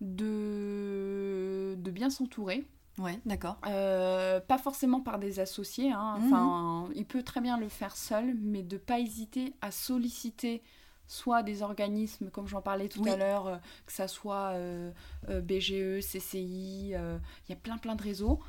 De... 0.00 1.76
de 1.78 1.90
bien 1.90 2.10
s'entourer. 2.10 2.66
Ouais, 2.98 3.20
d'accord. 3.26 3.58
Euh, 3.66 4.40
pas 4.40 4.58
forcément 4.58 5.00
par 5.00 5.18
des 5.18 5.38
associés, 5.38 5.92
hein. 5.92 6.18
mhm. 6.18 6.26
enfin, 6.26 6.88
il 6.94 7.04
peut 7.04 7.22
très 7.22 7.40
bien 7.40 7.58
le 7.58 7.68
faire 7.68 7.94
seul, 7.94 8.34
mais 8.40 8.62
de 8.62 8.78
pas 8.78 8.98
hésiter 8.98 9.54
à 9.60 9.70
solliciter 9.70 10.62
soit 11.06 11.42
des 11.42 11.62
organismes, 11.62 12.30
comme 12.30 12.48
j'en 12.48 12.60
parlais 12.60 12.88
tout 12.88 13.04
à 13.06 13.16
l'heure, 13.16 13.46
euh, 13.46 13.56
que 13.86 13.92
ça 13.92 14.08
soit 14.08 14.52
euh, 14.54 14.90
euh, 15.28 15.40
BGE, 15.40 16.00
CCI, 16.00 16.90
il 16.90 17.48
y 17.48 17.52
a 17.52 17.56
plein 17.56 17.78
plein 17.78 17.94
de 17.94 18.02
réseaux 18.02 18.40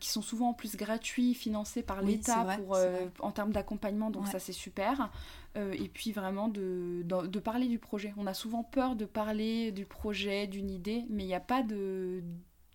qui 0.00 0.08
sont 0.08 0.22
souvent 0.22 0.48
en 0.48 0.52
plus 0.52 0.74
gratuits, 0.74 1.32
financés 1.32 1.84
par 1.84 2.02
l'État 2.02 2.44
pour 2.56 2.76
en 3.20 3.30
termes 3.30 3.52
d'accompagnement, 3.52 4.10
donc 4.10 4.26
ça 4.26 4.40
c'est 4.40 4.52
super. 4.52 5.12
et 5.56 5.88
puis 5.88 6.10
vraiment 6.10 6.48
de, 6.48 7.04
de, 7.04 7.38
parler 7.38 7.68
du 7.68 7.78
projet. 7.78 8.12
On 8.16 8.26
a 8.26 8.34
souvent 8.34 8.64
peur 8.64 8.96
de 8.96 9.04
parler 9.04 9.70
du 9.70 9.86
projet, 9.86 10.48
d'une 10.48 10.70
idée, 10.70 11.04
mais 11.08 11.22
il 11.22 11.28
n'y 11.28 11.36
a 11.36 11.40
pas 11.40 11.62
de, 11.62 12.24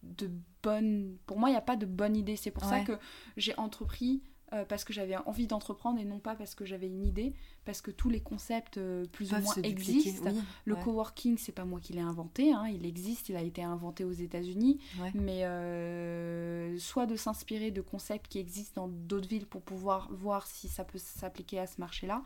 de 0.03 0.32
bonne... 0.64 1.18
Pour 1.26 1.38
moi, 1.38 1.49
il 1.49 1.53
n'y 1.53 1.57
a 1.57 1.62
pas 1.62 1.76
de 1.76 1.86
bonne 1.86 2.16
idée. 2.16 2.38
C'est 2.38 2.51
pour 2.51 2.64
ça 2.64 2.80
que 2.80 2.97
j'ai 3.36 3.57
entrepris 3.57 4.24
parce 4.70 4.86
que 4.86 4.93
j'avais 4.93 5.18
envie 5.18 5.47
d'entreprendre 5.47 5.99
et 5.99 6.05
non 6.05 6.20
pas 6.20 6.36
parce 6.36 6.55
que 6.55 6.64
j'avais 6.64 6.88
une 6.88 7.05
idée 7.05 7.34
parce 7.70 7.84
que 7.84 7.92
tous 7.92 8.10
les 8.10 8.20
concepts 8.20 8.80
euh, 8.80 9.06
plus 9.12 9.32
ou 9.32 9.38
moins 9.38 9.54
existent. 9.62 10.32
le 10.66 10.76
coworking, 10.76 11.38
c'est 11.38 11.52
pas 11.52 11.66
moi 11.66 11.80
qui 11.80 11.94
l'ai 11.94 12.02
inventé, 12.02 12.52
hein, 12.52 12.68
il 12.68 12.84
existe, 12.84 13.30
il 13.30 13.36
a 13.36 13.44
été 13.44 13.62
inventé 13.62 14.04
aux 14.04 14.12
États-Unis, 14.12 14.80
mais 15.14 15.46
euh, 15.46 16.76
soit 16.80 17.06
de 17.06 17.16
s'inspirer 17.16 17.70
de 17.70 17.82
concepts 17.82 18.28
qui 18.28 18.40
existent 18.40 18.88
dans 18.88 18.88
d'autres 18.88 19.30
villes 19.30 19.46
pour 19.46 19.62
pouvoir 19.62 20.12
voir 20.12 20.48
si 20.48 20.68
ça 20.68 20.84
peut 20.84 20.98
s'appliquer 20.98 21.60
à 21.60 21.68
ce 21.68 21.76
marché-là. 21.78 22.24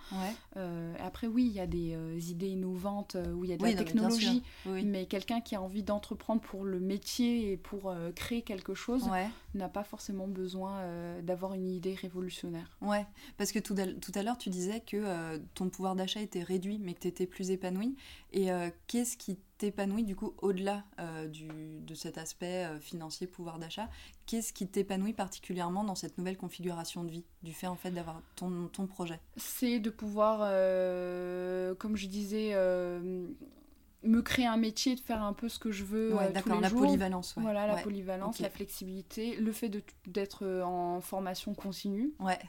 Euh, 0.56 0.96
après, 1.02 1.28
oui, 1.28 1.48
il 1.48 1.52
y 1.52 1.60
a 1.60 1.68
des 1.68 2.32
idées 2.32 2.48
innovantes 2.48 3.18
où 3.36 3.44
il 3.44 3.50
y 3.50 3.54
a 3.54 3.58
de 3.58 3.64
la 3.64 3.74
technologie, 3.74 4.44
mais 4.66 5.08
quelqu'un 5.08 5.42
qui 5.42 5.56
a 5.56 5.62
envie 5.62 5.84
d'entreprendre 5.84 6.40
pour 6.40 6.64
le 6.64 6.80
métier 6.80 7.52
et 7.52 7.58
pour 7.58 7.94
créer 8.16 8.44
quelque 8.44 8.76
chose 8.76 9.10
n'a 9.56 9.68
pas 9.68 9.84
forcément 9.84 10.30
besoin 10.30 10.80
d'avoir 11.22 11.54
une 11.54 11.68
idée 11.68 11.96
révolutionnaire. 11.96 12.78
Ouais, 12.80 13.06
parce 13.38 13.52
que 13.52 13.60
tout 13.60 13.76
à 13.76 14.24
l'heure, 14.24 14.38
tu 14.38 14.50
disais 14.50 14.80
que 14.80 15.33
euh, 15.34 15.40
ton 15.54 15.70
pouvoir 15.70 15.96
d'achat 15.96 16.22
était 16.22 16.44
réduit, 16.44 16.80
mais 16.80 16.94
que 16.94 17.00
tu 17.02 17.08
étais 17.08 17.26
plus 17.26 17.52
épanoui. 17.52 17.96
Et 18.32 18.52
euh, 18.52 18.70
qu'est-ce 18.88 19.18
qui 19.18 19.38
t'épanouit 19.58 20.04
du 20.04 20.16
coup 20.16 20.34
au-delà 20.42 20.84
euh, 21.00 21.28
de 21.28 21.94
cet 21.96 22.18
aspect 22.18 22.68
financier, 22.80 23.28
pouvoir 23.28 23.60
d'achat? 23.60 23.90
Qu'est-ce 24.26 24.54
qui 24.54 24.68
t'épanouit 24.68 25.14
particulièrement 25.14 25.84
dans 25.84 25.96
cette 25.96 26.18
nouvelle 26.18 26.38
configuration 26.38 27.04
de 27.04 27.12
vie, 27.12 27.26
du 27.44 27.54
fait 27.54 27.68
en 27.68 27.76
fait 27.76 27.92
d'avoir 27.92 28.22
ton, 28.36 28.68
ton 28.68 28.88
projet? 28.88 29.20
C'est 29.38 29.80
de 29.80 29.90
pouvoir, 29.90 30.40
comme 31.78 31.96
je 31.96 32.08
disais 32.08 32.54
me 34.04 34.22
créer 34.22 34.46
un 34.46 34.58
métier, 34.58 34.96
de 34.96 35.00
faire 35.00 35.24
un 35.24 35.34
peu 35.34 35.50
ce 35.50 35.60
que 35.60 35.72
je 35.72 35.84
veux 35.84 36.14
ouais, 36.14 36.28
les 36.28 36.60
la 36.62 36.70
polyvalence. 36.70 37.36
Voilà, 37.38 37.68
la 37.68 37.78
polyvalence, 37.78 38.40
la 38.40 38.50
flexibilité, 38.50 39.36
le 39.38 39.52
fait 39.52 39.72
d'être 40.08 40.46
en 40.64 41.02
formation 41.02 41.54
continue. 41.54 42.14
Ouais. 42.20 42.40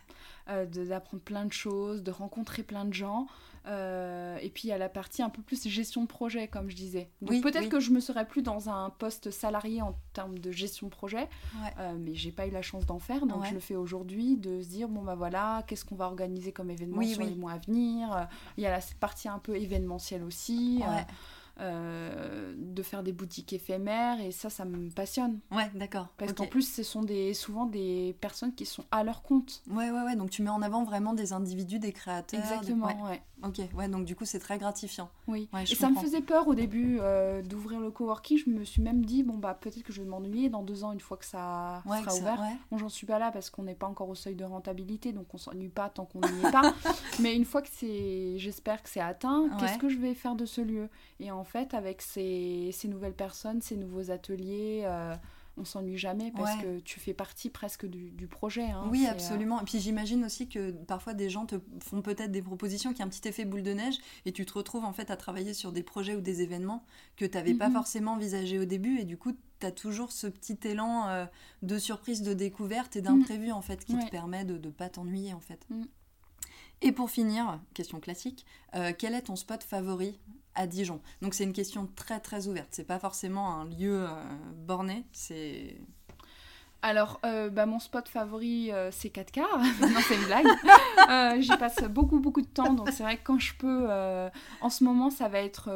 Euh, 0.51 0.67
d'apprendre 0.67 1.23
plein 1.23 1.47
de 1.47 1.53
choses, 1.55 2.03
de 2.03 2.11
rencontrer 2.11 2.63
plein 2.63 2.85
de 2.85 2.93
gens. 2.93 3.27
Euh, 3.67 4.37
et 4.43 4.51
puis 4.51 4.65
il 4.65 4.69
y 4.69 4.73
a 4.73 4.79
la 4.79 4.91
partie 4.91 5.23
un 5.23 5.31
peu 5.31 5.41
plus 5.41 5.67
gestion 5.67 6.03
de 6.03 6.07
projet, 6.07 6.49
comme 6.49 6.69
je 6.69 6.77
disais. 6.77 7.09
Donc 7.23 7.43
peut-être 7.43 7.71
que 7.71 7.81
je 7.81 7.93
me 7.93 8.01
serais 8.01 8.27
plus 8.27 8.43
dans 8.43 8.69
un 8.69 8.91
poste 8.91 9.31
salarié 9.31 9.81
en 9.81 9.97
termes 10.13 10.39
de 10.39 10.51
gestion 10.51 10.89
de 10.89 10.93
projet, 10.93 11.31
euh, 11.79 11.95
mais 11.99 12.15
j'ai 12.15 12.31
pas 12.31 12.47
eu 12.47 12.51
la 12.51 12.61
chance 12.61 12.85
d'en 12.85 12.99
faire, 12.99 13.25
donc 13.25 13.47
je 13.47 13.55
le 13.55 13.61
fais 13.61 13.75
aujourd'hui, 13.75 14.37
de 14.37 14.61
se 14.61 14.69
dire 14.69 14.89
bon 14.89 15.01
bah 15.01 15.15
voilà, 15.15 15.65
qu'est-ce 15.67 15.87
qu'on 15.87 15.97
va 15.97 16.05
organiser 16.05 16.53
comme 16.53 16.71
événement 16.71 17.01
sur 17.03 17.23
les 17.23 17.35
mois 17.35 17.53
à 17.53 17.59
venir? 17.59 18.29
Il 18.59 18.63
y 18.63 18.67
a 18.67 18.71
la 18.71 18.81
partie 19.01 19.29
un 19.29 19.39
peu 19.39 19.57
événementielle 19.57 20.25
aussi. 20.25 20.83
Euh, 21.61 22.53
de 22.57 22.83
faire 22.83 23.05
des 23.05 23.13
boutiques 23.13 23.53
éphémères 23.53 24.21
et 24.21 24.33
ça, 24.33 24.51
ça 24.51 24.65
me 24.65 24.91
passionne. 24.91 25.39
Ouais, 25.53 25.71
d'accord. 25.77 26.09
Parce 26.17 26.33
qu'en 26.33 26.49
plus, 26.49 26.69
ce 26.69 26.83
sont 26.83 27.03
des, 27.03 27.33
souvent 27.33 27.67
des 27.67 28.17
personnes 28.21 28.53
qui 28.53 28.67
sont 28.67 28.85
à 28.91 29.05
leur 29.05 29.23
compte. 29.23 29.63
Ouais, 29.71 29.89
ouais, 29.91 30.03
ouais. 30.03 30.17
Donc 30.17 30.31
tu 30.31 30.43
mets 30.43 30.51
en 30.51 30.63
avant 30.63 30.83
vraiment 30.83 31.15
des 31.15 31.33
individus, 31.33 31.79
des 31.79 31.93
créateurs. 31.93 32.41
Exactement, 32.41 32.89
ouais. 33.09 33.23
Ok, 33.45 33.61
ouais, 33.77 33.89
donc 33.89 34.05
du 34.05 34.17
coup, 34.17 34.25
c'est 34.25 34.39
très 34.39 34.59
gratifiant. 34.59 35.11
Oui. 35.29 35.49
et 35.71 35.75
ça 35.75 35.91
me 35.91 35.97
faisait 35.97 36.23
peur 36.23 36.49
au 36.49 36.55
début 36.55 36.99
euh, 37.01 37.43
d'ouvrir 37.43 37.79
le 37.79 37.91
coworking. 37.91 38.39
Je 38.39 38.51
me 38.51 38.65
suis 38.65 38.83
même 38.83 39.05
dit, 39.05 39.23
bon, 39.23 39.37
bah 39.37 39.57
peut-être 39.61 39.83
que 39.83 39.93
je 39.93 40.03
vais 40.03 40.09
m'ennuyer 40.09 40.49
dans 40.49 40.63
deux 40.63 40.83
ans 40.83 40.93
une 40.93 41.01
fois 41.01 41.19
que 41.19 41.25
ça 41.25 41.83
sera 41.85 42.15
ouvert. 42.17 42.43
Bon, 42.71 42.79
j'en 42.79 42.89
suis 42.89 43.07
pas 43.07 43.19
là 43.19 43.31
parce 43.31 43.51
qu'on 43.51 43.65
n'est 43.65 43.75
pas 43.75 43.87
encore 43.87 44.09
au 44.09 44.15
seuil 44.15 44.35
de 44.35 44.45
rentabilité, 44.45 45.13
donc 45.13 45.27
on 45.35 45.39
s'ennuie 45.39 45.69
pas 45.69 45.89
tant 45.89 46.07
qu'on 46.07 46.21
n'y 46.21 46.47
est 46.47 46.51
pas. 46.51 46.75
Mais 47.21 47.37
une 47.37 47.45
fois 47.45 47.63
que 47.63 47.69
c'est, 47.71 48.39
j'espère 48.39 48.83
que 48.83 48.89
c'est 48.89 49.01
atteint, 49.01 49.49
qu'est-ce 49.61 49.79
que 49.79 49.89
je 49.89 49.99
vais 49.99 50.15
faire 50.15 50.35
de 50.35 50.47
ce 50.47 50.61
lieu? 50.61 50.89
Et 51.21 51.31
en 51.31 51.44
fait, 51.45 51.75
avec 51.75 52.03
ces, 52.03 52.71
ces, 52.73 52.89
nouvelles 52.89 53.15
personnes, 53.15 53.61
ces 53.63 53.77
nouveaux 53.77 54.11
ateliers, 54.11 54.83
euh, 54.85 55.15
on 55.57 55.65
s'ennuie 55.65 55.97
jamais 55.97 56.33
parce 56.33 56.57
que 56.57 56.81
tu 56.81 56.99
fais 56.99 57.15
partie 57.15 57.49
presque 57.49 57.87
du, 57.87 58.27
projet. 58.27 58.65
Hein. 58.65 58.89
oui, 58.91 59.07
absolument. 59.07 59.61
Et 59.61 59.65
puis 59.65 59.79
j'imagine 59.79 60.25
aussi 60.25 60.49
que 60.49 60.73
parfois 60.73 61.15
des 61.15 61.31
gens 61.31 61.47
te 61.47 61.57
font 61.81 62.03
peut-être 62.03 62.33
des 62.33 62.43
propositions 62.43 62.93
qui 62.93 63.03
ont 63.03 63.07
un 63.07 63.09
petit 63.09 63.29
effet 63.29 63.45
boule 63.45 63.63
de 63.63 63.73
neige 63.73 63.99
et 64.25 64.33
tu 64.33 64.45
te 64.47 64.53
retrouves 64.55 64.85
en 64.85 64.93
fait 64.93 65.11
à 65.11 65.17
travailler 65.17 65.55
sur 65.55 65.71
des 65.71 65.83
projets 65.83 66.17
ou 66.17 66.21
des 66.21 66.43
événements 66.43 66.85
que 67.17 67.25
tu 67.25 67.37
n'avais 67.37 67.55
pas 67.55 67.69
mhm. 67.69 67.75
forcément 67.75 68.13
envisagé 68.13 68.59
au 68.59 68.65
début 68.65 68.99
et 68.99 69.05
du 69.05 69.17
coup 69.17 69.33
tu 69.61 69.67
as 69.67 69.71
toujours 69.71 70.11
ce 70.11 70.27
petit 70.27 70.59
élan 70.65 71.09
euh, 71.09 71.27
de 71.63 71.79
surprise, 71.79 72.23
de 72.23 72.33
découverte 72.33 72.97
et 72.97 73.03
d'imprévu 73.03 73.53
en 73.53 73.63
fait 73.63 73.85
qui 73.85 73.97
te 73.97 74.11
permet 74.11 74.45
de 74.45 74.59
ne 74.59 74.73
pas 74.73 74.89
t'ennuyer 74.89 75.35
en 75.35 75.41
fait. 75.41 75.65
Mm. 75.71 75.85
Et 76.81 76.93
pour 76.93 77.11
finir, 77.11 77.61
question 77.73 78.01
classique, 78.01 78.45
euh, 78.75 78.93
quel 78.97 79.15
est 79.15 79.23
ton 79.23 79.37
spot 79.37 79.63
favori 79.63 80.19
à 80.55 80.67
Dijon 80.67 81.01
Donc 81.23 81.35
c'est 81.35 81.45
une 81.45 81.53
question 81.53 81.89
très 81.97 82.21
très 82.21 82.47
ouverte, 82.47 82.69
c'est 82.71 82.87
pas 82.87 82.99
forcément 82.99 83.61
un 83.61 83.65
lieu 83.65 84.05
euh, 84.05 84.09
borné, 84.67 85.05
c'est... 85.13 85.77
Alors, 86.83 87.19
bah, 87.23 87.65
mon 87.65 87.79
spot 87.79 88.07
favori, 88.11 88.71
c'est 88.91 89.09
4 89.09 89.31
quarts. 89.31 89.59
non, 89.81 90.01
c'est 90.07 90.17
une 90.17 90.27
blague. 90.27 91.41
J'y 91.41 91.57
passe 91.57 91.83
beaucoup, 91.85 92.21
beaucoup 92.21 92.43
de 92.43 92.47
temps. 92.47 92.75
Donc, 92.75 92.91
c'est 92.91 93.03
vrai 93.03 93.17
que 93.17 93.23
quand 93.25 93.39
je 93.39 93.55
peux, 93.55 93.89
en 94.61 94.69
ce 94.69 94.85
moment, 94.85 95.09
ça 95.09 95.29
va 95.29 95.39
être 95.39 95.71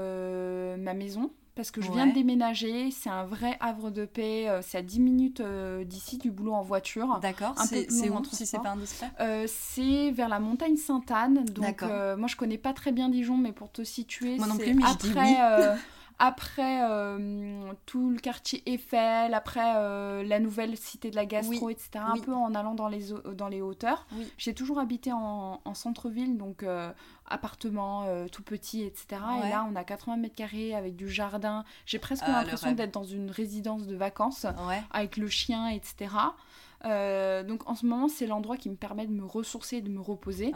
ma 0.76 0.92
maison 0.92 1.30
parce 1.58 1.72
que 1.72 1.82
je 1.82 1.90
viens 1.90 2.06
de 2.06 2.12
déménager. 2.12 2.92
C'est 2.92 3.10
un 3.10 3.24
vrai 3.24 3.56
havre 3.58 3.90
de 3.90 4.04
paix. 4.04 4.48
Euh, 4.48 4.60
c'est 4.62 4.78
à 4.78 4.82
10 4.82 5.00
minutes 5.00 5.40
euh, 5.40 5.82
d'ici, 5.82 6.16
du 6.16 6.30
boulot 6.30 6.52
en 6.52 6.62
voiture. 6.62 7.18
D'accord. 7.20 7.56
C'est 7.58 7.88
où 8.10 8.24
si 8.30 8.46
c'est 8.46 8.60
pas 8.60 8.70
indiscret 8.70 9.10
euh, 9.18 9.48
C'est 9.48 10.12
vers 10.12 10.28
la 10.28 10.38
montagne 10.38 10.76
Sainte-Anne. 10.76 11.44
Donc, 11.46 11.82
moi, 11.82 12.28
je 12.28 12.36
connais 12.36 12.58
pas 12.58 12.72
très 12.72 12.92
bien 12.92 13.08
Dijon, 13.08 13.36
mais 13.36 13.50
pour 13.50 13.72
te 13.72 13.82
situer, 13.82 14.36
moi 14.38 14.46
non 14.46 14.56
plus, 14.56 14.72
mais 14.72 14.84
après, 14.84 15.08
je 15.08 15.62
dis 15.62 15.68
oui. 15.72 15.78
après 16.18 16.80
tout 17.86 18.10
le 18.10 18.18
quartier 18.18 18.62
Eiffel, 18.66 19.34
après 19.34 20.24
la 20.24 20.40
nouvelle 20.40 20.76
cité 20.76 21.10
de 21.10 21.16
la 21.16 21.26
gastro, 21.26 21.70
etc. 21.70 21.90
Un 21.96 22.18
peu 22.18 22.34
en 22.34 22.54
allant 22.54 22.74
dans 22.74 22.88
les, 22.88 23.06
dans 23.34 23.48
les 23.48 23.62
hauteurs. 23.62 24.06
J'ai 24.36 24.54
toujours 24.54 24.78
habité 24.78 25.12
en, 25.12 25.60
en 25.64 25.74
centre-ville, 25.74 26.36
donc 26.36 26.64
appartement 27.30 28.04
euh, 28.06 28.26
tout 28.28 28.42
petit, 28.42 28.82
etc. 28.82 29.20
Et 29.44 29.50
là, 29.50 29.66
on 29.70 29.76
a 29.76 29.84
80 29.84 30.16
mètres 30.16 30.34
carrés 30.34 30.74
avec 30.74 30.96
du 30.96 31.08
jardin. 31.08 31.64
J'ai 31.86 31.98
presque 31.98 32.24
ah, 32.26 32.42
l'impression 32.42 32.72
d'être 32.72 32.92
dans 32.92 33.04
une 33.04 33.30
résidence 33.30 33.86
de 33.86 33.96
vacances 33.96 34.46
avec 34.90 35.16
le 35.16 35.28
chien, 35.28 35.68
etc. 35.68 36.14
Euh, 36.84 37.42
donc 37.42 37.68
en 37.68 37.74
ce 37.74 37.86
moment, 37.86 38.08
c'est 38.08 38.26
l'endroit 38.26 38.56
qui 38.56 38.70
me 38.70 38.76
permet 38.76 39.06
de 39.06 39.12
me 39.12 39.24
ressourcer, 39.24 39.80
de 39.80 39.90
me 39.90 40.00
reposer. 40.00 40.52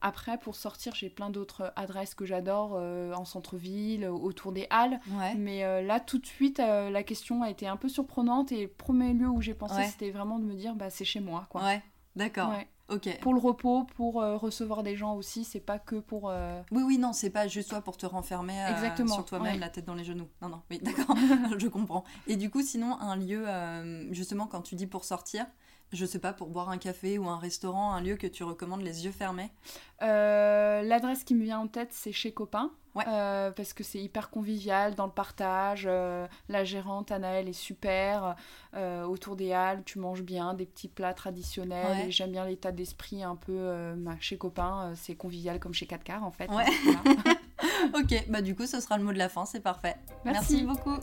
Après, 0.00 0.38
pour 0.38 0.56
sortir, 0.56 0.94
j'ai 0.94 1.10
plein 1.10 1.30
d'autres 1.30 1.72
adresses 1.76 2.14
que 2.14 2.24
j'adore 2.24 2.74
euh, 2.76 3.12
en 3.14 3.24
centre-ville, 3.24 4.06
autour 4.06 4.52
des 4.52 4.66
halles. 4.70 5.00
Mais 5.36 5.82
là, 5.82 6.00
tout 6.00 6.18
de 6.18 6.26
suite, 6.26 6.58
la 6.58 7.02
question 7.02 7.42
a 7.42 7.50
été 7.50 7.66
un 7.66 7.76
peu 7.76 7.88
surprenante 7.88 8.52
et 8.52 8.62
le 8.62 8.68
premier 8.68 9.12
lieu 9.12 9.28
où 9.28 9.40
j'ai 9.40 9.54
pensé, 9.54 9.84
c'était 9.84 10.10
vraiment 10.10 10.38
de 10.38 10.44
me 10.44 10.54
dire, 10.54 10.74
bah, 10.74 10.90
c'est 10.90 11.04
chez 11.04 11.20
moi. 11.20 11.46
Quoi. 11.50 11.62
Ouais, 11.62 11.82
d'accord. 12.14 12.52
Pour 13.20 13.34
le 13.34 13.40
repos, 13.40 13.84
pour 13.96 14.22
euh, 14.22 14.36
recevoir 14.36 14.82
des 14.82 14.96
gens 14.96 15.16
aussi, 15.16 15.44
c'est 15.44 15.60
pas 15.60 15.78
que 15.78 15.96
pour. 15.96 16.30
Euh, 16.30 16.62
oui, 16.70 16.82
oui, 16.84 16.98
non, 16.98 17.12
c'est 17.12 17.30
pas 17.30 17.48
juste 17.48 17.70
toi 17.70 17.80
pour 17.80 17.96
te 17.96 18.06
renfermer 18.06 18.54
euh, 18.64 19.06
sur 19.06 19.24
toi-même, 19.24 19.58
la 19.58 19.68
tête 19.68 19.84
dans 19.84 19.94
les 19.94 20.04
genoux. 20.04 20.28
Non, 20.40 20.48
non, 20.48 20.62
oui, 20.70 20.78
d'accord, 20.80 21.16
je 21.58 21.66
comprends. 21.66 22.04
Et 22.28 22.36
du 22.36 22.48
coup, 22.48 22.62
sinon, 22.62 22.98
un 23.00 23.16
lieu, 23.16 23.46
justement, 24.12 24.46
quand 24.46 24.62
tu 24.62 24.74
dis 24.76 24.86
pour 24.86 25.04
sortir, 25.04 25.46
je 25.92 26.04
sais 26.04 26.18
pas, 26.18 26.32
pour 26.32 26.48
boire 26.48 26.70
un 26.70 26.78
café 26.78 27.18
ou 27.18 27.28
un 27.28 27.38
restaurant, 27.38 27.92
un 27.92 28.00
lieu 28.00 28.16
que 28.16 28.26
tu 28.26 28.44
recommandes 28.44 28.82
les 28.82 29.04
yeux 29.04 29.12
fermés 29.12 29.50
L'adresse 30.00 31.24
qui 31.24 31.34
me 31.34 31.44
vient 31.44 31.58
en 31.58 31.68
tête, 31.68 31.92
c'est 31.92 32.12
chez 32.12 32.32
Copain. 32.32 32.72
Euh, 33.06 33.50
parce 33.50 33.72
que 33.72 33.84
c'est 33.84 33.98
hyper 33.98 34.30
convivial 34.30 34.94
dans 34.94 35.06
le 35.06 35.12
partage. 35.12 35.84
Euh, 35.88 36.26
la 36.48 36.64
gérante, 36.64 37.10
Anaëlle, 37.12 37.48
est 37.48 37.52
super. 37.52 38.36
Euh, 38.74 39.04
autour 39.04 39.36
des 39.36 39.52
halles, 39.52 39.82
tu 39.84 39.98
manges 39.98 40.22
bien, 40.22 40.54
des 40.54 40.66
petits 40.66 40.88
plats 40.88 41.14
traditionnels. 41.14 42.06
Et 42.06 42.10
j'aime 42.10 42.32
bien 42.32 42.46
l'état 42.46 42.72
d'esprit 42.72 43.22
un 43.22 43.36
peu 43.36 43.94
bah, 43.96 44.16
chez 44.20 44.38
copains. 44.38 44.92
c'est 44.96 45.14
convivial 45.14 45.60
comme 45.60 45.74
chez 45.74 45.86
4 45.86 46.04
quarts 46.04 46.24
en 46.24 46.30
fait. 46.30 46.48
ok, 47.94 48.24
bah 48.28 48.42
du 48.42 48.54
coup, 48.54 48.66
ce 48.66 48.80
sera 48.80 48.98
le 48.98 49.04
mot 49.04 49.12
de 49.12 49.18
la 49.18 49.28
fin. 49.28 49.44
C'est 49.44 49.60
parfait. 49.60 49.96
Merci 50.24 50.62
beaucoup. 50.62 50.96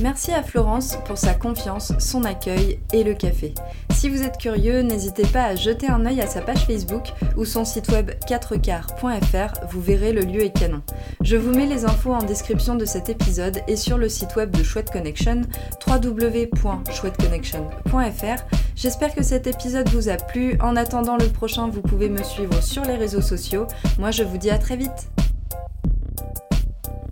Merci 0.00 0.32
à 0.32 0.42
Florence 0.42 0.98
pour 1.06 1.16
sa 1.16 1.32
confiance, 1.32 1.94
son 1.98 2.24
accueil 2.24 2.80
et 2.92 3.02
le 3.02 3.14
café. 3.14 3.54
Si 3.94 4.10
vous 4.10 4.22
êtes 4.22 4.36
curieux, 4.36 4.82
n'hésitez 4.82 5.24
pas 5.24 5.44
à 5.44 5.54
jeter 5.54 5.88
un 5.88 6.04
œil 6.04 6.20
à 6.20 6.26
sa 6.26 6.42
page 6.42 6.66
Facebook 6.66 7.14
ou 7.38 7.46
son 7.46 7.64
site 7.64 7.88
web 7.88 8.10
4car.fr, 8.28 9.54
vous 9.70 9.80
verrez 9.80 10.12
le 10.12 10.20
lieu 10.20 10.44
est 10.44 10.50
canon. 10.50 10.82
Je 11.22 11.38
vous 11.38 11.50
mets 11.50 11.64
les 11.64 11.86
infos 11.86 12.12
en 12.12 12.22
description 12.22 12.74
de 12.74 12.84
cet 12.84 13.08
épisode 13.08 13.62
et 13.68 13.76
sur 13.76 13.96
le 13.96 14.10
site 14.10 14.36
web 14.36 14.50
de 14.50 14.62
Chouette 14.62 14.90
Connection, 14.90 15.40
www.chouetteconnection.fr. 15.86 18.44
J'espère 18.76 19.14
que 19.14 19.22
cet 19.22 19.46
épisode 19.46 19.88
vous 19.88 20.10
a 20.10 20.16
plu. 20.16 20.58
En 20.60 20.76
attendant 20.76 21.16
le 21.16 21.28
prochain, 21.28 21.68
vous 21.68 21.80
pouvez 21.80 22.10
me 22.10 22.22
suivre 22.22 22.62
sur 22.62 22.84
les 22.84 22.96
réseaux 22.96 23.22
sociaux. 23.22 23.66
Moi, 23.98 24.10
je 24.10 24.24
vous 24.24 24.36
dis 24.36 24.50
à 24.50 24.58
très 24.58 24.76
vite. 24.76 25.08